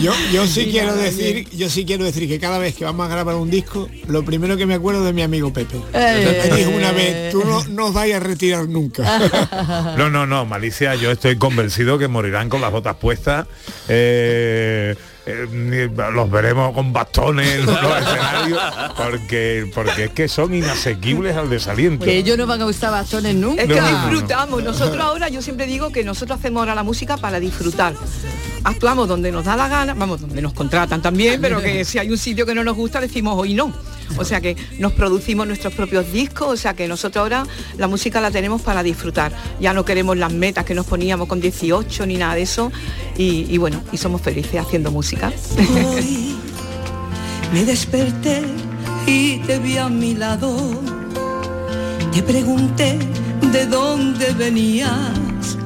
Yo, 0.00 0.12
yo 0.32 0.46
sí 0.46 0.68
quiero 0.70 0.94
decir, 0.94 1.48
yo 1.50 1.68
sí 1.68 1.84
quiero 1.84 2.04
decir 2.04 2.28
que 2.28 2.38
cada 2.38 2.58
vez 2.58 2.76
que 2.76 2.84
vamos 2.84 3.04
a 3.04 3.08
grabar 3.10 3.34
un 3.34 3.50
disco, 3.50 3.88
lo 4.06 4.24
primero 4.24 4.56
que 4.56 4.64
me 4.66 4.74
acuerdo 4.74 5.02
de 5.04 5.12
mi 5.12 5.22
amigo 5.22 5.52
Pepe. 5.52 5.78
Eh. 5.94 6.46
Me 6.52 6.56
dijo 6.56 6.70
una 6.70 6.92
vez, 6.92 7.32
tú 7.32 7.42
no, 7.44 7.64
no 7.64 7.86
os 7.86 7.94
vayas 7.94 8.20
a 8.20 8.24
retirar 8.24 8.68
nunca. 8.68 9.02
No, 9.96 10.08
no, 10.08 10.24
no, 10.24 10.44
Malicia, 10.46 10.94
yo 10.94 11.10
estoy 11.10 11.36
convencido 11.36 11.98
que 11.98 12.06
morirán 12.06 12.48
con 12.48 12.60
las 12.60 12.70
botas 12.70 12.94
puestas. 12.94 13.46
eh, 13.88 14.94
eh, 15.26 15.88
los 16.12 16.30
veremos 16.30 16.72
con 16.74 16.92
bastones 16.92 17.48
en 17.48 17.66
los 17.66 17.76
escenarios 18.00 18.60
porque 18.96 19.70
porque 19.74 20.04
es 20.04 20.10
que 20.10 20.28
son 20.28 20.54
inasequibles 20.54 21.36
al 21.36 21.48
desaliento. 21.48 22.04
Que 22.04 22.16
ellos 22.16 22.36
no 22.36 22.46
van 22.46 22.62
a 22.62 22.66
usar 22.66 22.90
bastones 22.90 23.34
nunca. 23.34 23.62
Es 23.62 23.68
que 23.68 23.74
No, 23.76 23.82
no, 23.82 23.90
no. 23.90 24.08
disfrutamos. 24.08 24.62
Nosotros 24.64 25.00
ahora, 25.00 25.28
yo 25.28 25.42
siempre 25.42 25.66
digo 25.66 25.90
que 25.92 26.02
nosotros 26.04 26.38
hacemos 26.38 26.60
ahora 26.60 26.74
la 26.74 26.82
música 26.82 27.16
para 27.16 27.38
disfrutar. 27.40 27.94
Actuamos 28.64 29.08
donde 29.08 29.32
nos 29.32 29.44
da 29.44 29.56
la 29.56 29.68
gana, 29.68 29.94
vamos, 29.94 30.20
donde 30.20 30.40
nos 30.42 30.52
contratan 30.52 31.02
también, 31.02 31.40
pero 31.40 31.60
que 31.60 31.84
si 31.84 31.98
hay 31.98 32.10
un 32.10 32.18
sitio 32.18 32.46
que 32.46 32.54
no 32.54 32.62
nos 32.64 32.76
gusta, 32.76 33.00
decimos 33.00 33.34
hoy 33.36 33.54
no. 33.54 33.72
O 34.18 34.24
sea 34.24 34.40
que 34.40 34.56
nos 34.78 34.92
producimos 34.92 35.46
nuestros 35.46 35.74
propios 35.74 36.12
discos, 36.12 36.48
o 36.48 36.56
sea 36.56 36.74
que 36.74 36.88
nosotros 36.88 37.22
ahora 37.22 37.46
la 37.78 37.88
música 37.88 38.20
la 38.20 38.30
tenemos 38.30 38.62
para 38.62 38.82
disfrutar. 38.82 39.32
Ya 39.60 39.72
no 39.72 39.84
queremos 39.84 40.16
las 40.16 40.32
metas 40.32 40.64
que 40.64 40.74
nos 40.74 40.86
poníamos 40.86 41.28
con 41.28 41.40
18 41.40 42.06
ni 42.06 42.16
nada 42.16 42.34
de 42.34 42.42
eso. 42.42 42.72
Y, 43.16 43.56
bueno, 43.58 43.82
y 43.92 43.96
somos 43.96 44.20
felices 44.20 44.60
haciendo 44.60 44.90
música. 44.90 45.32
Me 47.52 47.64
desperté 47.64 48.42
y 49.06 49.38
te 49.38 49.58
vi 49.58 49.76
a 49.76 49.88
mi 49.88 50.14
lado. 50.14 50.56
Te 52.12 52.22
pregunté 52.22 52.98
de 53.52 53.66
dónde 53.66 54.32
venías. 54.32 55.58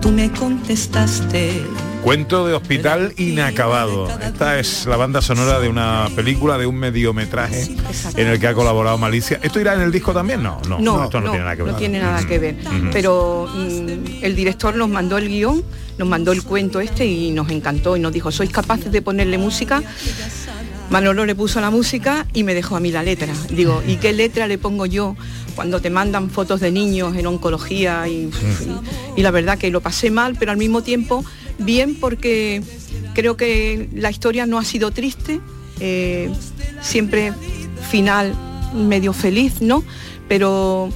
Tú 0.00 0.10
me 0.10 0.30
contestaste. 0.32 1.79
Cuento 2.02 2.46
de 2.46 2.54
hospital 2.54 3.12
inacabado. 3.18 4.08
Esta 4.20 4.58
es 4.58 4.86
la 4.86 4.96
banda 4.96 5.20
sonora 5.20 5.60
de 5.60 5.68
una 5.68 6.08
película, 6.16 6.56
de 6.56 6.66
un 6.66 6.76
mediometraje 6.76 7.68
en 8.16 8.26
el 8.26 8.40
que 8.40 8.46
ha 8.48 8.54
colaborado 8.54 8.96
Malicia. 8.96 9.38
¿Esto 9.42 9.60
irá 9.60 9.74
en 9.74 9.82
el 9.82 9.92
disco 9.92 10.12
también? 10.14 10.42
No, 10.42 10.60
no, 10.68 10.78
No, 10.78 11.04
esto 11.04 11.20
no, 11.20 11.26
no, 11.26 11.32
tiene 11.32 11.44
nada 11.44 11.56
que 11.56 11.62
ver. 11.62 11.72
no 11.72 11.78
tiene 11.78 11.98
nada 12.00 12.26
que 12.26 12.38
ver. 12.38 12.56
Pero 12.90 13.48
mm, 13.54 14.24
el 14.24 14.34
director 14.34 14.74
nos 14.76 14.88
mandó 14.88 15.18
el 15.18 15.28
guion, 15.28 15.62
nos 15.98 16.08
mandó 16.08 16.32
el 16.32 16.42
cuento 16.42 16.80
este 16.80 17.04
y 17.04 17.32
nos 17.32 17.50
encantó 17.50 17.96
y 17.96 18.00
nos 18.00 18.12
dijo, 18.12 18.32
¿sois 18.32 18.50
capaces 18.50 18.90
de 18.90 19.02
ponerle 19.02 19.36
música? 19.36 19.82
Manolo 20.88 21.26
le 21.26 21.34
puso 21.34 21.60
la 21.60 21.70
música 21.70 22.26
y 22.32 22.42
me 22.44 22.54
dejó 22.54 22.76
a 22.76 22.80
mí 22.80 22.90
la 22.90 23.02
letra. 23.02 23.32
Digo, 23.50 23.82
¿y 23.86 23.96
qué 23.96 24.12
letra 24.14 24.48
le 24.48 24.56
pongo 24.58 24.86
yo 24.86 25.16
cuando 25.54 25.80
te 25.80 25.90
mandan 25.90 26.30
fotos 26.30 26.60
de 26.60 26.72
niños 26.72 27.14
en 27.16 27.26
oncología? 27.26 28.08
Y, 28.08 28.12
y- 28.12 28.30
y 29.16 29.22
la 29.22 29.30
verdad 29.30 29.58
que 29.58 29.70
lo 29.70 29.80
pasé 29.82 30.10
mal, 30.10 30.34
pero 30.38 30.50
al 30.50 30.56
mismo 30.56 30.82
tiempo 30.82 31.24
bien 31.60 31.94
porque 31.94 32.62
creo 33.14 33.36
que 33.36 33.88
la 33.94 34.10
historia 34.10 34.46
no 34.46 34.58
ha 34.58 34.64
sido 34.64 34.90
triste, 34.90 35.40
eh, 35.80 36.30
siempre 36.80 37.32
final 37.90 38.34
medio 38.74 39.12
feliz, 39.12 39.60
¿no? 39.60 39.84
Pero 40.28 40.90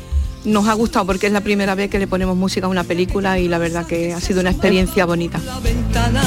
nos 0.45 0.69
ha 0.69 0.75
gustado 0.75 1.07
porque 1.07 1.27
es 1.27 1.33
la 1.33 1.41
primera 1.41 1.75
vez 1.75 1.91
que 1.91 1.99
le 1.99 2.07
ponemos 2.07 2.37
música 2.37 2.67
a 2.67 2.69
una 2.69 2.85
película 2.85 3.39
y 3.39 3.49
la 3.49 3.59
verdad 3.59 3.87
que 3.87 4.13
ha 4.13 4.21
sido 4.21 4.41
una 4.41 4.51
experiencia 4.51 5.07
bonita. 5.07 5.41
La 5.45 5.59
ventana 5.61 6.23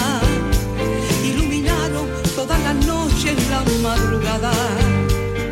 iluminaron 1.23 2.07
toda 2.35 2.57
la 2.59 2.73
noche 2.73 3.29
en 3.29 3.49
la 3.49 3.63
madrugada. 3.81 4.51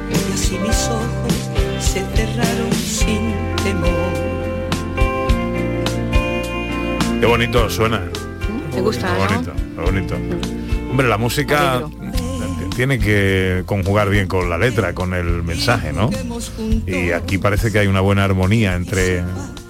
Y 0.10 0.34
así 0.34 0.58
mis 0.58 0.88
ojos 0.88 1.34
se 1.80 2.04
cerraron 2.16 2.74
sin 2.74 3.34
temor. 3.64 4.14
Qué 7.20 7.26
bonito 7.26 7.70
suena. 7.70 8.02
¿Te 8.76 8.82
gusta, 8.82 9.08
no? 9.14 9.20
bonito, 9.20 9.54
bonito. 9.78 10.16
Hombre, 10.92 11.08
la 11.08 11.18
música 11.18 11.84
tiene 12.76 13.00
que 13.00 13.64
conjugar 13.66 14.10
bien 14.10 14.28
con 14.28 14.50
la 14.50 14.58
letra, 14.58 14.94
con 14.94 15.14
el 15.14 15.44
mensaje, 15.44 15.94
¿no? 15.94 16.10
Y 16.86 17.12
aquí 17.12 17.38
parece 17.38 17.72
que 17.72 17.80
hay 17.80 17.88
una 17.88 18.02
buena 18.02 18.26
armonía 18.26 18.76
entre, 18.76 19.24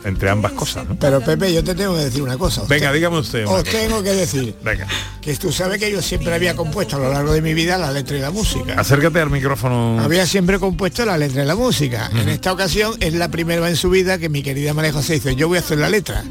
entre 0.06 0.30
ambas 0.30 0.52
cosas, 0.54 0.88
¿no? 0.88 0.96
Pero 0.96 1.20
Pepe, 1.22 1.52
yo 1.54 1.64
te 1.64 1.76
tengo 1.76 1.96
que 1.96 2.06
decir 2.06 2.22
una 2.22 2.38
cosa. 2.38 2.62
Os 2.62 2.68
Venga, 2.70 2.92
dígame 2.94 3.18
usted. 3.20 3.44
una 3.46 3.56
Os 3.56 3.64
cosa. 3.64 3.72
tengo 3.78 4.04
que 4.04 4.14
decir 4.14 4.56
Venga, 4.64 4.88
que 5.22 5.36
tú 5.36 5.52
sabes 5.52 5.80
que 5.80 5.92
yo 5.92 6.02
siempre 6.02 6.34
había 6.34 6.56
compuesto 6.56 6.96
a 6.96 7.00
lo 7.00 7.12
largo 7.12 7.34
de 7.34 7.42
mi 7.42 7.54
vida 7.54 7.78
la 7.78 7.92
letra 7.92 8.16
y 8.18 8.22
la 8.22 8.32
música. 8.32 8.76
acércate 8.80 9.20
al 9.20 9.30
micrófono. 9.30 10.00
Había 10.02 10.26
siempre 10.26 10.60
compuesto 10.60 11.06
la 11.06 11.18
letra 11.18 11.44
y 11.44 11.46
la 11.48 11.56
música. 11.56 12.10
En 12.14 12.30
esta 12.30 12.54
ocasión 12.54 12.94
es 13.00 13.14
la 13.14 13.30
primera 13.30 13.62
vez 13.62 13.72
en 13.72 13.78
su 13.78 13.90
vida 13.90 14.18
que 14.18 14.30
mi 14.30 14.42
querida 14.44 14.74
María 14.74 14.94
José 14.94 15.14
dice, 15.16 15.36
yo 15.36 15.48
voy 15.48 15.58
a 15.58 15.62
hacer 15.62 15.80
la 15.80 15.90
letra. 15.90 16.24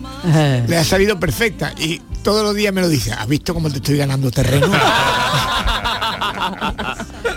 Le 0.69 0.77
ha 0.77 0.85
salido 0.85 1.19
perfecta 1.19 1.75
y 1.79 2.01
todos 2.23 2.43
los 2.43 2.55
días 2.55 2.73
me 2.73 2.81
lo 2.81 2.89
dice, 2.89 3.13
¿has 3.13 3.27
visto 3.29 3.53
cómo 3.55 3.69
te 3.71 3.77
estoy 3.77 3.97
ganando 3.99 4.31
terreno? 4.31 4.71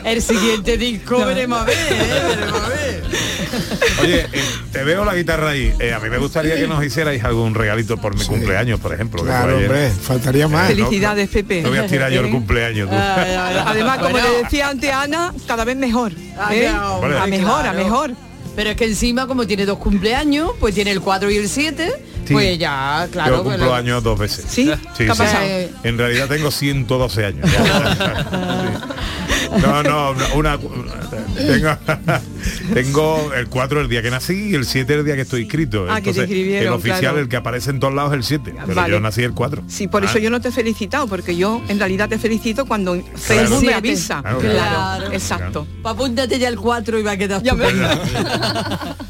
El 0.03 0.21
siguiente 0.21 0.77
disco 0.77 1.17
veremos 1.25 1.59
a 1.61 1.65
ver, 1.65 1.77
¿eh? 1.77 2.23
veremos 2.29 2.61
a 2.61 2.69
ver. 2.69 3.03
Oye, 4.01 4.21
eh, 4.31 4.43
te 4.71 4.83
veo 4.83 5.03
la 5.05 5.15
guitarra 5.15 5.49
ahí. 5.51 5.73
Eh, 5.79 5.93
a 5.93 5.99
mí 5.99 6.09
me 6.09 6.17
gustaría 6.17 6.55
que 6.55 6.67
nos 6.67 6.83
hicierais 6.83 7.23
algún 7.23 7.53
regalito 7.55 7.97
por 7.97 8.15
mi 8.17 8.25
cumpleaños, 8.25 8.79
por 8.79 8.93
ejemplo. 8.93 9.23
Claro, 9.23 9.57
hombre, 9.57 9.89
faltaría 9.91 10.47
más. 10.47 10.67
Felicidades, 10.67 11.29
Pepe. 11.29 11.61
No 11.61 11.69
voy 11.69 11.77
a 11.79 11.85
estirar 11.85 12.11
yo 12.11 12.21
el 12.21 12.27
¿Eh? 12.27 12.31
cumpleaños. 12.31 12.89
tú. 12.89 12.95
Además, 12.95 13.97
como 13.99 14.11
Bueno. 14.11 14.27
le 14.31 14.43
decía 14.43 14.69
antes 14.69 14.91
Ana, 14.91 15.33
cada 15.47 15.63
vez 15.65 15.75
mejor. 15.77 16.11
Ah, 16.37 16.53
¿eh? 16.55 16.67
A 16.67 17.27
mejor, 17.27 17.65
a 17.67 17.73
mejor. 17.73 18.11
Pero 18.55 18.71
es 18.71 18.75
que 18.75 18.85
encima, 18.85 19.27
como 19.27 19.45
tiene 19.45 19.65
dos 19.67 19.77
cumpleaños, 19.77 20.51
pues 20.59 20.73
tiene 20.73 20.89
el 20.91 20.99
4 20.99 21.29
y 21.29 21.37
el 21.37 21.47
7, 21.47 21.91
Sí. 22.25 22.33
pues 22.33 22.57
ya, 22.57 23.07
claro. 23.11 23.37
Yo 23.37 23.43
cumplo 23.43 23.65
lo- 23.67 23.73
años 23.75 24.01
dos 24.03 24.17
veces. 24.17 24.45
¿Sí? 24.49 24.71
¿Qué 24.97 25.09
ha 25.11 25.13
pasado? 25.13 25.45
En 25.83 25.95
realidad 25.97 26.27
tengo 26.27 26.49
112 26.49 27.25
años. 27.25 27.47
No, 29.61 29.83
no, 29.83 30.13
no, 30.13 30.35
una 30.35 30.57
tengo, 30.57 31.77
tengo 32.73 33.33
el 33.33 33.47
4 33.47 33.81
el 33.81 33.89
día 33.89 34.01
que 34.01 34.09
nací 34.11 34.49
y 34.51 34.55
el 34.55 34.65
7 34.65 34.93
el 34.93 35.05
día 35.05 35.15
que 35.15 35.21
estoy 35.21 35.41
inscrito. 35.41 35.85
Ah, 35.89 35.95
que 35.97 36.03
te 36.03 36.09
Entonces, 36.09 36.23
escribieron, 36.23 36.67
el 36.67 36.73
oficial, 36.73 36.99
claro. 36.99 37.19
el 37.19 37.29
que 37.29 37.35
aparece 37.37 37.69
en 37.71 37.79
todos 37.79 37.93
lados 37.93 38.11
es 38.13 38.17
el 38.17 38.23
7. 38.23 38.53
Pero 38.65 38.75
Vale. 38.75 38.93
yo 38.93 38.99
nací 38.99 39.23
el 39.23 39.33
4. 39.33 39.63
Sí, 39.67 39.87
por 39.87 40.03
eso 40.03 40.13
Ah. 40.17 40.19
yo 40.19 40.29
no 40.29 40.41
te 40.41 40.49
he 40.49 40.51
felicitado, 40.51 41.07
porque 41.07 41.35
yo 41.35 41.61
en 41.67 41.79
realidad 41.79 42.09
te 42.09 42.17
felicito 42.19 42.65
cuando 42.65 43.01
Facebook 43.15 43.63
me 43.65 43.73
avisa. 43.73 44.21
Claro, 44.21 44.39
Claro, 44.39 44.55
claro. 44.97 45.11
exacto. 45.13 45.67
Apúntate 45.83 46.39
ya 46.39 46.47
el 46.49 46.57
4 46.57 46.99
y 46.99 47.03
va 47.03 47.11
a 47.11 47.17
quedar. 47.17 47.41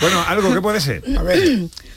Bueno, 0.00 0.22
algo 0.26 0.54
que 0.54 0.62
puede 0.62 0.80
ser. 0.80 1.02
A 1.18 1.22
ver. 1.22 1.38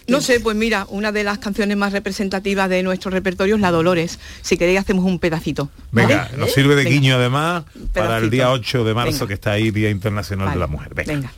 No 0.07 0.21
sé, 0.21 0.39
pues 0.39 0.55
mira, 0.55 0.85
una 0.89 1.11
de 1.11 1.23
las 1.23 1.37
canciones 1.39 1.77
más 1.77 1.93
representativas 1.93 2.69
de 2.69 2.83
nuestro 2.83 3.09
repertorio 3.09 3.55
es 3.55 3.61
La 3.61 3.71
Dolores. 3.71 4.19
Si 4.41 4.57
queréis 4.57 4.79
hacemos 4.79 5.05
un 5.05 5.19
pedacito. 5.19 5.69
Venga, 5.91 6.25
¿vale? 6.29 6.37
nos 6.37 6.51
sirve 6.51 6.75
de 6.75 6.83
Venga. 6.83 6.89
guiño 6.89 7.15
además 7.15 7.63
para 7.93 8.17
el 8.17 8.29
día 8.29 8.51
8 8.51 8.83
de 8.83 8.93
marzo 8.93 9.11
Venga. 9.11 9.27
que 9.27 9.33
está 9.33 9.51
ahí, 9.51 9.71
Día 9.71 9.89
Internacional 9.89 10.47
Vale, 10.47 10.55
de 10.55 10.59
la 10.59 10.67
Mujer. 10.67 10.93
Venga. 10.93 11.13
venga. 11.13 11.33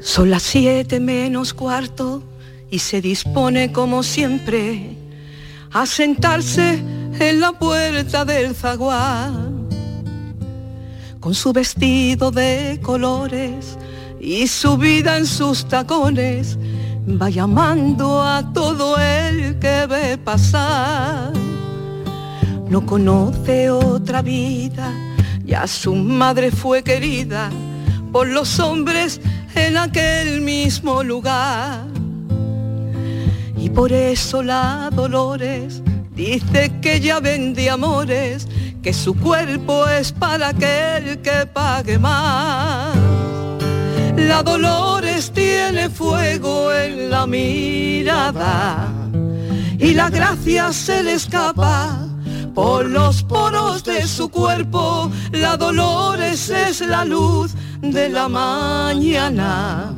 Son 0.00 0.30
las 0.30 0.42
siete 0.42 1.00
menos 1.00 1.54
cuarto 1.54 2.22
y 2.70 2.78
se 2.80 3.00
dispone 3.00 3.72
como 3.72 4.02
siempre 4.02 4.96
a 5.72 5.86
sentarse 5.86 6.82
en 7.20 7.40
la 7.40 7.52
puerta 7.52 8.24
del 8.24 8.54
zaguán 8.54 9.68
con 11.20 11.34
su 11.34 11.52
vestido 11.52 12.30
de 12.30 12.78
colores 12.82 13.76
y 14.20 14.46
su 14.46 14.76
vida 14.76 15.18
en 15.18 15.26
sus 15.26 15.66
tacones 15.66 16.58
va 17.20 17.30
llamando 17.30 18.22
a 18.22 18.52
todo 18.52 18.98
el 18.98 19.58
que 19.58 19.86
ve 19.86 20.18
pasar. 20.18 21.32
No 22.68 22.84
conoce 22.84 23.70
otra 23.70 24.22
vida, 24.22 24.92
ya 25.44 25.66
su 25.66 25.94
madre 25.94 26.50
fue 26.50 26.82
querida 26.82 27.50
por 28.12 28.26
los 28.26 28.60
hombres 28.60 29.20
en 29.54 29.76
aquel 29.76 30.40
mismo 30.42 31.02
lugar. 31.02 31.97
Por 33.74 33.92
eso 33.92 34.42
la 34.42 34.90
Dolores 34.92 35.82
dice 36.14 36.72
que 36.80 37.00
ya 37.00 37.20
vende 37.20 37.70
amores, 37.70 38.48
que 38.82 38.92
su 38.92 39.14
cuerpo 39.14 39.86
es 39.86 40.12
para 40.12 40.48
aquel 40.48 41.18
que 41.22 41.46
pague 41.46 41.98
más. 41.98 42.96
La 44.16 44.42
Dolores 44.42 45.30
tiene 45.32 45.88
fuego 45.88 46.72
en 46.72 47.08
la 47.08 47.26
mirada 47.26 48.88
y 49.78 49.94
la 49.94 50.10
gracia 50.10 50.72
se 50.72 51.04
le 51.04 51.14
escapa 51.14 52.04
por 52.54 52.86
los 52.86 53.22
poros 53.22 53.84
de 53.84 54.06
su 54.06 54.28
cuerpo. 54.28 55.10
La 55.30 55.56
Dolores 55.56 56.50
es 56.50 56.80
la 56.80 57.04
luz 57.04 57.52
de 57.80 58.08
la 58.08 58.28
mañana 58.28 59.94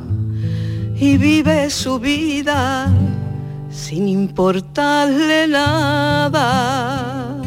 y 0.95 1.17
vive 1.17 1.71
su 1.71 1.99
vida 1.99 2.93
sin 3.73 4.07
importarle 4.07 5.47
nada. 5.47 7.37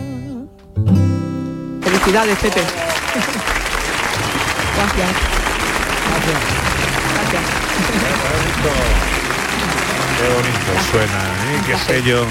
Felicidades, 1.82 2.38
Pepe. 2.38 2.62
Gracias. 4.76 5.10
Qué 10.18 10.28
bonito 10.32 10.72
suena, 10.90 11.20
¿eh? 11.52 11.60
qué 11.66 11.76
sello 11.78 12.26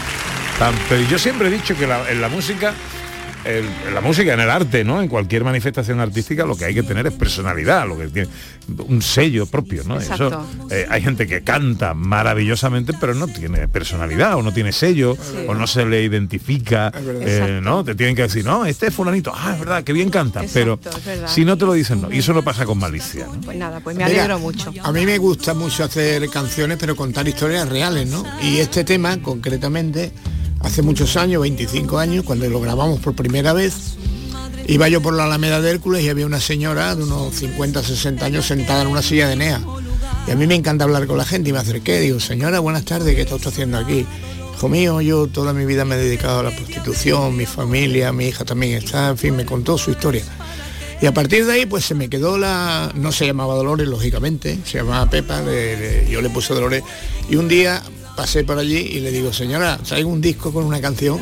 tan 0.60 0.74
pero 0.90 1.02
yo 1.04 1.18
siempre 1.20 1.48
he 1.48 1.52
dicho 1.52 1.76
que 1.78 1.86
la- 1.88 2.10
en 2.10 2.22
la 2.22 2.30
música 2.30 2.74
el- 3.46 3.94
la 3.94 4.02
música, 4.02 4.34
en 4.34 4.40
el 4.40 4.50
arte, 4.50 4.84
¿no? 4.84 5.02
En 5.02 5.08
cualquier 5.10 5.44
manifestación 5.44 6.00
artística 6.00 6.46
lo 6.46 6.56
que 6.56 6.66
hay 6.66 6.74
que 6.74 6.84
tener 6.84 7.06
es 7.08 7.14
personalidad, 7.14 7.88
lo 7.88 7.98
que 7.98 8.08
tiene 8.08 8.30
un 8.88 9.02
sello 9.02 9.46
propio, 9.46 9.84
¿no? 9.86 9.96
Exacto. 10.00 10.28
Eso, 10.28 10.74
eh, 10.74 10.86
hay 10.90 11.02
gente 11.02 11.28
que 11.28 11.42
canta 11.42 11.94
maravillosamente, 11.94 12.94
pero 13.00 13.14
no 13.14 13.28
tiene 13.28 13.68
personalidad, 13.68 14.36
o 14.38 14.42
no 14.44 14.54
tiene 14.54 14.72
sello, 14.72 15.18
o 15.48 15.54
no 15.54 15.68
se 15.68 15.86
le 15.86 16.04
identifica, 16.04 16.92
eh, 16.96 17.60
¿no? 17.62 17.84
Te 17.84 17.96
tienen 17.96 18.16
que 18.16 18.24
decir, 18.24 18.46
no, 18.46 18.66
este 18.66 18.88
es 18.88 18.94
fulanito, 18.94 19.32
ah, 19.36 19.52
es 19.54 19.60
verdad, 19.60 19.84
que 19.84 19.94
bien 19.94 20.10
canta, 20.10 20.42
pero 20.54 20.80
Exacto, 20.82 21.28
si 21.28 21.44
no 21.46 21.58
te 21.58 21.66
lo 21.66 21.74
dicen, 21.74 22.02
no. 22.02 22.12
Y 22.12 22.20
eso 22.20 22.34
no 22.34 22.42
pasa 22.44 22.66
con 22.66 22.78
malicia, 22.80 23.26
¿no? 23.26 23.42
Pues 23.42 23.58
nada, 23.58 23.80
pues 23.82 23.96
me 23.98 24.06
Mira, 24.06 24.24
alegro 24.24 24.40
mucho. 24.40 24.74
A 24.84 24.92
mí 24.92 25.06
me 25.06 25.18
gusta 25.18 25.54
mucho 25.54 25.84
hacer 25.84 26.30
canciones, 26.30 26.78
pero 26.80 26.96
contar 26.96 27.28
historias 27.28 27.68
reales, 27.68 28.08
¿no? 28.10 28.24
Y 28.42 28.58
este 28.60 28.84
tema, 28.84 29.18
concretamente, 29.22 30.12
hace 30.64 30.82
muchos 30.82 31.16
años, 31.18 31.42
25 31.42 32.00
años, 32.00 32.26
cuando 32.26 32.50
lo 32.50 32.60
grabamos 32.60 33.00
por 33.00 33.14
primera 33.14 33.54
vez, 33.54 33.96
iba 34.68 34.88
yo 34.90 35.02
por 35.02 35.14
la 35.14 35.26
Alameda 35.26 35.62
de 35.62 35.70
Hércules 35.70 36.04
y 36.04 36.10
había 36.10 36.26
una 36.26 36.40
señora 36.40 36.96
de 36.96 37.04
unos 37.04 37.36
50, 37.36 37.84
60 37.84 38.26
años 38.26 38.46
sentada 38.48 38.82
en 38.82 38.88
una 38.88 39.02
silla 39.02 39.28
de 39.28 39.36
NEA. 39.36 39.62
Y 40.28 40.32
a 40.32 40.36
mí 40.36 40.48
me 40.48 40.56
encanta 40.56 40.86
hablar 40.86 41.06
con 41.06 41.18
la 41.18 41.26
gente 41.26 41.50
y 41.50 41.54
me 41.54 41.60
acerqué, 41.60 42.00
digo, 42.00 42.20
señora, 42.20 42.60
buenas 42.60 42.86
tardes, 42.86 43.14
¿qué 43.14 43.22
está 43.22 43.36
usted 43.36 43.50
haciendo 43.50 43.78
aquí? 43.78 44.06
Hijo 44.56 44.70
mío, 44.70 45.02
yo 45.02 45.28
toda 45.28 45.52
mi 45.54 45.66
vida 45.66 45.84
me 45.84 45.96
he 45.96 45.98
dedicado 45.98 46.40
a 46.40 46.44
la 46.44 46.56
prostitución, 46.56 47.36
mi 47.36 47.46
familia, 47.46 48.14
mi 48.14 48.28
hija 48.28 48.46
también 48.46 48.78
está, 48.78 49.10
en 49.10 49.18
fin, 49.18 49.36
me 49.36 49.46
contó 49.46 49.78
su 49.78 49.92
historia. 49.92 50.24
Y 51.02 51.06
a 51.06 51.14
partir 51.14 51.46
de 51.46 51.52
ahí 51.52 51.66
pues 51.66 51.84
se 51.84 51.96
me 51.96 52.08
quedó 52.08 52.38
la... 52.38 52.90
No 52.96 53.12
se 53.12 53.26
llamaba 53.26 53.56
Dolores, 53.56 53.90
lógicamente, 53.90 54.58
se 54.64 54.78
llamaba 54.78 55.10
Pepa, 55.10 55.44
yo 56.10 56.22
le 56.22 56.30
puse 56.30 56.54
Dolores. 56.54 56.82
Y 57.30 57.36
un 57.36 57.50
día 57.50 57.84
pasé 58.16 58.44
por 58.44 58.58
allí 58.58 58.78
y 58.78 59.00
le 59.00 59.12
digo, 59.12 59.34
señora, 59.34 59.78
traigo 59.78 60.10
un 60.10 60.22
disco 60.22 60.52
con 60.52 60.64
una 60.66 60.82
canción 60.82 61.20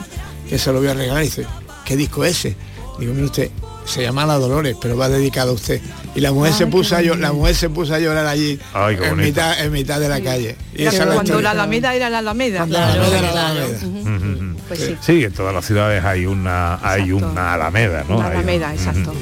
que 0.49 0.57
se 0.57 0.71
lo 0.71 0.79
voy 0.79 0.89
a 0.89 0.93
regalar. 0.93 1.23
Y 1.23 1.27
dice, 1.27 1.45
¿qué 1.85 1.95
disco 1.95 2.23
es 2.25 2.37
ese? 2.37 2.55
Digo, 2.99 3.13
mire 3.13 3.25
usted, 3.25 3.51
se 3.85 4.01
llama 4.01 4.25
La 4.25 4.37
Dolores, 4.37 4.75
pero 4.81 4.95
va 4.97 5.09
dedicado 5.09 5.51
a 5.51 5.53
usted. 5.53 5.81
Y 6.15 6.19
la 6.19 6.31
mujer 6.31 6.53
se 6.53 6.67
puso 6.67 6.95
a 6.95 7.01
llorar, 7.01 7.19
la 7.19 7.33
mujer 7.33 7.55
se 7.55 7.69
puso 7.69 7.93
a 7.93 7.99
llorar 7.99 8.25
allí 8.27 8.59
Ay, 8.73 8.97
en 9.01 9.17
mitad, 9.17 9.59
en 9.63 9.71
mitad 9.71 9.99
de 9.99 10.09
la 10.09 10.21
calle. 10.21 10.55
Y 10.75 10.83
esa 10.83 11.05
la 11.05 11.15
cuando 11.15 11.41
la 11.41 11.51
Alameda 11.51 11.95
era 11.95 12.09
la 12.09 12.19
Alameda. 12.19 12.65
La 12.67 12.87
Alameda 12.93 13.19
era 13.19 13.31
la 13.33 13.49
Alameda. 13.49 13.77
Ujú. 13.85 14.40
Pues 14.77 14.85
sí. 14.87 14.97
Sí, 15.01 15.23
en 15.25 15.33
todas 15.33 15.53
las 15.53 15.65
ciudades 15.65 16.03
hay 16.05 16.25
una 16.25 16.75
hay 16.81 17.11
una 17.11 17.53
alameda, 17.55 18.03
¿no? 18.07 18.21
Hay- 18.21 18.31
Alameda, 18.31 18.73
exacto. 18.73 19.13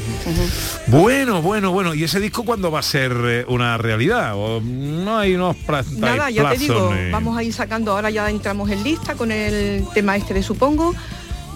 Bueno, 0.87 1.41
bueno, 1.41 1.71
bueno. 1.71 1.93
¿Y 1.93 2.03
ese 2.03 2.19
disco 2.19 2.43
cuándo 2.43 2.71
va 2.71 2.79
a 2.79 2.83
ser 2.83 3.11
eh, 3.25 3.45
una 3.47 3.77
realidad? 3.77 4.33
¿O 4.35 4.61
no 4.61 5.17
hay 5.17 5.35
unos 5.35 5.55
pla- 5.57 5.83
Nada, 5.97 6.29
ya 6.29 6.41
te 6.43 6.57
plazos 6.57 6.59
digo, 6.59 6.93
ni- 6.93 7.11
vamos 7.11 7.37
a 7.37 7.43
ir 7.43 7.53
sacando, 7.53 7.91
ahora 7.93 8.09
ya 8.09 8.29
entramos 8.29 8.69
en 8.69 8.83
lista 8.83 9.15
con 9.15 9.31
el 9.31 9.85
tema 9.93 10.15
este 10.17 10.33
de 10.33 10.43
Supongo, 10.43 10.93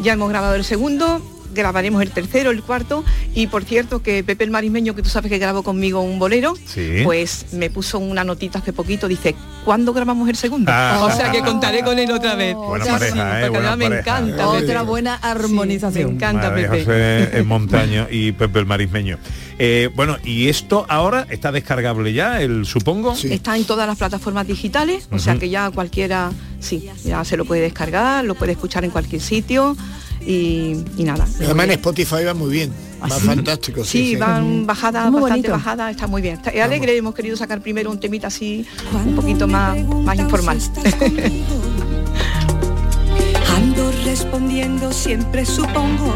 ya 0.02 0.14
hemos 0.14 0.30
grabado 0.30 0.56
el 0.56 0.64
segundo, 0.64 1.22
grabaremos 1.54 2.01
el 2.01 2.12
tercero, 2.12 2.51
el 2.51 2.62
cuarto, 2.64 3.04
y 3.34 3.47
por 3.47 3.64
cierto 3.64 4.01
que 4.01 4.24
Pepe 4.24 4.43
el 4.43 4.51
Marismeño, 4.51 4.95
que 4.95 5.01
tú 5.01 5.10
sabes 5.10 5.30
que 5.32 5.38
grabó 5.38 5.64
conmigo 5.64 6.01
un 6.01 6.20
bolero, 6.20 6.56
Sí. 6.66 7.01
pues 7.04 7.47
me 7.54 7.70
puso 7.70 7.99
una 7.99 8.24
notita 8.24 8.60
hace 8.60 8.74
poquito, 8.74 9.08
dice, 9.08 9.36
cuándo 9.66 9.93
grabamos 9.93 10.28
el 10.30 10.36
segundo. 10.36 10.72
Ah. 10.74 10.99
o 11.04 11.12
sea 11.16 11.32
que 11.32 11.41
contaré 11.41 11.84
con 11.84 11.97
él 11.99 12.12
otra 12.12 12.36
vez. 12.36 12.56
Buena 12.56 12.86
Sí, 12.86 12.91
pareja, 12.91 13.14
sí, 13.14 13.20
¿eh? 13.20 13.24
porque 13.41 13.49
Buena 13.49 13.68
además 13.74 13.78
me 13.78 13.89
pareja. 13.89 14.18
encanta. 14.20 14.47
Otra 14.49 14.80
Pepe. 14.80 14.86
buena 14.89 15.16
armonización. 15.16 16.10
me 16.10 16.16
encanta, 16.16 16.49
María 16.49 16.70
Pepe. 16.72 16.84
José 16.86 17.30
en 17.39 17.47
Montaño 17.47 18.08
y 18.10 18.32
Pepe 18.32 18.60
el 18.60 18.66
Marismeño. 18.66 19.18
Eh, 19.60 19.89
bueno, 19.95 20.18
y 20.24 20.49
esto 20.49 20.86
ahora 20.89 21.28
está 21.30 21.51
descargable 21.51 22.12
ya, 22.14 22.41
el 22.41 22.66
supongo. 22.66 23.14
Está 23.24 23.56
en 23.56 23.66
todas 23.66 23.88
las 23.88 23.97
plataformas 23.97 24.47
digitales, 24.47 25.08
o 25.12 25.20
sea 25.20 25.38
que 25.38 25.49
ya 25.49 25.70
cualquiera, 25.70 26.32
sí, 26.60 26.89
ya 27.06 27.24
se 27.24 27.38
lo 27.38 27.45
puede 27.45 27.62
descargar, 27.62 28.26
lo 28.26 28.34
puede 28.36 28.54
escuchar 28.54 28.84
en 28.84 28.89
cualquier 28.91 29.22
sitio 29.22 29.78
y, 30.26 30.84
y 30.98 31.04
nada. 31.04 31.26
Además 31.40 31.66
en 31.66 31.72
Spotify 31.72 32.24
va 32.26 32.34
muy 32.34 32.52
bien. 32.52 32.72
Va 33.02 33.10
fantástico. 33.20 33.84
Sí, 33.84 33.90
Sí, 33.90 34.10
sí. 34.12 34.16
van 34.16 34.66
bajadas, 34.66 35.12
Muy 35.12 35.22
bastante 35.22 35.50
bonito. 35.50 35.66
bajadas, 35.66 35.92
está 35.92 36.08
muy 36.08 36.22
bien. 36.22 36.36
Está 36.36 36.52
es 36.52 36.62
alegre, 36.62 36.96
hemos 36.96 37.14
querido 37.14 37.36
sacar 37.36 37.60
primero 37.62 37.92
un 37.92 38.00
temita 38.00 38.28
así, 38.28 38.66
un 39.06 39.16
poquito 39.16 39.46
más, 39.48 39.78
más 39.88 40.18
informal. 40.18 40.58
Ando 43.56 43.92
respondiendo 44.06 44.92
siempre 44.92 45.46
supongo. 45.46 46.14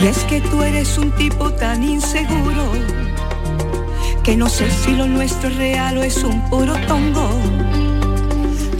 Y 0.00 0.06
es 0.06 0.18
que 0.24 0.40
tú 0.40 0.62
eres 0.62 0.96
un 0.98 1.10
tipo 1.12 1.50
tan 1.52 1.82
inseguro 1.82 2.72
que 4.22 4.36
no 4.36 4.48
sé 4.48 4.70
si 4.70 4.92
lo 4.92 5.06
nuestro 5.06 5.48
es 5.50 5.56
real 5.56 5.98
o 5.98 6.02
es 6.02 6.22
un 6.24 6.48
puro 6.50 6.74
tongo. 6.86 7.30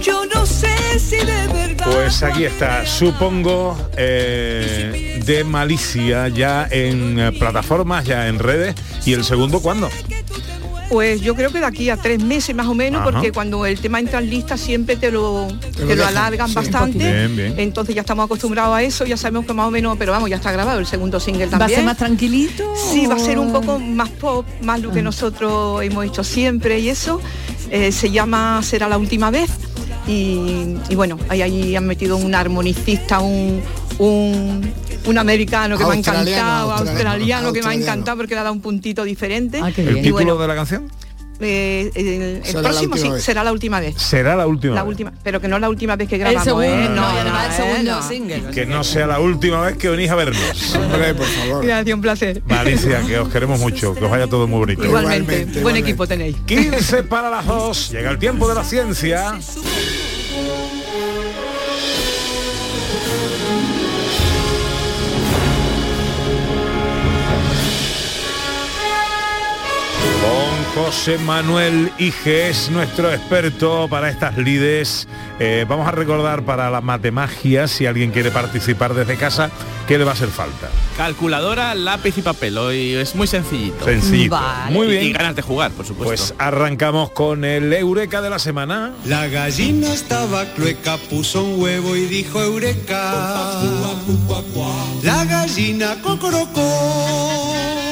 Yo 0.03 0.25
no 0.35 0.47
sé 0.47 0.99
si 0.99 1.17
de 1.17 1.47
verdad. 1.53 1.87
Pues 1.93 2.23
aquí 2.23 2.45
está, 2.45 2.87
supongo, 2.87 3.77
eh, 3.97 5.21
de 5.25 5.45
Malicia, 5.45 6.29
ya 6.29 6.67
en 6.71 7.19
eh, 7.19 7.33
plataformas, 7.33 8.05
ya 8.05 8.29
en 8.29 8.39
redes. 8.39 8.75
¿Y 9.05 9.13
el 9.13 9.25
segundo 9.25 9.61
cuándo? 9.61 9.91
Pues 10.89 11.21
yo 11.21 11.37
creo 11.37 11.53
que 11.53 11.61
de 11.61 11.67
aquí 11.67 11.89
a 11.89 11.97
tres 11.97 12.21
meses 12.21 12.55
más 12.55 12.67
o 12.67 12.75
menos, 12.75 13.03
Ajá. 13.03 13.13
porque 13.13 13.31
cuando 13.31 13.65
el 13.65 13.79
tema 13.79 14.01
entra 14.01 14.19
en 14.19 14.29
lista 14.29 14.57
siempre 14.57 14.97
te 14.97 15.13
lo, 15.13 15.47
te 15.77 15.83
lo 15.83 15.87
lo, 15.87 15.97
dejan, 15.97 16.09
alargan 16.09 16.49
sí. 16.49 16.55
bastante. 16.55 16.99
Bien, 16.99 17.37
bien. 17.37 17.55
Entonces 17.59 17.95
ya 17.95 18.01
estamos 18.01 18.25
acostumbrados 18.25 18.75
a 18.75 18.83
eso, 18.83 19.05
ya 19.07 19.17
sabemos 19.17 19.47
que 19.47 19.53
más 19.53 19.69
o 19.69 19.71
menos, 19.71 19.97
pero 19.99 20.11
vamos, 20.11 20.29
ya 20.29 20.37
está 20.37 20.51
grabado 20.51 20.81
el 20.81 20.87
segundo 20.87 21.21
single 21.21 21.47
¿Va 21.47 21.57
a 21.57 21.59
también. 21.61 21.79
ser 21.79 21.87
más 21.87 21.97
tranquilito? 21.97 22.75
Sí, 22.93 23.07
va 23.07 23.15
a 23.15 23.19
ser 23.21 23.39
un 23.39 23.53
poco 23.53 23.79
más 23.79 24.09
pop, 24.09 24.45
más 24.63 24.81
lo 24.81 24.91
que 24.91 25.01
nosotros 25.03 25.81
hemos 25.85 26.05
hecho 26.07 26.25
siempre 26.25 26.81
y 26.81 26.89
eso. 26.89 27.21
Eh, 27.71 27.93
se 27.93 28.11
llama 28.11 28.61
Será 28.65 28.89
la 28.89 28.99
última 28.99 29.31
vez. 29.31 29.49
Y, 30.11 30.77
y 30.89 30.95
bueno, 30.97 31.19
ahí, 31.29 31.43
ahí 31.43 31.77
han 31.77 31.87
metido 31.87 32.17
un 32.17 32.35
armonicista, 32.35 33.21
un, 33.21 33.63
un, 33.99 34.73
un 35.07 35.19
americano 35.19 35.79
que 35.79 35.85
me 35.85 35.91
ha 35.93 35.95
encantado, 35.95 36.73
australiano, 36.73 36.73
australiano, 36.73 37.53
que 37.53 37.63
me 37.63 37.69
ha 37.69 37.75
encantado 37.75 38.17
porque 38.17 38.35
le 38.35 38.41
ha 38.41 38.43
dado 38.43 38.55
un 38.55 38.61
puntito 38.61 39.05
diferente. 39.05 39.59
¿El 39.59 39.99
Y 39.99 40.03
título 40.03 40.13
bueno, 40.13 40.37
de 40.39 40.49
la 40.49 40.55
canción? 40.57 40.91
Eh, 41.41 41.91
el, 41.95 42.07
el 42.07 42.45
Será 42.45 42.63
la 42.63 42.69
próximo 42.69 42.93
última 42.95 43.07
sí, 43.09 43.13
vez. 43.15 43.25
será 43.25 43.45
la 43.45 43.53
última 43.53 43.81
vez. 43.81 43.95
Será 44.01 44.37
la 44.37 44.47
última. 44.47 44.75
La 44.75 44.83
vez. 44.83 44.89
última, 44.91 45.13
pero 45.23 45.41
que 45.41 45.49
no 45.49 45.59
la 45.59 45.69
última 45.69 45.97
vez 45.97 46.09
que 46.09 46.19
grabamos, 46.19 46.45
segundo, 46.45 46.67
¿eh? 46.67 46.89
no, 46.95 47.21
el 47.21 47.27
¿eh? 47.27 47.31
segundo 47.57 47.93
No. 47.97 48.09
single. 48.09 48.43
Que 48.53 48.67
no 48.67 48.85
sea 48.85 49.07
la 49.07 49.21
última 49.21 49.61
vez 49.63 49.77
que 49.77 49.89
venís 49.89 50.11
a 50.11 50.15
vernos. 50.17 50.75
Hombre, 50.77 51.15
por 51.15 51.27
favor. 51.27 51.65
Gracias, 51.65 51.95
un 51.95 52.01
placer. 52.01 52.43
Malicia, 52.47 53.01
que 53.07 53.19
os 53.19 53.29
queremos 53.29 53.59
mucho, 53.61 53.95
que 53.95 54.05
os 54.05 54.11
vaya 54.11 54.27
todo 54.27 54.47
muy 54.47 54.59
bonito. 54.61 54.85
Igualmente, 54.85 55.61
buen 55.63 55.77
equipo 55.77 56.07
tenéis. 56.07 56.37
15 56.47 57.05
para 57.05 57.31
las 57.31 57.47
2, 57.47 57.91
llega 57.91 58.11
el 58.11 58.19
tiempo 58.19 58.49
de 58.49 58.55
la 58.55 58.65
ciencia. 58.65 59.39
José 70.75 71.19
Manuel 71.19 71.91
Ige 71.99 72.49
es 72.51 72.71
nuestro 72.71 73.13
experto 73.13 73.89
para 73.89 74.09
estas 74.09 74.37
lides. 74.39 75.09
Eh, 75.41 75.65
vamos 75.69 75.89
a 75.89 75.91
recordar 75.91 76.45
para 76.45 76.71
la 76.71 76.81
matemagia, 76.81 77.67
si 77.67 77.87
alguien 77.87 78.13
quiere 78.13 78.31
participar 78.31 78.95
desde 78.95 79.17
casa, 79.17 79.51
¿qué 79.89 79.99
le 79.99 80.05
va 80.05 80.13
a 80.13 80.15
hacer 80.15 80.29
falta? 80.29 80.69
Calculadora, 80.97 81.75
lápiz 81.75 82.17
y 82.19 82.23
papel. 82.23 82.57
Hoy 82.57 82.95
es 82.95 83.17
muy 83.17 83.27
sencillito. 83.27 83.85
Sencillito. 83.85 84.39
Muy 84.71 84.87
Y- 84.87 84.91
bien. 84.91 85.05
Y 85.07 85.13
ganas 85.13 85.35
de 85.35 85.43
jugar, 85.43 85.73
por 85.73 85.85
supuesto. 85.87 86.09
Pues 86.09 86.35
arrancamos 86.39 87.11
con 87.11 87.45
el 87.45 87.73
Eureka 87.73 88.23
de 88.23 88.31
la 88.31 88.39
semana. 88.39 88.93
La 89.07 89.27
gallina 89.27 89.93
estaba 89.93 90.45
clueca, 90.55 90.99
puso 91.11 91.43
un 91.43 91.61
huevo 91.61 91.97
y 91.97 92.07
dijo 92.07 92.41
eureka. 92.43 93.61
La 95.03 95.25
gallina 95.25 95.97
cocorocó. 96.03 97.90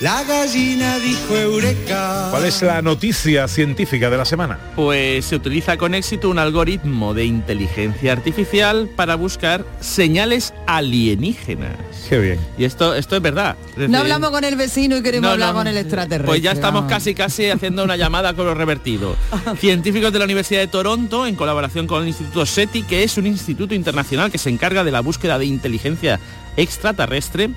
La 0.00 0.22
gallina 0.24 0.98
dijo 0.98 1.34
eureka. 1.34 2.28
¿Cuál 2.30 2.44
es 2.44 2.60
la 2.60 2.82
noticia 2.82 3.48
científica 3.48 4.10
de 4.10 4.18
la 4.18 4.26
semana? 4.26 4.58
Pues 4.76 5.24
se 5.24 5.36
utiliza 5.36 5.78
con 5.78 5.94
éxito 5.94 6.28
un 6.28 6.38
algoritmo 6.38 7.14
de 7.14 7.24
inteligencia 7.24 8.12
artificial 8.12 8.90
para 8.94 9.14
buscar 9.14 9.64
señales 9.80 10.52
alienígenas. 10.66 11.76
Qué 12.10 12.18
bien. 12.18 12.38
Y 12.58 12.64
esto, 12.64 12.94
esto 12.94 13.16
es 13.16 13.22
verdad. 13.22 13.56
Es 13.70 13.76
No 13.76 13.82
decir, 13.84 13.96
hablamos 13.96 14.30
con 14.32 14.44
el 14.44 14.56
vecino 14.56 14.98
y 14.98 15.02
queremos 15.02 15.28
No, 15.28 15.32
hablar 15.32 15.48
no. 15.54 15.60
con 15.60 15.66
el 15.66 15.78
extraterrestre. 15.78 16.26
Pues 16.26 16.42
ya 16.42 16.52
estamos 16.52 16.82
vamos. 16.82 16.92
casi 16.92 17.14
casi 17.14 17.48
haciendo 17.48 17.82
una 17.82 17.96
llamada 17.96 18.34
con 18.34 18.44
lo 18.44 18.52
revertido. 18.54 19.16
Científicos 19.58 20.12
de 20.12 20.18
la 20.18 20.26
Universidad 20.26 20.60
de 20.60 20.66
Toronto, 20.66 21.26
en 21.26 21.36
colaboración 21.36 21.86
con 21.86 22.02
el 22.02 22.08
Instituto 22.08 22.44
SETI, 22.44 22.82
que 22.82 23.02
es 23.02 23.16
un 23.16 23.26
instituto 23.26 23.74
internacional 23.74 24.30
que 24.30 24.36
se 24.36 24.50
encarga 24.50 24.84
de 24.84 24.90
la 24.92 25.00
búsqueda 25.00 25.38
de 25.38 25.46
inteligencia 25.46 26.20
extraterrestre, 26.58 27.48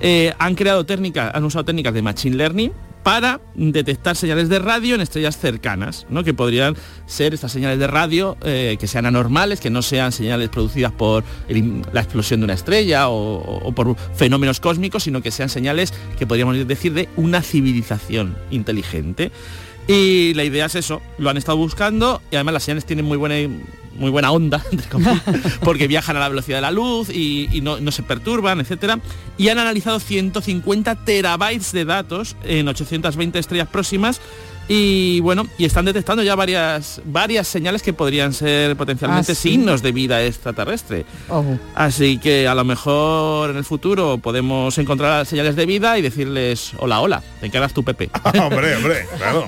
eh, 0.00 0.32
han 0.38 0.54
creado 0.54 0.84
técnicas, 0.84 1.34
han 1.34 1.44
usado 1.44 1.64
técnicas 1.64 1.94
de 1.94 2.02
machine 2.02 2.36
learning 2.36 2.72
para 3.02 3.40
detectar 3.54 4.16
señales 4.16 4.48
de 4.48 4.58
radio 4.58 4.94
en 4.94 5.00
estrellas 5.00 5.38
cercanas, 5.38 6.06
¿no? 6.10 6.24
que 6.24 6.34
podrían 6.34 6.76
ser 7.06 7.32
estas 7.32 7.52
señales 7.52 7.78
de 7.78 7.86
radio 7.86 8.36
eh, 8.42 8.76
que 8.78 8.86
sean 8.86 9.06
anormales, 9.06 9.60
que 9.60 9.70
no 9.70 9.80
sean 9.82 10.12
señales 10.12 10.50
producidas 10.50 10.92
por 10.92 11.24
la 11.48 12.00
explosión 12.00 12.40
de 12.40 12.44
una 12.44 12.54
estrella 12.54 13.08
o 13.08 13.72
por 13.74 13.96
fenómenos 14.14 14.60
cósmicos, 14.60 15.04
sino 15.04 15.22
que 15.22 15.30
sean 15.30 15.48
señales 15.48 15.94
que 16.18 16.26
podríamos 16.26 16.66
decir 16.66 16.92
de 16.92 17.08
una 17.16 17.40
civilización 17.40 18.36
inteligente. 18.50 19.32
Y 19.88 20.34
la 20.34 20.44
idea 20.44 20.66
es 20.66 20.74
eso, 20.74 21.00
lo 21.16 21.30
han 21.30 21.38
estado 21.38 21.56
buscando 21.56 22.20
y 22.30 22.36
además 22.36 22.52
las 22.52 22.64
señales 22.64 22.84
tienen 22.84 23.06
muy 23.06 23.16
buena 23.16 23.36
muy 23.98 24.10
buena 24.10 24.30
onda, 24.30 24.64
porque 25.64 25.88
viajan 25.88 26.16
a 26.16 26.20
la 26.20 26.28
velocidad 26.28 26.58
de 26.58 26.62
la 26.62 26.70
luz 26.70 27.08
y, 27.10 27.48
y 27.50 27.62
no, 27.62 27.80
no 27.80 27.90
se 27.90 28.02
perturban, 28.02 28.60
etcétera. 28.60 29.00
Y 29.36 29.48
han 29.48 29.58
analizado 29.58 29.98
150 29.98 31.04
terabytes 31.04 31.72
de 31.72 31.84
datos 31.84 32.36
en 32.44 32.68
820 32.68 33.38
estrellas 33.38 33.68
próximas 33.68 34.20
y 34.68 35.20
bueno, 35.20 35.46
y 35.56 35.64
están 35.64 35.84
detectando 35.86 36.22
ya 36.22 36.34
varias, 36.34 37.00
varias 37.04 37.48
señales 37.48 37.82
que 37.82 37.92
podrían 37.94 38.32
ser 38.34 38.76
potencialmente 38.76 39.32
Ah, 39.32 39.34
sí. 39.34 39.50
signos 39.50 39.80
de 39.82 39.92
vida 39.92 40.22
extraterrestre. 40.24 41.06
Así 41.74 42.18
que 42.18 42.46
a 42.46 42.54
lo 42.54 42.64
mejor 42.64 43.50
en 43.50 43.56
el 43.56 43.64
futuro 43.64 44.18
podemos 44.18 44.76
encontrar 44.78 45.24
señales 45.26 45.56
de 45.56 45.64
vida 45.66 45.98
y 45.98 46.02
decirles 46.02 46.72
hola, 46.78 47.00
hola, 47.00 47.22
te 47.40 47.46
encargas 47.46 47.72
tu 47.72 47.82
Pepe. 47.82 48.10
hombre, 48.42 48.76
hombre, 48.76 49.06
claro. 49.16 49.46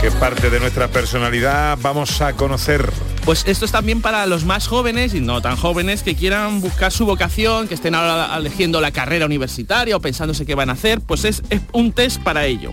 ¿Qué 0.00 0.10
parte 0.12 0.48
de 0.48 0.58
nuestra 0.60 0.88
personalidad 0.88 1.78
vamos 1.80 2.20
a 2.22 2.32
conocer? 2.32 2.90
Pues 3.30 3.44
esto 3.46 3.64
es 3.64 3.70
también 3.70 4.02
para 4.02 4.26
los 4.26 4.44
más 4.44 4.66
jóvenes 4.66 5.14
y 5.14 5.20
no 5.20 5.40
tan 5.40 5.54
jóvenes 5.54 6.02
que 6.02 6.16
quieran 6.16 6.60
buscar 6.60 6.90
su 6.90 7.06
vocación, 7.06 7.68
que 7.68 7.74
estén 7.74 7.94
ahora 7.94 8.36
eligiendo 8.36 8.80
la 8.80 8.90
carrera 8.90 9.24
universitaria 9.24 9.94
o 9.96 10.00
pensándose 10.00 10.44
qué 10.44 10.56
van 10.56 10.68
a 10.68 10.72
hacer, 10.72 11.00
pues 11.00 11.24
es, 11.24 11.40
es 11.48 11.60
un 11.70 11.92
test 11.92 12.20
para 12.24 12.46
ello. 12.46 12.72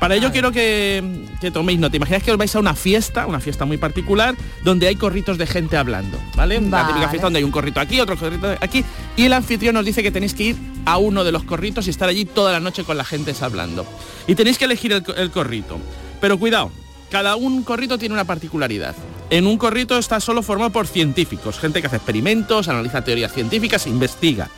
Para 0.00 0.16
ello 0.16 0.32
quiero 0.32 0.50
que, 0.50 1.24
que 1.40 1.52
toméis 1.52 1.78
nota. 1.78 1.96
Imagináis 1.96 2.24
que 2.24 2.32
os 2.32 2.36
vais 2.36 2.52
a 2.56 2.58
una 2.58 2.74
fiesta, 2.74 3.28
una 3.28 3.38
fiesta 3.38 3.64
muy 3.64 3.76
particular, 3.76 4.34
donde 4.64 4.88
hay 4.88 4.96
corritos 4.96 5.38
de 5.38 5.46
gente 5.46 5.76
hablando, 5.76 6.18
¿vale? 6.34 6.60
La 6.60 6.88
típica 6.88 7.08
fiesta 7.08 7.26
donde 7.26 7.38
hay 7.38 7.44
un 7.44 7.52
corrito 7.52 7.78
aquí, 7.78 8.00
otro 8.00 8.16
corrito 8.16 8.56
aquí, 8.60 8.84
y 9.16 9.26
el 9.26 9.32
anfitrión 9.32 9.76
nos 9.76 9.84
dice 9.84 10.02
que 10.02 10.10
tenéis 10.10 10.34
que 10.34 10.42
ir 10.42 10.56
a 10.84 10.98
uno 10.98 11.22
de 11.22 11.30
los 11.30 11.44
corritos 11.44 11.86
y 11.86 11.90
estar 11.90 12.08
allí 12.08 12.24
toda 12.24 12.50
la 12.50 12.58
noche 12.58 12.82
con 12.82 12.96
la 12.96 13.04
gente 13.04 13.32
hablando. 13.40 13.86
Y 14.26 14.34
tenéis 14.34 14.58
que 14.58 14.64
elegir 14.64 15.00
el 15.16 15.30
corrito. 15.30 15.78
Pero 16.20 16.40
cuidado, 16.40 16.72
cada 17.12 17.36
un 17.36 17.62
corrito 17.62 17.98
tiene 17.98 18.14
una 18.14 18.24
particularidad. 18.24 18.96
En 19.28 19.46
un 19.46 19.58
corrito 19.58 19.98
está 19.98 20.18
solo 20.18 20.42
formado 20.42 20.70
por 20.70 20.86
científicos, 20.86 21.58
gente 21.58 21.82
que 21.82 21.86
hace 21.86 21.96
experimentos, 21.96 22.68
analiza 22.68 23.04
teorías 23.04 23.34
científicas, 23.34 23.86
investiga. 23.86 24.48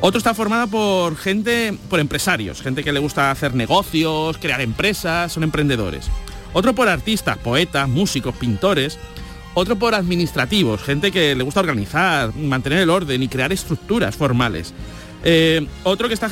Otro 0.00 0.18
está 0.18 0.32
formado 0.32 0.68
por 0.68 1.16
gente, 1.16 1.76
por 1.90 1.98
empresarios, 1.98 2.62
gente 2.62 2.84
que 2.84 2.92
le 2.92 3.00
gusta 3.00 3.32
hacer 3.32 3.52
negocios, 3.56 4.38
crear 4.38 4.60
empresas, 4.60 5.32
son 5.32 5.42
emprendedores. 5.42 6.08
Otro 6.52 6.72
por 6.72 6.88
artistas, 6.88 7.36
poetas, 7.36 7.88
músicos, 7.88 8.36
pintores. 8.36 8.96
Otro 9.54 9.74
por 9.74 9.96
administrativos, 9.96 10.80
gente 10.84 11.10
que 11.10 11.34
le 11.34 11.42
gusta 11.42 11.58
organizar, 11.58 12.32
mantener 12.36 12.78
el 12.78 12.90
orden 12.90 13.24
y 13.24 13.28
crear 13.28 13.52
estructuras 13.52 14.14
formales. 14.14 14.72
Eh, 15.24 15.66
otro 15.82 16.06
que 16.06 16.14
está 16.14 16.30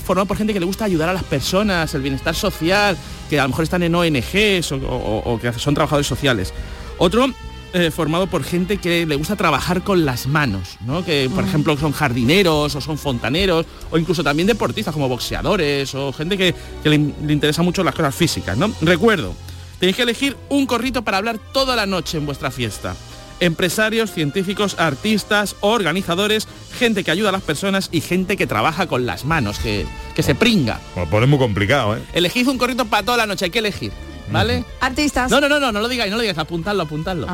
formado 0.00 0.26
por 0.26 0.36
gente 0.36 0.52
que 0.52 0.60
le 0.60 0.66
gusta 0.66 0.84
ayudar 0.84 1.08
a 1.08 1.12
las 1.12 1.24
personas, 1.24 1.94
el 1.94 2.02
bienestar 2.02 2.34
social, 2.34 2.96
que 3.28 3.38
a 3.38 3.42
lo 3.44 3.50
mejor 3.50 3.64
están 3.64 3.82
en 3.82 3.94
ONGs 3.94 4.72
o, 4.72 4.76
o- 4.76 5.32
o 5.34 5.38
que 5.40 5.52
son 5.54 5.74
trabajadores 5.74 6.06
sociales. 6.06 6.52
Otro 6.98 7.26
eh, 7.72 7.90
formado 7.90 8.28
por 8.28 8.44
gente 8.44 8.76
que 8.76 9.04
le 9.04 9.16
gusta 9.16 9.34
trabajar 9.34 9.82
con 9.82 10.04
las 10.04 10.28
manos, 10.28 10.76
¿no? 10.86 11.04
Que, 11.04 11.28
por 11.34 11.42
ejemplo, 11.42 11.76
son 11.76 11.90
jardineros 11.92 12.74
o 12.76 12.80
son 12.80 12.96
fontaneros 12.98 13.66
o 13.90 13.98
incluso 13.98 14.22
también 14.22 14.46
deportistas 14.46 14.94
como 14.94 15.08
boxeadores 15.08 15.92
o 15.96 16.12
gente 16.12 16.38
que, 16.38 16.54
que 16.84 16.88
le, 16.88 16.98
le 17.26 17.32
interesa 17.32 17.62
mucho 17.62 17.82
las 17.82 17.94
cosas 17.96 18.14
físicas, 18.14 18.56
¿no? 18.56 18.72
Recuerdo, 18.80 19.34
tenéis 19.80 19.96
que 19.96 20.02
elegir 20.02 20.36
un 20.50 20.66
corrito 20.66 21.02
para 21.02 21.18
hablar 21.18 21.38
toda 21.52 21.74
la 21.74 21.84
noche 21.84 22.16
en 22.18 22.26
vuestra 22.26 22.52
fiesta. 22.52 22.94
Empresarios, 23.40 24.12
científicos, 24.12 24.76
artistas, 24.78 25.56
organizadores, 25.60 26.46
gente 26.78 27.04
que 27.04 27.10
ayuda 27.10 27.28
a 27.28 27.32
las 27.32 27.42
personas 27.42 27.88
y 27.92 28.00
gente 28.00 28.36
que 28.36 28.46
trabaja 28.46 28.86
con 28.86 29.06
las 29.06 29.24
manos, 29.24 29.58
que, 29.58 29.86
que 30.14 30.22
se 30.22 30.34
pringa. 30.34 30.80
Lo 30.96 31.08
pone 31.08 31.26
muy 31.26 31.38
complicado, 31.38 31.96
¿eh? 31.96 32.02
Elegid 32.12 32.48
un 32.48 32.58
corrito 32.58 32.84
para 32.86 33.02
toda 33.02 33.18
la 33.18 33.26
noche, 33.26 33.46
hay 33.46 33.50
que 33.50 33.58
elegir, 33.58 33.92
¿vale? 34.30 34.64
Artistas. 34.80 35.30
No, 35.30 35.40
no, 35.40 35.48
no, 35.48 35.60
no, 35.60 35.72
no 35.72 35.80
lo 35.80 35.88
digáis, 35.88 36.10
no 36.10 36.16
lo 36.16 36.22
digáis, 36.22 36.38
apuntadlo, 36.38 36.84
apuntadlo. 36.84 37.26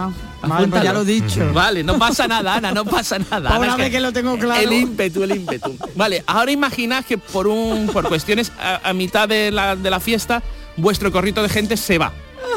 vale, 0.42 0.68
pues 0.68 0.82
ya 0.82 0.92
lo 0.92 1.02
he 1.02 1.04
dicho. 1.04 1.52
Vale, 1.52 1.84
no 1.84 1.98
pasa 1.98 2.26
nada, 2.26 2.54
Ana, 2.54 2.72
no 2.72 2.84
pasa 2.84 3.18
nada. 3.18 3.50
Es 3.66 3.76
vez 3.76 3.90
que 3.90 4.00
lo 4.00 4.12
tengo 4.12 4.38
claro. 4.38 4.60
El 4.60 4.72
ímpetu, 4.72 5.22
el 5.22 5.36
ímpetu. 5.36 5.76
Vale, 5.94 6.24
ahora 6.26 6.50
imaginad 6.50 7.04
que 7.04 7.18
por 7.18 7.46
un 7.46 7.88
por 7.88 8.08
cuestiones 8.08 8.52
a, 8.58 8.88
a 8.88 8.92
mitad 8.92 9.28
de 9.28 9.50
la, 9.50 9.76
de 9.76 9.90
la 9.90 10.00
fiesta, 10.00 10.42
vuestro 10.76 11.12
corrito 11.12 11.42
de 11.42 11.48
gente 11.48 11.76
se 11.76 11.98
va. 11.98 12.12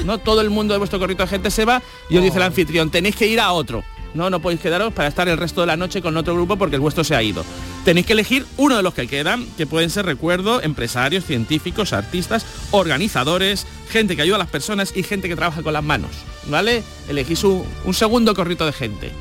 ¿No? 0.05 0.17
Todo 0.17 0.41
el 0.41 0.49
mundo 0.49 0.73
de 0.73 0.77
vuestro 0.77 0.99
corrito 0.99 1.23
de 1.23 1.29
gente 1.29 1.51
se 1.51 1.65
va 1.65 1.81
y 2.09 2.17
os 2.17 2.23
dice 2.23 2.37
el 2.37 2.43
anfitrión, 2.43 2.89
tenéis 2.89 3.15
que 3.15 3.27
ir 3.27 3.39
a 3.39 3.51
otro. 3.51 3.83
No, 4.13 4.29
no 4.29 4.39
podéis 4.41 4.61
quedaros 4.61 4.93
para 4.93 5.07
estar 5.07 5.27
el 5.27 5.37
resto 5.37 5.61
de 5.61 5.67
la 5.67 5.77
noche 5.77 6.01
con 6.01 6.15
otro 6.17 6.35
grupo 6.35 6.55
porque 6.57 6.75
el 6.75 6.81
vuestro 6.81 7.03
se 7.03 7.15
ha 7.15 7.23
ido. 7.23 7.43
Tenéis 7.83 8.05
que 8.05 8.13
elegir 8.13 8.45
uno 8.57 8.77
de 8.77 8.83
los 8.83 8.93
que 8.93 9.07
quedan, 9.07 9.45
que 9.57 9.65
pueden 9.65 9.89
ser, 9.89 10.05
recuerdo, 10.05 10.61
empresarios, 10.61 11.25
científicos, 11.25 11.93
artistas, 11.93 12.45
organizadores, 12.71 13.65
gente 13.89 14.15
que 14.15 14.21
ayuda 14.21 14.35
a 14.35 14.39
las 14.39 14.49
personas 14.49 14.93
y 14.95 15.03
gente 15.03 15.27
que 15.27 15.35
trabaja 15.35 15.63
con 15.63 15.73
las 15.73 15.83
manos. 15.83 16.11
¿Vale? 16.47 16.83
Elegís 17.09 17.43
un, 17.43 17.65
un 17.85 17.93
segundo 17.93 18.35
corrito 18.35 18.65
de 18.65 18.73
gente. 18.73 19.11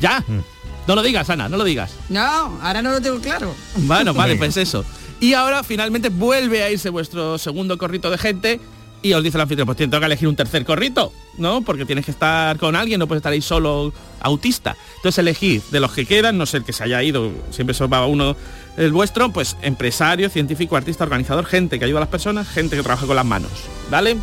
¿Ya? 0.00 0.24
No 0.88 0.96
lo 0.96 1.02
digas, 1.02 1.30
Ana, 1.30 1.48
no 1.48 1.56
lo 1.56 1.64
digas. 1.64 1.92
No, 2.08 2.58
ahora 2.60 2.82
no 2.82 2.90
lo 2.90 3.00
tengo 3.00 3.20
claro. 3.20 3.54
Bueno, 3.76 4.12
vale, 4.12 4.34
pues 4.38 4.56
eso. 4.56 4.84
Y 5.20 5.34
ahora 5.34 5.62
finalmente 5.62 6.08
vuelve 6.08 6.64
a 6.64 6.70
irse 6.70 6.90
vuestro 6.90 7.38
segundo 7.38 7.78
corrito 7.78 8.10
de 8.10 8.18
gente 8.18 8.60
y 9.02 9.12
os 9.14 9.22
dice 9.22 9.36
el 9.36 9.42
anfitrión, 9.42 9.66
pues 9.66 9.76
tengo 9.78 9.98
que 9.98 10.06
elegir 10.06 10.28
un 10.28 10.36
tercer 10.36 10.64
corrito, 10.64 11.12
¿no? 11.38 11.62
Porque 11.62 11.84
tienes 11.84 12.04
que 12.04 12.10
estar 12.12 12.56
con 12.58 12.76
alguien, 12.76 12.98
no 13.00 13.06
puedes 13.08 13.20
estar 13.20 13.32
ahí 13.32 13.42
solo 13.42 13.92
autista. 14.20 14.76
Entonces 14.96 15.18
elegid 15.18 15.60
de 15.70 15.80
los 15.80 15.92
que 15.92 16.06
quedan, 16.06 16.38
no 16.38 16.46
sé 16.46 16.58
el 16.58 16.64
que 16.64 16.72
se 16.72 16.84
haya 16.84 17.02
ido, 17.02 17.30
siempre 17.50 17.74
se 17.74 17.86
va 17.86 18.06
uno 18.06 18.36
el 18.76 18.92
vuestro, 18.92 19.30
pues 19.32 19.56
empresario, 19.62 20.28
científico, 20.30 20.76
artista, 20.76 21.04
organizador, 21.04 21.44
gente 21.46 21.78
que 21.78 21.84
ayuda 21.84 21.98
a 21.98 22.02
las 22.02 22.08
personas, 22.10 22.48
gente 22.48 22.76
que 22.76 22.82
trabaja 22.82 23.06
con 23.06 23.16
las 23.16 23.26
manos. 23.26 23.50
¿Vale? 23.90 24.16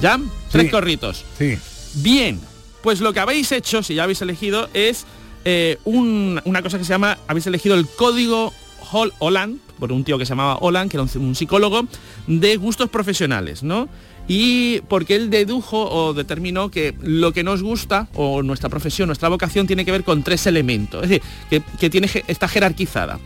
¿Ya? 0.00 0.18
Tres 0.50 0.70
corritos. 0.70 1.24
Sí. 1.38 1.56
Bien, 1.94 2.40
pues 2.82 3.00
lo 3.00 3.12
que 3.12 3.20
habéis 3.20 3.52
hecho, 3.52 3.82
si 3.82 3.94
ya 3.94 4.02
habéis 4.02 4.20
elegido, 4.22 4.68
es 4.74 5.06
eh, 5.44 5.78
un- 5.84 6.40
una 6.44 6.60
cosa 6.62 6.76
que 6.78 6.84
se 6.84 6.90
llama, 6.90 7.16
habéis 7.28 7.46
elegido 7.46 7.74
el 7.76 7.86
código 7.86 8.52
Hol 8.92 9.12
Holland, 9.18 9.58
por 9.78 9.92
un 9.92 10.04
tío 10.04 10.18
que 10.18 10.26
se 10.26 10.30
llamaba 10.30 10.56
Holland, 10.60 10.90
que 10.90 10.96
era 10.96 11.04
un, 11.04 11.10
un 11.22 11.34
psicólogo, 11.34 11.86
de 12.26 12.56
gustos 12.56 12.90
profesionales, 12.90 13.62
¿no? 13.62 13.88
Y 14.28 14.80
porque 14.88 15.14
él 15.14 15.30
dedujo 15.30 15.88
o 15.88 16.12
determinó 16.14 16.70
que 16.70 16.94
lo 17.00 17.32
que 17.32 17.44
nos 17.44 17.62
gusta, 17.62 18.08
o 18.14 18.42
nuestra 18.42 18.68
profesión, 18.68 19.06
nuestra 19.08 19.28
vocación, 19.28 19.66
tiene 19.66 19.84
que 19.84 19.92
ver 19.92 20.02
con 20.04 20.22
tres 20.24 20.46
elementos. 20.46 21.04
Es 21.04 21.08
decir, 21.10 21.22
que, 21.48 21.62
que 21.78 21.90
tiene, 21.90 22.10
está 22.26 22.48
jerarquizada. 22.48 23.20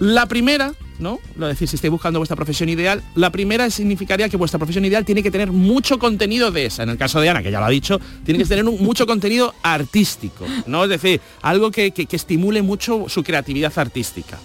La 0.00 0.26
primera, 0.26 0.74
¿no? 0.98 1.20
Lo 1.36 1.46
decir, 1.46 1.68
si 1.68 1.76
estáis 1.76 1.92
buscando 1.92 2.18
vuestra 2.18 2.34
profesión 2.34 2.68
ideal, 2.68 3.00
la 3.14 3.30
primera 3.30 3.70
significaría 3.70 4.28
que 4.28 4.36
vuestra 4.36 4.58
profesión 4.58 4.84
ideal 4.84 5.04
tiene 5.04 5.22
que 5.22 5.30
tener 5.30 5.52
mucho 5.52 6.00
contenido 6.00 6.50
de 6.50 6.66
esa. 6.66 6.82
En 6.82 6.88
el 6.88 6.98
caso 6.98 7.20
de 7.20 7.28
Ana, 7.28 7.44
que 7.44 7.52
ya 7.52 7.60
lo 7.60 7.66
ha 7.66 7.70
dicho, 7.70 8.00
tiene 8.24 8.40
que 8.40 8.44
tener 8.46 8.64
un- 8.68 8.82
mucho 8.82 9.06
contenido 9.06 9.54
artístico, 9.62 10.46
¿no? 10.66 10.82
Es 10.82 10.90
decir, 10.90 11.20
algo 11.42 11.70
que- 11.70 11.92
que 11.92 12.16
estimule 12.16 12.60
mucho 12.62 13.04
su 13.08 13.22
creatividad 13.22 13.72
artística. 13.78 14.36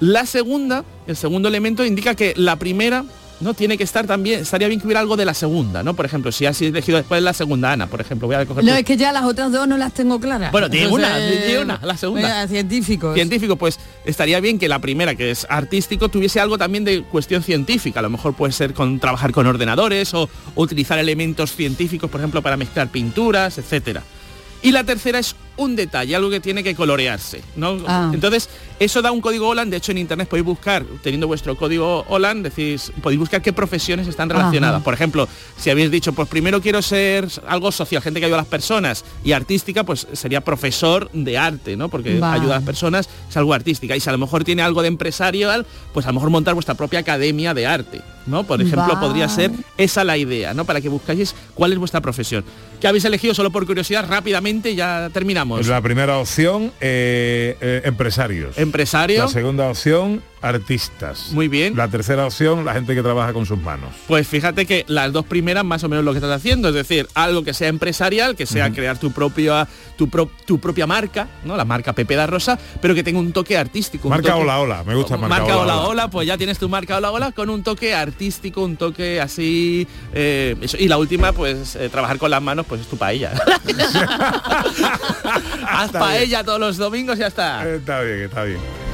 La 0.00 0.24
segunda, 0.24 0.82
el 1.06 1.14
segundo 1.16 1.50
elemento 1.50 1.84
indica 1.84 2.14
que 2.14 2.32
la 2.38 2.56
primera 2.56 3.04
no 3.40 3.54
tiene 3.54 3.78
que 3.78 3.84
estar 3.84 4.06
también, 4.06 4.40
estaría 4.40 4.68
bien 4.68 4.80
que 4.80 4.86
hubiera 4.86 5.00
algo 5.00 5.16
de 5.16 5.24
la 5.24 5.34
segunda, 5.34 5.82
¿no? 5.82 5.94
Por 5.94 6.04
ejemplo, 6.04 6.30
si 6.30 6.46
has 6.46 6.60
elegido 6.60 6.98
después 6.98 7.22
la 7.22 7.32
segunda 7.32 7.72
Ana, 7.72 7.86
por 7.86 8.00
ejemplo, 8.00 8.28
voy 8.28 8.36
a 8.36 8.46
coger 8.46 8.64
No, 8.64 8.74
es 8.74 8.84
que 8.84 8.96
ya 8.96 9.12
las 9.12 9.24
otras 9.24 9.50
dos 9.50 9.66
no 9.66 9.78
las 9.78 9.92
tengo 9.92 10.20
claras. 10.20 10.52
Bueno, 10.52 10.68
tiene 10.68 10.88
una, 10.88 11.16
tiene 11.16 11.58
una, 11.58 11.80
la 11.82 11.96
segunda. 11.96 12.28
venga, 12.28 12.48
científicos. 12.48 13.14
Científico, 13.14 13.56
pues 13.56 13.78
estaría 14.04 14.40
bien 14.40 14.58
que 14.58 14.68
la 14.68 14.78
primera, 14.78 15.14
que 15.14 15.30
es 15.30 15.46
artístico, 15.48 16.08
tuviese 16.08 16.40
algo 16.40 16.58
también 16.58 16.84
de 16.84 17.02
cuestión 17.02 17.42
científica. 17.42 18.00
A 18.00 18.02
lo 18.02 18.10
mejor 18.10 18.34
puede 18.34 18.52
ser 18.52 18.74
con 18.74 19.00
trabajar 19.00 19.32
con 19.32 19.46
ordenadores 19.46 20.12
o, 20.14 20.28
o 20.54 20.62
utilizar 20.62 20.98
elementos 20.98 21.54
científicos, 21.54 22.10
por 22.10 22.20
ejemplo, 22.20 22.42
para 22.42 22.56
mezclar 22.56 22.88
pinturas, 22.88 23.58
etcétera. 23.58 24.02
Y 24.62 24.72
la 24.72 24.84
tercera 24.84 25.18
es 25.18 25.34
un 25.56 25.76
detalle, 25.76 26.14
algo 26.14 26.30
que 26.30 26.40
tiene 26.40 26.62
que 26.62 26.74
colorearse. 26.74 27.42
¿no? 27.56 27.78
Ah. 27.86 28.10
Entonces, 28.12 28.48
eso 28.80 29.02
da 29.02 29.12
un 29.12 29.20
código 29.20 29.48
Holland. 29.48 29.70
De 29.70 29.76
hecho, 29.76 29.92
en 29.92 29.98
internet 29.98 30.26
podéis 30.26 30.46
buscar, 30.46 30.84
teniendo 31.02 31.26
vuestro 31.26 31.54
código 31.56 32.04
decís, 32.42 32.90
podéis 33.02 33.20
buscar 33.20 33.42
qué 33.42 33.52
profesiones 33.52 34.08
están 34.08 34.30
relacionadas. 34.30 34.76
Ajá. 34.76 34.84
Por 34.84 34.94
ejemplo, 34.94 35.28
si 35.58 35.68
habéis 35.68 35.90
dicho, 35.90 36.14
pues 36.14 36.28
primero 36.28 36.62
quiero 36.62 36.80
ser 36.80 37.28
algo 37.46 37.70
social, 37.72 38.02
gente 38.02 38.20
que 38.20 38.26
ayuda 38.26 38.38
a 38.38 38.42
las 38.42 38.48
personas, 38.48 39.04
y 39.22 39.32
artística, 39.32 39.84
pues 39.84 40.06
sería 40.14 40.40
profesor 40.40 41.10
de 41.12 41.36
arte, 41.36 41.76
¿no? 41.76 41.90
Porque 41.90 42.18
Vale. 42.18 42.40
ayuda 42.40 42.56
a 42.56 42.58
las 42.58 42.66
personas 42.66 43.08
es 43.28 43.36
algo 43.36 43.52
artística. 43.52 43.94
Y 43.94 44.00
si 44.00 44.08
a 44.08 44.12
lo 44.12 44.18
mejor 44.18 44.44
tiene 44.44 44.62
algo 44.62 44.80
de 44.80 44.88
empresarial, 44.88 45.66
pues 45.92 46.06
a 46.06 46.08
lo 46.08 46.14
mejor 46.14 46.30
montar 46.30 46.54
vuestra 46.54 46.74
propia 46.74 47.00
academia 47.00 47.52
de 47.52 47.66
arte, 47.66 48.00
¿no? 48.26 48.44
Por 48.44 48.62
ejemplo, 48.62 48.94
Vale. 48.94 49.06
podría 49.06 49.28
ser 49.28 49.50
esa 49.76 50.04
la 50.04 50.16
idea, 50.16 50.54
¿no? 50.54 50.64
Para 50.64 50.80
que 50.80 50.88
buscáis 50.88 51.34
cuál 51.54 51.72
es 51.72 51.78
vuestra 51.78 52.00
profesión. 52.00 52.44
¿Qué 52.80 52.88
habéis 52.88 53.04
elegido 53.04 53.34
solo 53.34 53.50
por 53.50 53.66
curiosidad? 53.66 54.06
Rápidamente 54.08 54.74
ya 54.74 55.10
terminamos. 55.12 55.66
La 55.66 55.82
primera 55.82 56.16
opción, 56.16 56.72
eh, 56.80 57.56
eh, 57.60 57.82
empresarios. 57.84 58.56
La 59.24 59.28
segunda 59.28 59.68
opción, 59.68 60.22
artistas. 60.42 61.28
Muy 61.32 61.48
bien. 61.48 61.76
La 61.76 61.88
tercera 61.88 62.26
opción, 62.26 62.64
la 62.64 62.72
gente 62.74 62.94
que 62.94 63.02
trabaja 63.02 63.32
con 63.32 63.44
sus 63.46 63.58
manos. 63.58 63.90
Pues 64.08 64.26
fíjate 64.26 64.66
que 64.66 64.84
las 64.88 65.12
dos 65.12 65.24
primeras 65.26 65.64
más 65.64 65.84
o 65.84 65.88
menos 65.88 66.04
lo 66.04 66.12
que 66.12 66.18
estás 66.18 66.30
haciendo, 66.32 66.68
es 66.68 66.74
decir, 66.74 67.08
algo 67.14 67.44
que 67.44 67.52
sea 67.54 67.68
empresarial, 67.68 68.36
que 68.36 68.46
sea 68.46 68.70
crear 68.72 68.98
tu 68.98 69.10
propia 69.12 69.68
tu, 69.96 70.08
pro- 70.08 70.30
tu 70.46 70.58
propia 70.58 70.86
marca, 70.86 71.28
¿no? 71.44 71.56
La 71.58 71.64
marca 71.66 71.92
Pepe 71.92 72.14
da 72.16 72.26
Rosa, 72.26 72.58
pero 72.80 72.94
que 72.94 73.02
tenga 73.02 73.18
un 73.18 73.32
toque 73.32 73.58
artístico. 73.58 74.08
Marca 74.08 74.30
toque- 74.32 74.42
Hola 74.42 74.60
Hola, 74.60 74.82
me 74.84 74.94
gusta 74.94 75.16
marca, 75.18 75.36
Marca 75.40 75.56
Hola 75.58 75.76
hola, 75.82 76.08
pues 76.08 76.26
ya 76.26 76.38
tienes 76.38 76.58
tu 76.58 76.68
marca 76.70 76.96
hola 76.96 77.10
hola 77.10 77.32
con 77.32 77.50
un 77.50 77.62
toque 77.62 77.94
artístico, 77.94 78.62
un 78.64 78.76
toque 78.76 79.20
así. 79.20 79.86
eh, 80.14 80.56
eso. 80.62 80.76
Y 80.78 80.88
la 80.88 80.96
última, 80.96 81.32
pues 81.32 81.76
eh, 81.76 81.88
trabajar 81.90 82.16
con 82.18 82.30
las 82.30 82.40
manos, 82.42 82.64
pues 82.66 82.80
es 82.80 82.86
tu 82.86 82.96
paella. 82.96 83.32
Haz 85.68 85.90
paella 85.92 86.42
todos 86.44 86.60
los 86.60 86.76
domingos 86.78 87.16
y 87.16 87.20
ya 87.20 87.26
está. 87.26 87.68
Está 87.68 88.00
bien, 88.00 88.20
está 88.22 88.44
bien. 88.44 88.89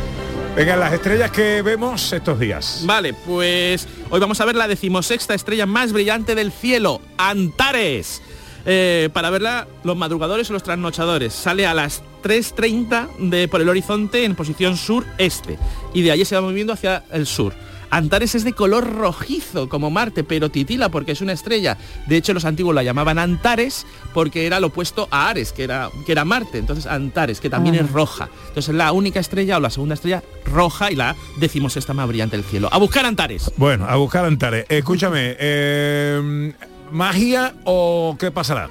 Venga, 0.57 0.75
las 0.75 0.95
estrellas 0.95 1.31
que 1.31 1.61
vemos 1.61 2.15
estos 2.15 2.41
días. 2.41 2.81
Vale, 2.87 3.13
pues 3.13 3.87
hoy 4.09 4.19
vamos 4.19 4.41
a 4.41 4.47
ver 4.47 4.57
la 4.57 4.67
decimosexta 4.67 5.35
estrella 5.35 5.67
más 5.67 5.93
brillante 5.93 6.35
del 6.35 6.51
cielo, 6.51 7.03
Antares. 7.19 8.23
Eh, 8.65 9.11
para 9.13 9.29
verla, 9.29 9.69
los 9.85 9.99
madrugadores 9.99 10.49
o 10.49 10.55
los 10.55 10.63
trasnochadores. 10.63 11.35
Sale 11.35 11.67
a 11.67 11.75
las 11.75 12.03
3.30 12.23 13.29
de 13.29 13.49
por 13.49 13.61
el 13.61 13.69
horizonte 13.69 14.25
en 14.25 14.35
posición 14.35 14.79
sur-este. 14.79 15.59
Y 15.93 16.01
de 16.01 16.13
allí 16.13 16.25
se 16.25 16.37
va 16.37 16.41
moviendo 16.41 16.73
hacia 16.73 17.05
el 17.13 17.27
sur. 17.27 17.53
Antares 17.91 18.35
es 18.35 18.45
de 18.45 18.53
color 18.53 18.93
rojizo 18.95 19.69
como 19.69 19.91
Marte, 19.91 20.25
pero 20.25 20.51
titila 20.51 20.89
porque 20.89 21.13
es 21.13 21.21
una 21.21 21.33
estrella. 21.33 21.79
De 22.07 22.17
hecho, 22.17 22.35
los 22.35 22.45
antiguos 22.45 22.75
la 22.75 22.83
llamaban 22.83 23.19
Antares 23.19 23.87
porque 24.13 24.47
era 24.47 24.61
lo 24.61 24.69
opuesto 24.69 25.09
a 25.11 25.29
Ares, 25.29 25.53
que 25.53 25.65
era, 25.65 25.91
que 26.05 26.13
era 26.13 26.25
Marte. 26.25 26.59
Entonces, 26.59 26.87
Antares, 26.87 27.41
que 27.41 27.51
también 27.51 27.77
Ah. 27.77 27.81
es 27.81 27.93
roja. 27.93 28.29
Entonces, 28.49 28.71
es 28.71 28.75
la 28.75 28.93
única 28.93 29.21
estrella 29.21 29.57
o 29.57 29.61
la 29.61 29.71
segunda 29.71 29.95
estrella 29.95 30.23
roja 30.45 30.91
y 30.91 30.97
la 30.97 31.15
decimos 31.39 31.77
esta 31.77 31.95
más 31.95 32.09
brillante 32.09 32.37
del 32.37 32.45
cielo. 32.45 32.69
A 32.73 32.79
buscar 32.79 33.05
Antares. 33.07 33.51
Bueno, 33.57 33.87
a 33.89 33.97
buscar 33.97 34.25
Antares. 34.25 34.67
Escúchame, 34.69 35.37
eh, 35.39 36.53
¿magia 36.91 37.55
o 37.65 38.17
qué 38.19 38.31
pasará? 38.31 38.69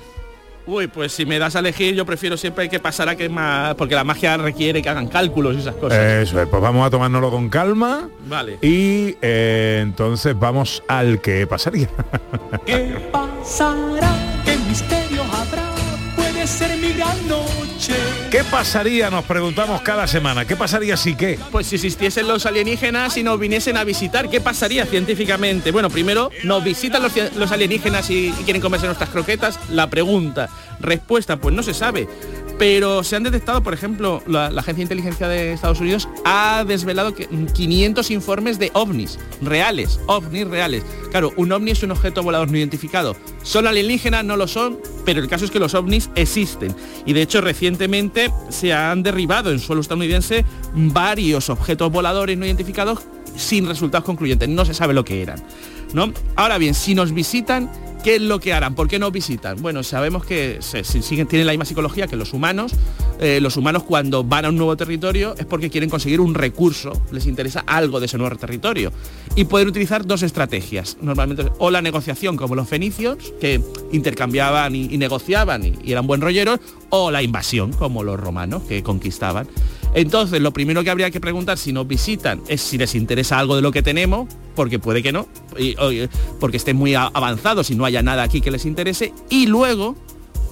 Uy, 0.68 0.88
pues 0.88 1.11
si 1.11 1.26
me 1.26 1.38
das 1.38 1.55
a 1.55 1.59
elegir, 1.59 1.93
yo 1.93 2.05
prefiero 2.05 2.38
siempre 2.38 2.68
que 2.70 2.80
pasara 2.80 3.16
que 3.16 3.30
más... 3.30 3.76
Porque 3.76 3.93
la 3.93 4.03
magia 4.03 4.36
requiere 4.38 4.82
que 4.82 4.89
hagan 4.89 5.07
cálculos 5.07 5.55
y 5.55 5.59
esas 5.59 5.76
cosas. 5.76 5.99
Eso 5.99 6.41
es, 6.41 6.47
pues 6.47 6.61
vamos 6.61 6.88
a 6.88 6.89
tomárnoslo 6.89 7.30
con 7.30 7.49
calma. 7.49 8.09
Vale. 8.28 8.57
Y 8.61 9.16
eh, 9.22 9.80
entonces 9.82 10.38
vamos 10.38 10.82
al 10.88 11.22
que 11.22 11.45
pasaría. 11.45 11.89
¿Qué 12.66 12.97
pasará? 13.11 14.11
¿Qué 14.43 14.57
misterio 14.68 15.24
habrá? 15.24 15.70
Puede 16.16 16.47
ser 16.47 16.76
mi 16.78 16.93
gran 16.93 17.28
noche. 17.28 17.64
¿Qué 18.31 18.43
pasaría? 18.43 19.09
Nos 19.09 19.25
preguntamos 19.25 19.81
cada 19.81 20.07
semana. 20.07 20.45
¿Qué 20.45 20.55
pasaría 20.55 20.97
si 20.97 21.15
qué? 21.15 21.39
Pues 21.51 21.67
si 21.67 21.75
existiesen 21.75 22.27
los 22.27 22.45
alienígenas 22.45 23.17
y 23.17 23.23
nos 23.23 23.39
viniesen 23.39 23.77
a 23.77 23.83
visitar, 23.83 24.29
¿qué 24.29 24.41
pasaría 24.41 24.86
científicamente? 24.86 25.71
Bueno, 25.71 25.89
primero, 25.89 26.29
¿nos 26.43 26.63
visitan 26.63 27.03
los, 27.03 27.13
los 27.36 27.51
alienígenas 27.51 28.09
y, 28.09 28.27
y 28.29 28.43
quieren 28.43 28.61
comerse 28.61 28.86
nuestras 28.88 29.09
croquetas? 29.09 29.59
La 29.69 29.89
pregunta. 29.89 30.49
Respuesta, 30.79 31.38
pues 31.38 31.55
no 31.55 31.63
se 31.63 31.73
sabe. 31.73 32.07
Pero 32.58 33.03
se 33.03 33.18
han 33.18 33.24
detectado, 33.24 33.62
por 33.62 33.74
ejemplo, 33.74 34.24
la, 34.28 34.47
Agencia 34.47 34.76
de 34.76 34.82
Inteligencia 34.84 35.28
de 35.28 35.53
Estados 35.53 35.82
Unidos 35.82 36.08
ha 36.24 36.64
desvelado 36.66 37.14
que 37.14 37.28
500 37.28 38.12
informes 38.12 38.60
de 38.60 38.72
ovnis 38.74 39.20
reales, 39.41 39.99
ovnis 40.08 40.47
reales. 40.47 40.84
Claro, 41.12 41.34
un 41.36 41.51
ovni 41.51 41.72
es 41.72 41.84
un 41.84 41.91
objeto 41.91 42.24
volador 42.24 42.49
no 42.49 42.58
identificado. 42.58 43.16
¿Son 43.43 43.68
alienígenas? 43.68 44.24
No 44.24 44.38
lo 44.38 44.47
son, 44.47 44.80
pero 45.03 45.22
el 45.22 45.28
caso 45.28 45.43
es 45.43 45.51
que 45.51 45.60
los 45.60 45.74
ovnis 45.74 46.10
existen. 46.16 46.74
Y 47.06 47.14
de 47.14 47.22
hecho 47.22 47.41
recientemente 47.41 48.32
se 48.49 48.74
han 48.74 49.03
derribado 49.03 49.51
en 49.51 49.60
suelo 49.60 49.82
estadounidense 49.82 50.45
varios 50.74 51.49
objetos 51.49 51.91
voladores 51.91 52.38
no 52.38 52.45
identificados 52.45 52.99
sin 53.36 53.68
resultados 53.68 54.06
concluyentes. 54.06 54.47
No 54.47 54.64
se 54.64 54.74
sabe 54.74 54.93
lo 54.93 55.03
que 55.03 55.22
eran. 55.22 55.43
¿no? 55.93 56.12
Ahora 56.36 56.58
bien, 56.58 56.74
si 56.74 56.95
nos 56.95 57.14
visitan, 57.14 57.70
¿qué 58.06 58.18
es 58.18 58.22
lo 58.22 58.39
que 58.39 58.53
harán? 58.53 58.76
¿Por 58.76 58.88
qué 58.88 58.99
nos 58.99 59.12
visitan? 59.12 59.60
Bueno, 59.64 59.82
sabemos 59.82 60.24
que 60.24 60.60
se, 60.60 60.84
siguen, 60.84 61.26
tienen 61.26 61.47
la 61.47 61.53
misma 61.53 61.66
psicología 61.66 62.06
que 62.06 62.16
los 62.16 62.34
humanos. 62.34 62.72
Eh, 63.20 63.39
los 63.41 63.58
humanos 63.58 63.82
cuando 63.82 64.24
van 64.24 64.45
a 64.45 64.49
un 64.49 64.58
nuevo 64.58 64.78
territorio 64.78 65.34
es 65.39 65.47
porque 65.47 65.72
quieren 65.72 65.89
conseguir 65.89 66.22
un 66.22 66.36
recurso, 66.36 67.01
les 67.12 67.26
interesa 67.26 67.64
algo 67.66 67.99
de 67.99 68.06
ese 68.06 68.20
nuevo 68.20 68.36
territorio. 68.36 68.91
Y 69.36 69.45
pueden 69.45 69.68
utilizar 69.70 70.06
dos 70.06 70.22
estrategias, 70.22 70.97
normalmente, 71.01 71.51
o 71.58 71.72
la 71.72 71.82
negociación 71.82 72.38
como 72.38 72.53
los 72.53 72.70
fenicios, 72.70 73.18
que 73.41 73.60
intercambiaban 73.91 74.76
y, 74.76 74.84
y 74.84 74.99
negociaban 74.99 75.66
y, 75.66 75.74
y 75.84 75.91
eran 75.91 76.06
buen 76.06 76.22
rolleros, 76.22 76.60
o 76.91 77.10
la 77.10 77.24
invasión 77.24 77.74
como 77.74 78.03
los 78.03 78.20
romanos, 78.20 78.62
que 78.70 78.84
conquistaban. 78.84 79.47
Entonces, 79.96 80.41
lo 80.41 80.52
primero 80.52 80.84
que 80.84 80.89
habría 80.91 81.10
que 81.10 81.20
preguntar 81.20 81.58
si 81.58 81.72
nos 81.74 81.88
visitan 81.88 82.41
es 82.48 82.62
si 82.62 82.78
les 82.78 82.93
interesa 82.96 83.39
algo 83.39 83.56
de 83.56 83.62
lo 83.62 83.72
que 83.72 83.82
tenemos, 83.82 84.28
porque 84.54 84.78
puede 84.78 85.02
que 85.02 85.12
no, 85.12 85.28
y- 85.58 85.76
porque 86.39 86.58
estén 86.58 86.76
muy 86.76 86.93
avanzados 86.96 87.72
y 87.72 87.76
no 87.76 87.86
haya 87.86 88.02
nada 88.04 88.22
aquí 88.24 88.41
que 88.41 88.52
les 88.52 88.66
interese. 88.66 89.14
Y 89.30 89.48
luego, 89.48 89.96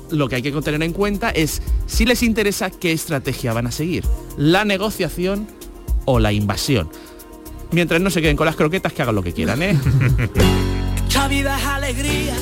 lo 0.09 0.29
que 0.29 0.37
hay 0.37 0.41
que 0.41 0.51
tener 0.53 0.81
en 0.81 0.93
cuenta 0.93 1.29
es 1.29 1.61
si 1.87 2.05
les 2.05 2.23
interesa 2.23 2.69
qué 2.71 2.93
estrategia 2.93 3.53
van 3.53 3.67
a 3.67 3.71
seguir, 3.71 4.05
la 4.37 4.63
negociación 4.65 5.45
o 6.05 6.19
la 6.19 6.31
invasión. 6.31 6.89
Mientras 7.71 7.99
no 8.01 8.09
se 8.09 8.21
queden 8.21 8.37
con 8.37 8.45
las 8.45 8.55
croquetas, 8.55 8.93
que 8.93 9.01
hagan 9.01 9.15
lo 9.15 9.23
que 9.23 9.33
quieran, 9.33 9.61
¿eh? 9.61 9.77
Vida 11.29 11.57
es 11.57 11.65
alegría 11.65 12.35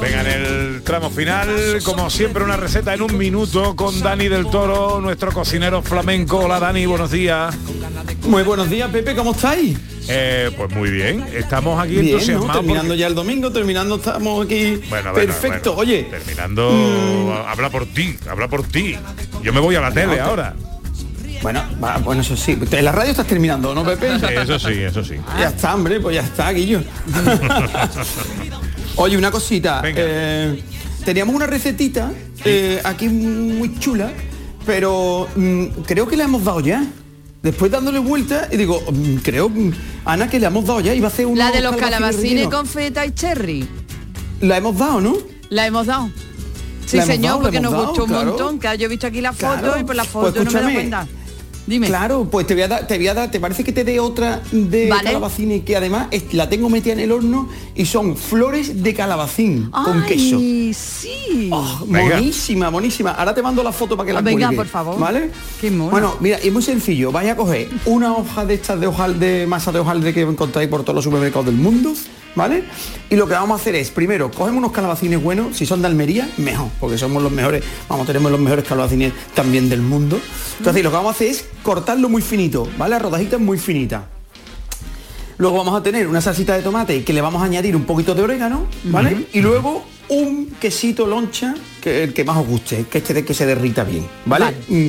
Venga, 0.00 0.20
en 0.20 0.26
el 0.28 0.82
tramo 0.84 1.10
final, 1.10 1.48
como 1.82 2.08
siempre, 2.08 2.44
una 2.44 2.56
receta 2.56 2.94
en 2.94 3.02
un 3.02 3.18
minuto 3.18 3.74
con 3.74 3.98
Dani 4.00 4.28
del 4.28 4.46
Toro, 4.48 5.00
nuestro 5.00 5.32
cocinero 5.32 5.82
flamenco. 5.82 6.38
Hola 6.38 6.60
Dani, 6.60 6.86
buenos 6.86 7.10
días. 7.10 7.52
Muy 8.28 8.44
buenos 8.44 8.70
días, 8.70 8.88
Pepe, 8.90 9.16
¿cómo 9.16 9.32
estáis? 9.32 9.76
Eh, 10.08 10.52
pues 10.56 10.70
muy 10.72 10.90
bien, 10.90 11.26
estamos 11.34 11.80
aquí 11.82 11.94
Bien, 11.94 12.04
¿no? 12.06 12.12
entusiasmados. 12.12 12.52
Terminando 12.58 12.88
porque- 12.90 13.00
ya 13.00 13.06
el 13.08 13.14
domingo, 13.16 13.50
terminando 13.50 13.96
estamos 13.96 14.46
aquí. 14.46 14.80
Bueno, 14.88 15.10
bueno, 15.12 15.14
Perfecto, 15.14 15.74
bueno, 15.74 15.90
oye. 15.92 16.02
Terminando, 16.04 16.70
Mm. 16.70 17.48
habla 17.48 17.70
por 17.70 17.86
ti, 17.86 18.16
habla 18.30 18.46
por 18.46 18.62
ti. 18.62 18.94
Yo 19.42 19.52
me 19.52 19.58
voy 19.58 19.74
a 19.74 19.80
la 19.80 19.90
tele 19.90 20.14
te- 20.14 20.20
ahora. 20.20 20.54
Bueno, 21.42 21.62
va, 21.84 21.98
bueno, 21.98 22.22
eso 22.22 22.34
sí. 22.36 22.58
En 22.70 22.84
la 22.84 22.92
radio 22.92 23.10
estás 23.10 23.26
terminando, 23.26 23.74
¿no, 23.74 23.84
Pepe? 23.84 24.14
Eso 24.16 24.58
sí, 24.58 24.72
eso 24.80 25.04
sí. 25.04 25.14
Ya 25.38 25.48
está, 25.48 25.74
hombre, 25.74 26.00
pues 26.00 26.14
ya 26.16 26.22
está, 26.22 26.50
Guillo. 26.50 26.80
Oye, 28.96 29.16
una 29.16 29.30
cosita. 29.30 29.82
eh, 29.84 30.62
teníamos 31.04 31.34
una 31.34 31.46
recetita 31.46 32.10
eh, 32.44 32.80
aquí 32.84 33.08
muy 33.08 33.78
chula, 33.78 34.10
pero 34.64 35.28
mm, 35.36 35.64
creo 35.86 36.06
que 36.08 36.16
la 36.16 36.24
hemos 36.24 36.44
dado 36.44 36.60
ya. 36.60 36.84
Después 37.42 37.70
dándole 37.70 37.98
vuelta 38.00 38.48
y 38.50 38.56
digo, 38.56 38.82
mm, 38.90 39.16
creo, 39.16 39.48
mm, 39.48 39.70
Ana, 40.04 40.28
que 40.28 40.40
le 40.40 40.46
hemos 40.46 40.64
dado 40.64 40.80
ya. 40.80 40.94
Iba 40.94 41.08
a 41.08 41.10
hacer 41.10 41.26
una 41.26 41.44
La 41.50 41.54
de 41.56 41.60
los 41.62 41.76
calabacines 41.76 42.48
con 42.48 42.66
feta 42.66 43.04
y 43.06 43.12
cherry. 43.12 43.68
La 44.40 44.56
hemos 44.56 44.76
dado, 44.76 45.00
¿no? 45.00 45.16
La 45.50 45.66
hemos 45.66 45.86
dado. 45.86 46.10
Sí, 46.86 47.00
señor, 47.00 47.20
dado, 47.32 47.42
porque 47.42 47.60
nos 47.60 47.72
dado, 47.72 47.86
gustó 47.88 48.04
un 48.04 48.10
claro. 48.10 48.26
montón. 48.30 48.58
Que 48.58 48.78
yo 48.78 48.86
he 48.86 48.88
visto 48.88 49.06
aquí 49.06 49.20
la 49.20 49.32
foto 49.32 49.58
Claro. 49.60 49.80
y 49.80 49.84
por 49.84 49.94
la 49.96 50.04
Pues 50.04 50.12
foto 50.12 50.44
no 50.44 50.50
me 50.50 50.50
he 50.50 50.52
dado 50.54 50.68
escúchame. 50.68 50.74
cuenta. 50.74 51.06
Dime. 51.66 51.88
Claro, 51.88 52.28
pues 52.30 52.46
te 52.46 52.54
voy 52.54 52.62
a 52.62 52.68
dar, 52.68 52.86
te 52.86 52.96
voy 52.96 53.08
a 53.08 53.14
dar, 53.14 53.30
¿te 53.30 53.40
parece 53.40 53.64
que 53.64 53.72
te 53.72 53.82
dé 53.82 53.98
otra 53.98 54.40
de 54.52 54.88
Vale. 54.88 55.02
calabacines 55.04 55.64
que 55.64 55.76
además 55.76 56.06
es- 56.12 56.32
la 56.32 56.48
tengo 56.48 56.68
metida 56.68 56.92
en 56.92 57.00
el 57.00 57.10
horno 57.12 57.48
y 57.74 57.86
son 57.86 58.16
flores 58.16 58.82
de 58.84 58.94
calabacín 58.94 59.70
con 59.70 60.04
queso? 60.04 60.38
Sí. 60.38 61.50
Venga. 61.86 62.16
Monísima, 62.16 62.70
monísima. 62.70 63.10
Ahora 63.12 63.34
te 63.34 63.42
mando 63.42 63.62
la 63.62 63.72
foto 63.72 63.96
para 63.96 64.06
que 64.06 64.12
la 64.12 64.20
Ah, 64.20 64.22
venga, 64.22 64.46
cuelgue, 64.46 64.56
por 64.56 64.66
favor. 64.68 64.98
¿Vale? 64.98 65.30
Qué 65.60 65.70
mono. 65.70 65.90
Bueno, 65.90 66.16
mira, 66.20 66.36
es 66.38 66.52
muy 66.52 66.62
sencillo. 66.62 67.10
Vaya 67.12 67.32
a 67.32 67.36
coger 67.36 67.68
una 67.86 68.12
hoja 68.14 68.44
de 68.44 68.54
estas 68.54 68.80
de 68.80 68.86
hojal 68.86 69.18
de 69.18 69.46
masa 69.46 69.72
de 69.72 69.80
hojaldre 69.80 70.14
que 70.14 70.20
encontráis 70.22 70.68
por 70.68 70.82
todos 70.82 70.94
los 70.94 71.04
supermercados 71.04 71.46
del 71.46 71.56
mundo, 71.56 71.92
¿vale? 72.34 72.64
Y 73.10 73.16
lo 73.16 73.26
que 73.26 73.34
vamos 73.34 73.58
a 73.58 73.60
hacer 73.62 73.74
es, 73.74 73.90
primero, 73.90 74.30
cogemos 74.30 74.58
unos 74.58 74.72
calabacines 74.72 75.22
buenos, 75.22 75.56
si 75.56 75.66
son 75.66 75.80
de 75.82 75.88
Almería, 75.88 76.28
mejor, 76.38 76.68
porque 76.80 76.98
somos 76.98 77.22
los 77.22 77.32
mejores, 77.32 77.62
vamos, 77.88 78.06
tenemos 78.06 78.30
los 78.30 78.40
mejores 78.40 78.64
calabacines 78.64 79.12
también 79.34 79.68
del 79.68 79.82
mundo. 79.82 80.18
Entonces, 80.58 80.82
lo 80.84 80.90
que 80.90 80.96
vamos 80.96 81.10
a 81.12 81.14
hacer 81.16 81.28
es 81.28 81.44
cortarlo 81.66 82.08
muy 82.08 82.22
finito, 82.22 82.68
¿vale? 82.78 82.94
A 82.94 83.00
rodajitas 83.00 83.40
muy 83.40 83.58
finitas. 83.58 84.04
Luego 85.36 85.56
vamos 85.58 85.74
a 85.74 85.82
tener 85.82 86.06
una 86.06 86.20
salsita 86.20 86.54
de 86.54 86.62
tomate 86.62 87.02
que 87.02 87.12
le 87.12 87.20
vamos 87.20 87.42
a 87.42 87.46
añadir 87.46 87.74
un 87.74 87.82
poquito 87.82 88.14
de 88.14 88.22
orégano, 88.22 88.68
¿vale? 88.84 89.26
Y 89.32 89.40
luego 89.40 89.84
un 90.08 90.54
quesito 90.60 91.08
loncha, 91.08 91.56
que 91.82 92.04
el 92.04 92.14
que 92.14 92.22
más 92.22 92.36
os 92.36 92.46
guste, 92.46 92.86
que 92.88 92.98
este 92.98 93.14
de 93.14 93.24
que 93.24 93.34
se 93.34 93.46
derrita 93.46 93.82
bien, 93.82 94.06
¿vale? 94.26 94.54
Mm, 94.68 94.86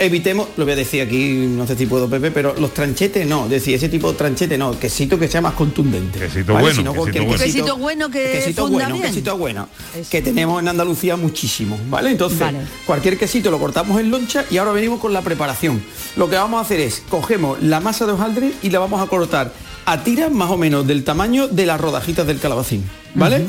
Evitemos, 0.00 0.48
lo 0.56 0.64
voy 0.64 0.74
a 0.74 0.76
decir 0.76 1.02
aquí, 1.02 1.46
no 1.48 1.66
sé 1.66 1.76
si 1.76 1.86
puedo 1.86 2.08
Pepe, 2.08 2.30
pero 2.30 2.54
los 2.58 2.72
tranchetes 2.72 3.26
no, 3.26 3.44
es 3.44 3.50
decir, 3.50 3.74
ese 3.74 3.88
tipo 3.88 4.12
de 4.12 4.16
tranchete 4.18 4.56
no, 4.56 4.78
quesito 4.78 5.18
que 5.18 5.26
sea 5.26 5.40
más 5.40 5.54
contundente. 5.54 6.20
Quesito 6.20 6.52
¿vale? 6.52 6.62
bueno, 6.66 6.76
Si 6.76 6.82
no, 6.84 6.92
quesito 6.92 7.24
bueno. 7.24 7.42
Quesito 7.42 7.76
bueno 7.76 8.10
que 8.10 8.32
quesito 8.32 8.62
funda 8.62 8.78
bueno, 8.84 8.94
bien. 8.94 9.06
quesito 9.08 9.36
bueno, 9.36 9.68
que 10.08 10.22
tenemos 10.22 10.62
en 10.62 10.68
Andalucía 10.68 11.16
muchísimo, 11.16 11.78
¿vale? 11.90 12.10
Entonces, 12.12 12.38
Vale. 12.38 12.60
cualquier 12.86 13.18
quesito 13.18 13.50
lo 13.50 13.58
cortamos 13.58 14.00
en 14.00 14.10
loncha 14.10 14.44
y 14.50 14.58
ahora 14.58 14.70
venimos 14.70 15.00
con 15.00 15.12
la 15.12 15.22
preparación. 15.22 15.82
Lo 16.16 16.30
que 16.30 16.36
vamos 16.36 16.58
a 16.58 16.62
hacer 16.62 16.78
es, 16.78 17.02
cogemos 17.08 17.60
la 17.60 17.80
masa 17.80 18.06
de 18.06 18.12
hojaldre 18.12 18.52
y 18.62 18.70
la 18.70 18.78
vamos 18.78 19.00
a 19.02 19.06
cortar 19.06 19.52
a 19.84 20.04
tiras 20.04 20.30
más 20.30 20.50
o 20.50 20.56
menos 20.56 20.86
del 20.86 21.02
tamaño 21.02 21.48
de 21.48 21.66
las 21.66 21.80
rodajitas 21.80 22.26
del 22.26 22.38
calabacín, 22.38 22.88
¿vale? 23.14 23.46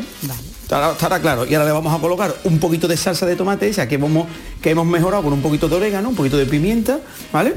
Estará, 0.69 0.91
estará 0.91 1.19
claro. 1.19 1.47
Y 1.47 1.55
ahora 1.55 1.65
le 1.65 1.71
vamos 1.71 1.91
a 1.91 1.99
colocar 1.99 2.35
un 2.43 2.59
poquito 2.59 2.87
de 2.87 2.95
salsa 2.95 3.25
de 3.25 3.35
tomate, 3.35 3.67
esa 3.67 3.87
que 3.87 3.95
hemos, 3.95 4.27
que 4.61 4.69
hemos 4.69 4.85
mejorado 4.85 5.23
con 5.23 5.33
un 5.33 5.41
poquito 5.41 5.67
de 5.67 5.77
orégano, 5.77 6.09
un 6.09 6.15
poquito 6.15 6.37
de 6.37 6.45
pimienta, 6.45 6.99
¿vale? 7.33 7.55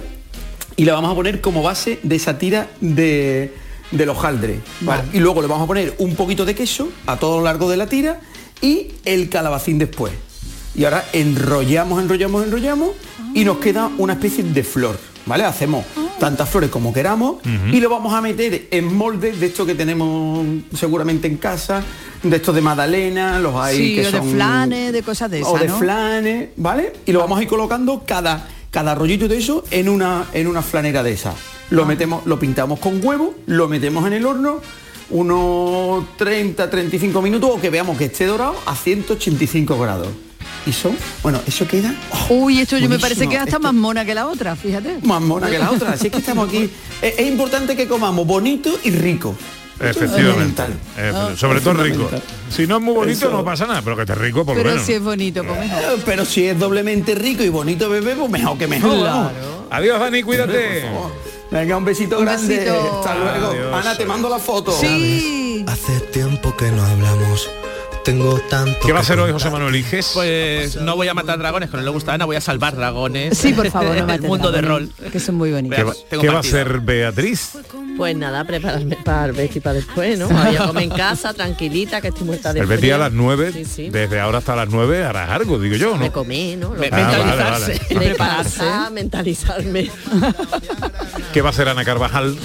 y 0.76 0.86
la 0.86 0.94
vamos 0.94 1.12
a 1.12 1.14
poner 1.14 1.42
como 1.42 1.62
base 1.62 2.00
de 2.02 2.16
esa 2.16 2.38
tira 2.38 2.70
de, 2.80 3.54
del 3.90 4.08
hojaldre. 4.08 4.60
¿vale? 4.80 5.02
Y 5.12 5.18
luego 5.18 5.42
le 5.42 5.48
vamos 5.48 5.64
a 5.64 5.66
poner 5.66 5.94
un 5.98 6.14
poquito 6.14 6.46
de 6.46 6.54
queso 6.54 6.88
a 7.06 7.18
todo 7.18 7.36
lo 7.36 7.44
largo 7.44 7.68
de 7.68 7.76
la 7.76 7.86
tira 7.86 8.20
y 8.62 8.92
el 9.04 9.28
calabacín 9.28 9.76
después. 9.78 10.14
Y 10.74 10.84
ahora 10.84 11.04
enrollamos, 11.12 12.02
enrollamos, 12.02 12.44
enrollamos 12.44 12.92
y 13.34 13.44
nos 13.44 13.58
queda 13.58 13.90
una 13.98 14.14
especie 14.14 14.42
de 14.42 14.64
flor. 14.64 14.98
¿Vale? 15.26 15.44
Hacemos 15.44 15.84
tantas 16.23 16.49
flores 16.49 16.70
como 16.70 16.93
queramos 16.93 17.39
y 17.73 17.81
lo 17.81 17.91
vamos 17.91 18.14
a 18.14 18.20
meter 18.20 18.68
en 18.70 18.95
moldes 18.95 19.41
de 19.41 19.47
esto 19.47 19.66
que 19.66 19.75
tenemos 19.75 20.47
seguramente 20.73 21.27
en 21.27 21.37
casa, 21.37 21.83
de 22.23 22.37
estos 22.37 22.55
de 22.55 22.61
magdalena, 22.61 23.41
los 23.41 23.57
hay 23.57 23.77
Sí, 23.77 23.95
que 23.97 24.03
o 24.03 24.05
de 24.05 24.18
son 24.18 24.31
flanes, 24.31 24.93
de 24.93 25.03
cosas 25.03 25.29
de 25.33 25.41
esas, 25.41 25.53
o 25.53 25.59
de 25.59 25.66
¿no? 25.66 25.79
flanes, 25.79 26.51
¿vale? 26.55 26.93
Y 27.07 27.11
lo 27.11 27.18
vamos 27.18 27.41
a 27.41 27.43
ir 27.43 27.49
colocando 27.49 28.05
cada, 28.07 28.49
cada 28.70 28.95
rollito 28.95 29.27
de 29.27 29.37
eso 29.39 29.64
en 29.73 29.89
una, 29.89 30.27
en 30.33 30.47
una 30.47 30.62
flanera 30.62 31.03
de 31.03 31.11
esas. 31.11 31.35
Lo 31.70 31.87
metemos, 31.87 32.25
lo 32.25 32.39
pintamos 32.39 32.79
con 32.79 33.05
huevo, 33.05 33.35
lo 33.47 33.66
metemos 33.66 34.07
en 34.07 34.12
el 34.12 34.25
horno 34.25 34.61
unos 35.11 36.05
30, 36.18 36.70
35 36.70 37.20
minutos 37.20 37.51
o 37.53 37.61
que 37.61 37.68
veamos 37.68 37.99
que 37.99 38.05
esté 38.05 38.27
dorado 38.27 38.55
a 38.64 38.77
185 38.77 39.77
grados. 39.77 40.07
Y 40.64 40.72
son, 40.72 40.96
bueno, 41.24 41.40
eso 41.46 41.66
queda 41.66 41.92
Uy, 42.28 42.60
esto 42.60 42.78
yo 42.78 42.88
me 42.88 42.98
parece 42.98 43.28
que 43.28 43.36
hasta 43.36 43.50
Esto- 43.56 43.60
más 43.60 43.74
mona 43.74 44.04
que 44.04 44.14
la 44.14 44.28
otra, 44.28 44.54
fíjate. 44.54 44.98
más 45.02 45.20
mona 45.20 45.50
que 45.50 45.58
la 45.58 45.70
otra. 45.70 45.90
Así 45.92 46.06
es 46.06 46.12
que 46.12 46.18
estamos 46.18 46.48
aquí. 46.48 46.70
Es, 47.02 47.18
es 47.18 47.26
importante 47.26 47.74
que 47.76 47.88
comamos 47.88 48.24
bonito 48.26 48.78
y 48.84 48.90
rico. 48.92 49.34
Efectivamente. 49.80 50.62
Eh, 50.96 51.12
sobre 51.36 51.60
todo 51.60 51.74
rico. 51.82 52.08
Si 52.48 52.66
no 52.68 52.76
es 52.76 52.82
muy 52.82 52.94
bonito 52.94 53.26
Eso. 53.26 53.36
no 53.36 53.44
pasa 53.44 53.66
nada, 53.66 53.82
pero 53.82 53.96
que 53.96 54.02
esté 54.02 54.14
rico 54.14 54.44
por 54.44 54.54
lo 54.56 54.62
Pero 54.62 54.74
menos. 54.74 54.86
si 54.86 54.92
es 54.92 55.02
bonito, 55.02 55.42
pues 55.42 55.58
mejor. 55.58 55.82
Eh, 55.82 56.02
Pero 56.06 56.24
si 56.24 56.46
es 56.46 56.56
doblemente 56.58 57.16
rico 57.16 57.42
y 57.42 57.48
bonito 57.48 57.90
bebé, 57.90 58.14
pues 58.14 58.30
mejor 58.30 58.56
que 58.56 58.68
mejor. 58.68 59.02
vamos. 59.02 59.32
Adiós 59.70 59.98
Dani, 59.98 60.22
cuídate. 60.22 60.84
Venga, 61.50 61.76
un 61.76 61.84
besito 61.84 62.18
Un 62.18 62.24
grande. 62.24 62.56
besito. 62.56 62.98
Hasta 63.00 63.14
luego. 63.16 63.46
Adiós. 63.48 63.74
Ana, 63.74 63.96
te 63.96 64.06
mando 64.06 64.28
la 64.28 64.38
foto. 64.38 64.70
Sí. 64.78 65.64
Hace 65.66 65.98
tiempo 66.12 66.56
que 66.56 66.70
no 66.70 66.84
hablamos. 66.84 67.50
Tengo 68.05 68.40
tanto. 68.50 68.78
¿Qué 68.84 68.92
va 68.92 68.98
a 68.98 69.03
hacer 69.03 69.18
hoy. 69.20 69.30
José 69.30 69.48
Manuel 69.50 69.76
Iges? 69.76 70.11
Pues 70.12 70.76
no 70.76 70.96
voy 70.96 71.07
a 71.07 71.14
matar 71.14 71.38
dragones, 71.38 71.70
que 71.70 71.76
no 71.76 71.84
le 71.84 71.90
gusta 71.90 72.11
a 72.11 72.14
Ana, 72.16 72.24
voy 72.24 72.34
a 72.36 72.40
salvar 72.40 72.74
dragones. 72.74 73.38
Sí, 73.38 73.53
por 73.53 73.70
favor, 73.70 73.96
no 73.96 74.12
El 74.12 74.22
mundo 74.22 74.50
de 74.50 74.61
rol. 74.61 74.90
Que 75.12 75.20
son 75.20 75.36
muy 75.36 75.53
bonitos. 75.53 75.76
¿Qué 75.78 75.84
va, 75.84 75.94
tengo 76.11 76.22
qué 76.22 76.28
va 76.30 76.36
a 76.38 76.40
hacer 76.40 76.80
Beatriz? 76.80 77.53
Pues 77.96 78.16
nada, 78.16 78.42
prepararme 78.44 78.96
para 78.96 79.26
el 79.26 79.32
Betty 79.32 79.61
para 79.61 79.74
después, 79.74 80.18
¿no? 80.18 80.28
Voy 80.28 80.57
a 80.57 80.66
comer 80.66 80.84
en 80.84 80.90
casa, 80.90 81.32
tranquilita, 81.34 82.00
que 82.00 82.09
estoy 82.09 82.24
muerta 82.26 82.53
de 82.53 82.61
El 82.61 82.66
Betty 82.66 82.90
a 82.90 82.98
las 82.98 83.12
9, 83.12 83.53
Sí, 83.53 83.64
sí. 83.66 83.90
desde 83.90 84.18
ahora 84.18 84.38
hasta 84.38 84.57
las 84.57 84.68
9 84.68 85.05
harás 85.05 85.30
algo, 85.30 85.59
digo 85.59 85.76
yo, 85.76 85.96
Me 85.96 86.07
¿no? 86.07 86.12
comí, 86.12 86.57
¿no? 86.57 86.70
Me- 86.70 86.88
Ah, 86.90 86.90
vale, 86.90 87.24
mentalizarse. 87.24 87.94
vale. 87.94 88.09
Repasar, 88.09 88.90
mentalizarme. 88.92 89.90
¿Qué 91.32 91.42
va 91.42 91.50
a 91.50 91.53
hacer 91.53 91.68
Ana 91.68 91.84
Carvajal? 91.84 92.36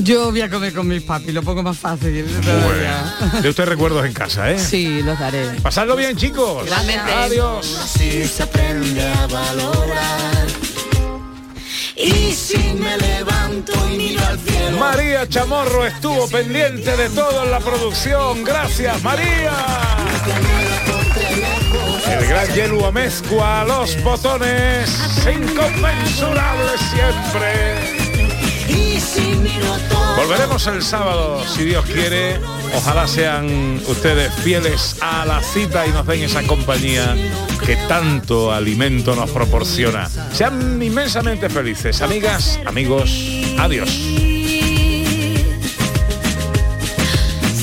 Yo 0.00 0.30
voy 0.30 0.40
a 0.42 0.50
comer 0.50 0.72
con 0.72 0.86
mis 0.86 1.02
papis, 1.02 1.32
lo 1.34 1.42
pongo 1.42 1.62
más 1.62 1.78
fácil. 1.78 2.26
De 3.42 3.48
usted 3.48 3.64
recuerdos 3.64 4.04
en 4.06 4.12
casa, 4.12 4.50
¿eh? 4.52 4.58
Sí, 4.58 4.99
los 5.02 5.18
daré. 5.18 5.46
Pasadlo 5.62 5.96
bien, 5.96 6.16
chicos. 6.16 6.64
Igualmente. 6.66 7.12
Adiós. 7.12 7.78
Así 7.82 8.26
se 8.26 8.42
aprende 8.42 9.02
a 9.06 9.26
valorar. 9.26 10.46
Y 11.96 12.32
si 12.32 12.56
me 12.56 12.96
levanto 12.96 13.72
y 13.92 13.96
miro 13.96 14.26
al 14.26 14.38
cielo. 14.38 14.78
María 14.78 15.28
Chamorro 15.28 15.86
estuvo 15.86 16.26
pendiente 16.28 16.96
de 16.96 17.10
todo 17.10 17.44
en 17.44 17.50
la 17.50 17.60
producción. 17.60 18.42
Gracias, 18.42 19.02
María. 19.02 19.52
El 22.08 22.26
gran 22.26 22.54
Yelu 22.54 22.84
Amezcua, 22.86 23.64
los 23.64 24.02
botones, 24.02 24.90
inconmensurables 25.26 26.80
siempre. 26.90 27.99
Volveremos 30.16 30.66
el 30.66 30.82
sábado, 30.82 31.42
si 31.46 31.64
Dios 31.64 31.84
quiere. 31.86 32.38
Ojalá 32.76 33.08
sean 33.08 33.80
ustedes 33.88 34.32
fieles 34.44 34.96
a 35.00 35.24
la 35.24 35.42
cita 35.42 35.86
y 35.86 35.90
nos 35.90 36.06
den 36.06 36.22
esa 36.22 36.42
compañía 36.46 37.16
que 37.64 37.76
tanto 37.88 38.52
alimento 38.52 39.16
nos 39.16 39.30
proporciona. 39.30 40.08
Sean 40.32 40.80
inmensamente 40.82 41.48
felices, 41.48 42.00
amigas, 42.02 42.60
amigos. 42.66 43.10
Adiós. 43.58 43.88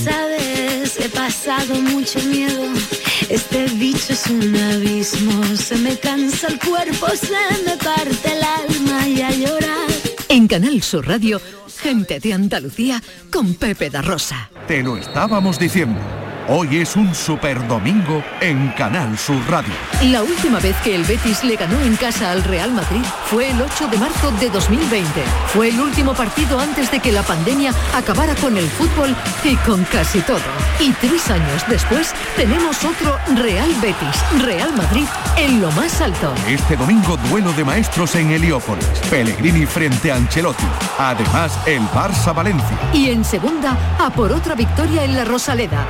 Sabes, 0.03 0.99
he 0.99 1.09
pasado 1.09 1.75
mucho 1.75 2.19
miedo. 2.23 2.63
Este 3.29 3.65
bicho 3.75 4.13
es 4.13 4.27
un 4.27 4.55
abismo. 4.55 5.43
Se 5.55 5.75
me 5.75 5.97
cansa 5.97 6.47
el 6.47 6.59
cuerpo, 6.59 7.07
se 7.09 7.63
me 7.65 7.77
parte 7.77 8.33
el 8.33 8.43
alma 8.43 9.07
y 9.07 9.21
a 9.21 9.31
llorar. 9.31 9.66
En 10.29 10.47
Canal 10.47 10.81
Sur 10.83 11.07
Radio, 11.07 11.39
gente 11.79 12.19
de 12.19 12.33
Andalucía 12.33 13.01
con 13.31 13.55
Pepe 13.55 13.89
da 13.89 14.01
Rosa. 14.01 14.49
Te 14.67 14.83
lo 14.83 14.97
estábamos 14.97 15.57
diciendo. 15.57 16.26
Hoy 16.49 16.77
es 16.77 16.95
un 16.95 17.13
super 17.13 17.67
domingo 17.67 18.23
en 18.39 18.69
Canal 18.69 19.17
Sur 19.17 19.37
Radio. 19.49 19.73
La 20.03 20.23
última 20.23 20.61
vez 20.61 20.77
que 20.81 20.95
el 20.95 21.03
Betis 21.03 21.43
le 21.43 21.57
ganó 21.57 21.77
en 21.81 21.97
casa 21.97 22.31
al 22.31 22.41
Real 22.41 22.71
Madrid 22.71 23.03
fue 23.25 23.51
el 23.51 23.61
8 23.61 23.89
de 23.89 23.97
marzo 23.97 24.31
de 24.31 24.49
2020. 24.49 25.09
Fue 25.47 25.67
el 25.67 25.79
último 25.81 26.13
partido 26.13 26.57
antes 26.57 26.89
de 26.89 27.01
que 27.01 27.11
la 27.11 27.21
pandemia 27.23 27.73
acabara 27.93 28.33
con 28.35 28.57
el 28.57 28.65
fútbol 28.69 29.13
y 29.43 29.57
con 29.57 29.83
casi 29.85 30.21
todo. 30.21 30.39
Y 30.79 30.93
tres 30.93 31.29
años 31.29 31.65
después 31.67 32.13
tenemos 32.37 32.81
otro 32.85 33.17
Real 33.35 33.69
Betis, 33.81 34.45
Real 34.45 34.73
Madrid 34.77 35.05
en 35.35 35.59
lo 35.59 35.69
más 35.73 35.99
alto. 35.99 36.33
Este 36.47 36.77
domingo 36.77 37.17
duelo 37.29 37.51
de 37.53 37.65
maestros 37.65 38.15
en 38.15 38.31
Heliópolis. 38.31 38.87
Pellegrini 39.09 39.65
frente 39.65 40.13
a 40.13 40.15
Ancelotti. 40.15 40.63
Además, 40.97 41.59
el 41.65 41.81
Barça 41.89 42.33
Valencia. 42.33 42.77
Y 42.93 43.09
en 43.09 43.25
segunda, 43.25 43.77
a 43.99 44.09
por 44.11 44.31
otra 44.31 44.55
victoria 44.55 45.03
en 45.03 45.17
la 45.17 45.25
Rosaleda. 45.25 45.85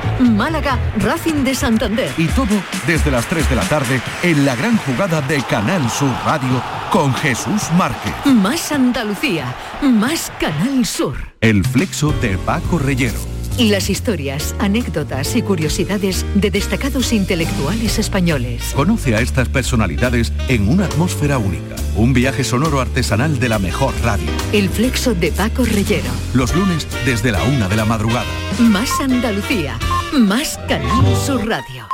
Málaga, 0.48 0.78
Racing 1.00 1.44
de 1.44 1.54
Santander. 1.54 2.10
Y 2.16 2.26
todo 2.28 2.48
desde 2.86 3.10
las 3.10 3.26
3 3.26 3.50
de 3.50 3.54
la 3.54 3.64
tarde 3.64 4.00
en 4.22 4.46
la 4.46 4.56
gran 4.56 4.78
jugada 4.78 5.20
de 5.20 5.42
Canal 5.42 5.90
Sur 5.90 6.10
Radio 6.24 6.62
con 6.90 7.12
Jesús 7.16 7.70
Márquez. 7.76 8.14
Más 8.24 8.72
Andalucía, 8.72 9.54
más 9.82 10.32
Canal 10.40 10.86
Sur. 10.86 11.16
El 11.42 11.62
flexo 11.66 12.14
de 12.22 12.38
Paco 12.38 12.78
Reyero. 12.78 13.37
Las 13.58 13.90
historias, 13.90 14.54
anécdotas 14.60 15.34
y 15.34 15.42
curiosidades 15.42 16.24
de 16.36 16.52
destacados 16.52 17.12
intelectuales 17.12 17.98
españoles. 17.98 18.72
Conoce 18.76 19.16
a 19.16 19.20
estas 19.20 19.48
personalidades 19.48 20.32
en 20.46 20.68
una 20.68 20.84
atmósfera 20.84 21.38
única. 21.38 21.74
Un 21.96 22.12
viaje 22.12 22.44
sonoro 22.44 22.80
artesanal 22.80 23.40
de 23.40 23.48
la 23.48 23.58
mejor 23.58 23.92
radio. 24.04 24.30
El 24.52 24.68
flexo 24.68 25.12
de 25.12 25.32
Paco 25.32 25.64
Reyero. 25.64 26.10
Los 26.34 26.54
lunes 26.54 26.86
desde 27.04 27.32
la 27.32 27.42
una 27.42 27.68
de 27.68 27.74
la 27.74 27.84
madrugada. 27.84 28.30
Más 28.60 28.90
Andalucía, 29.00 29.76
más 30.12 30.56
Canal 30.68 31.16
Sur 31.26 31.44
Radio. 31.48 31.87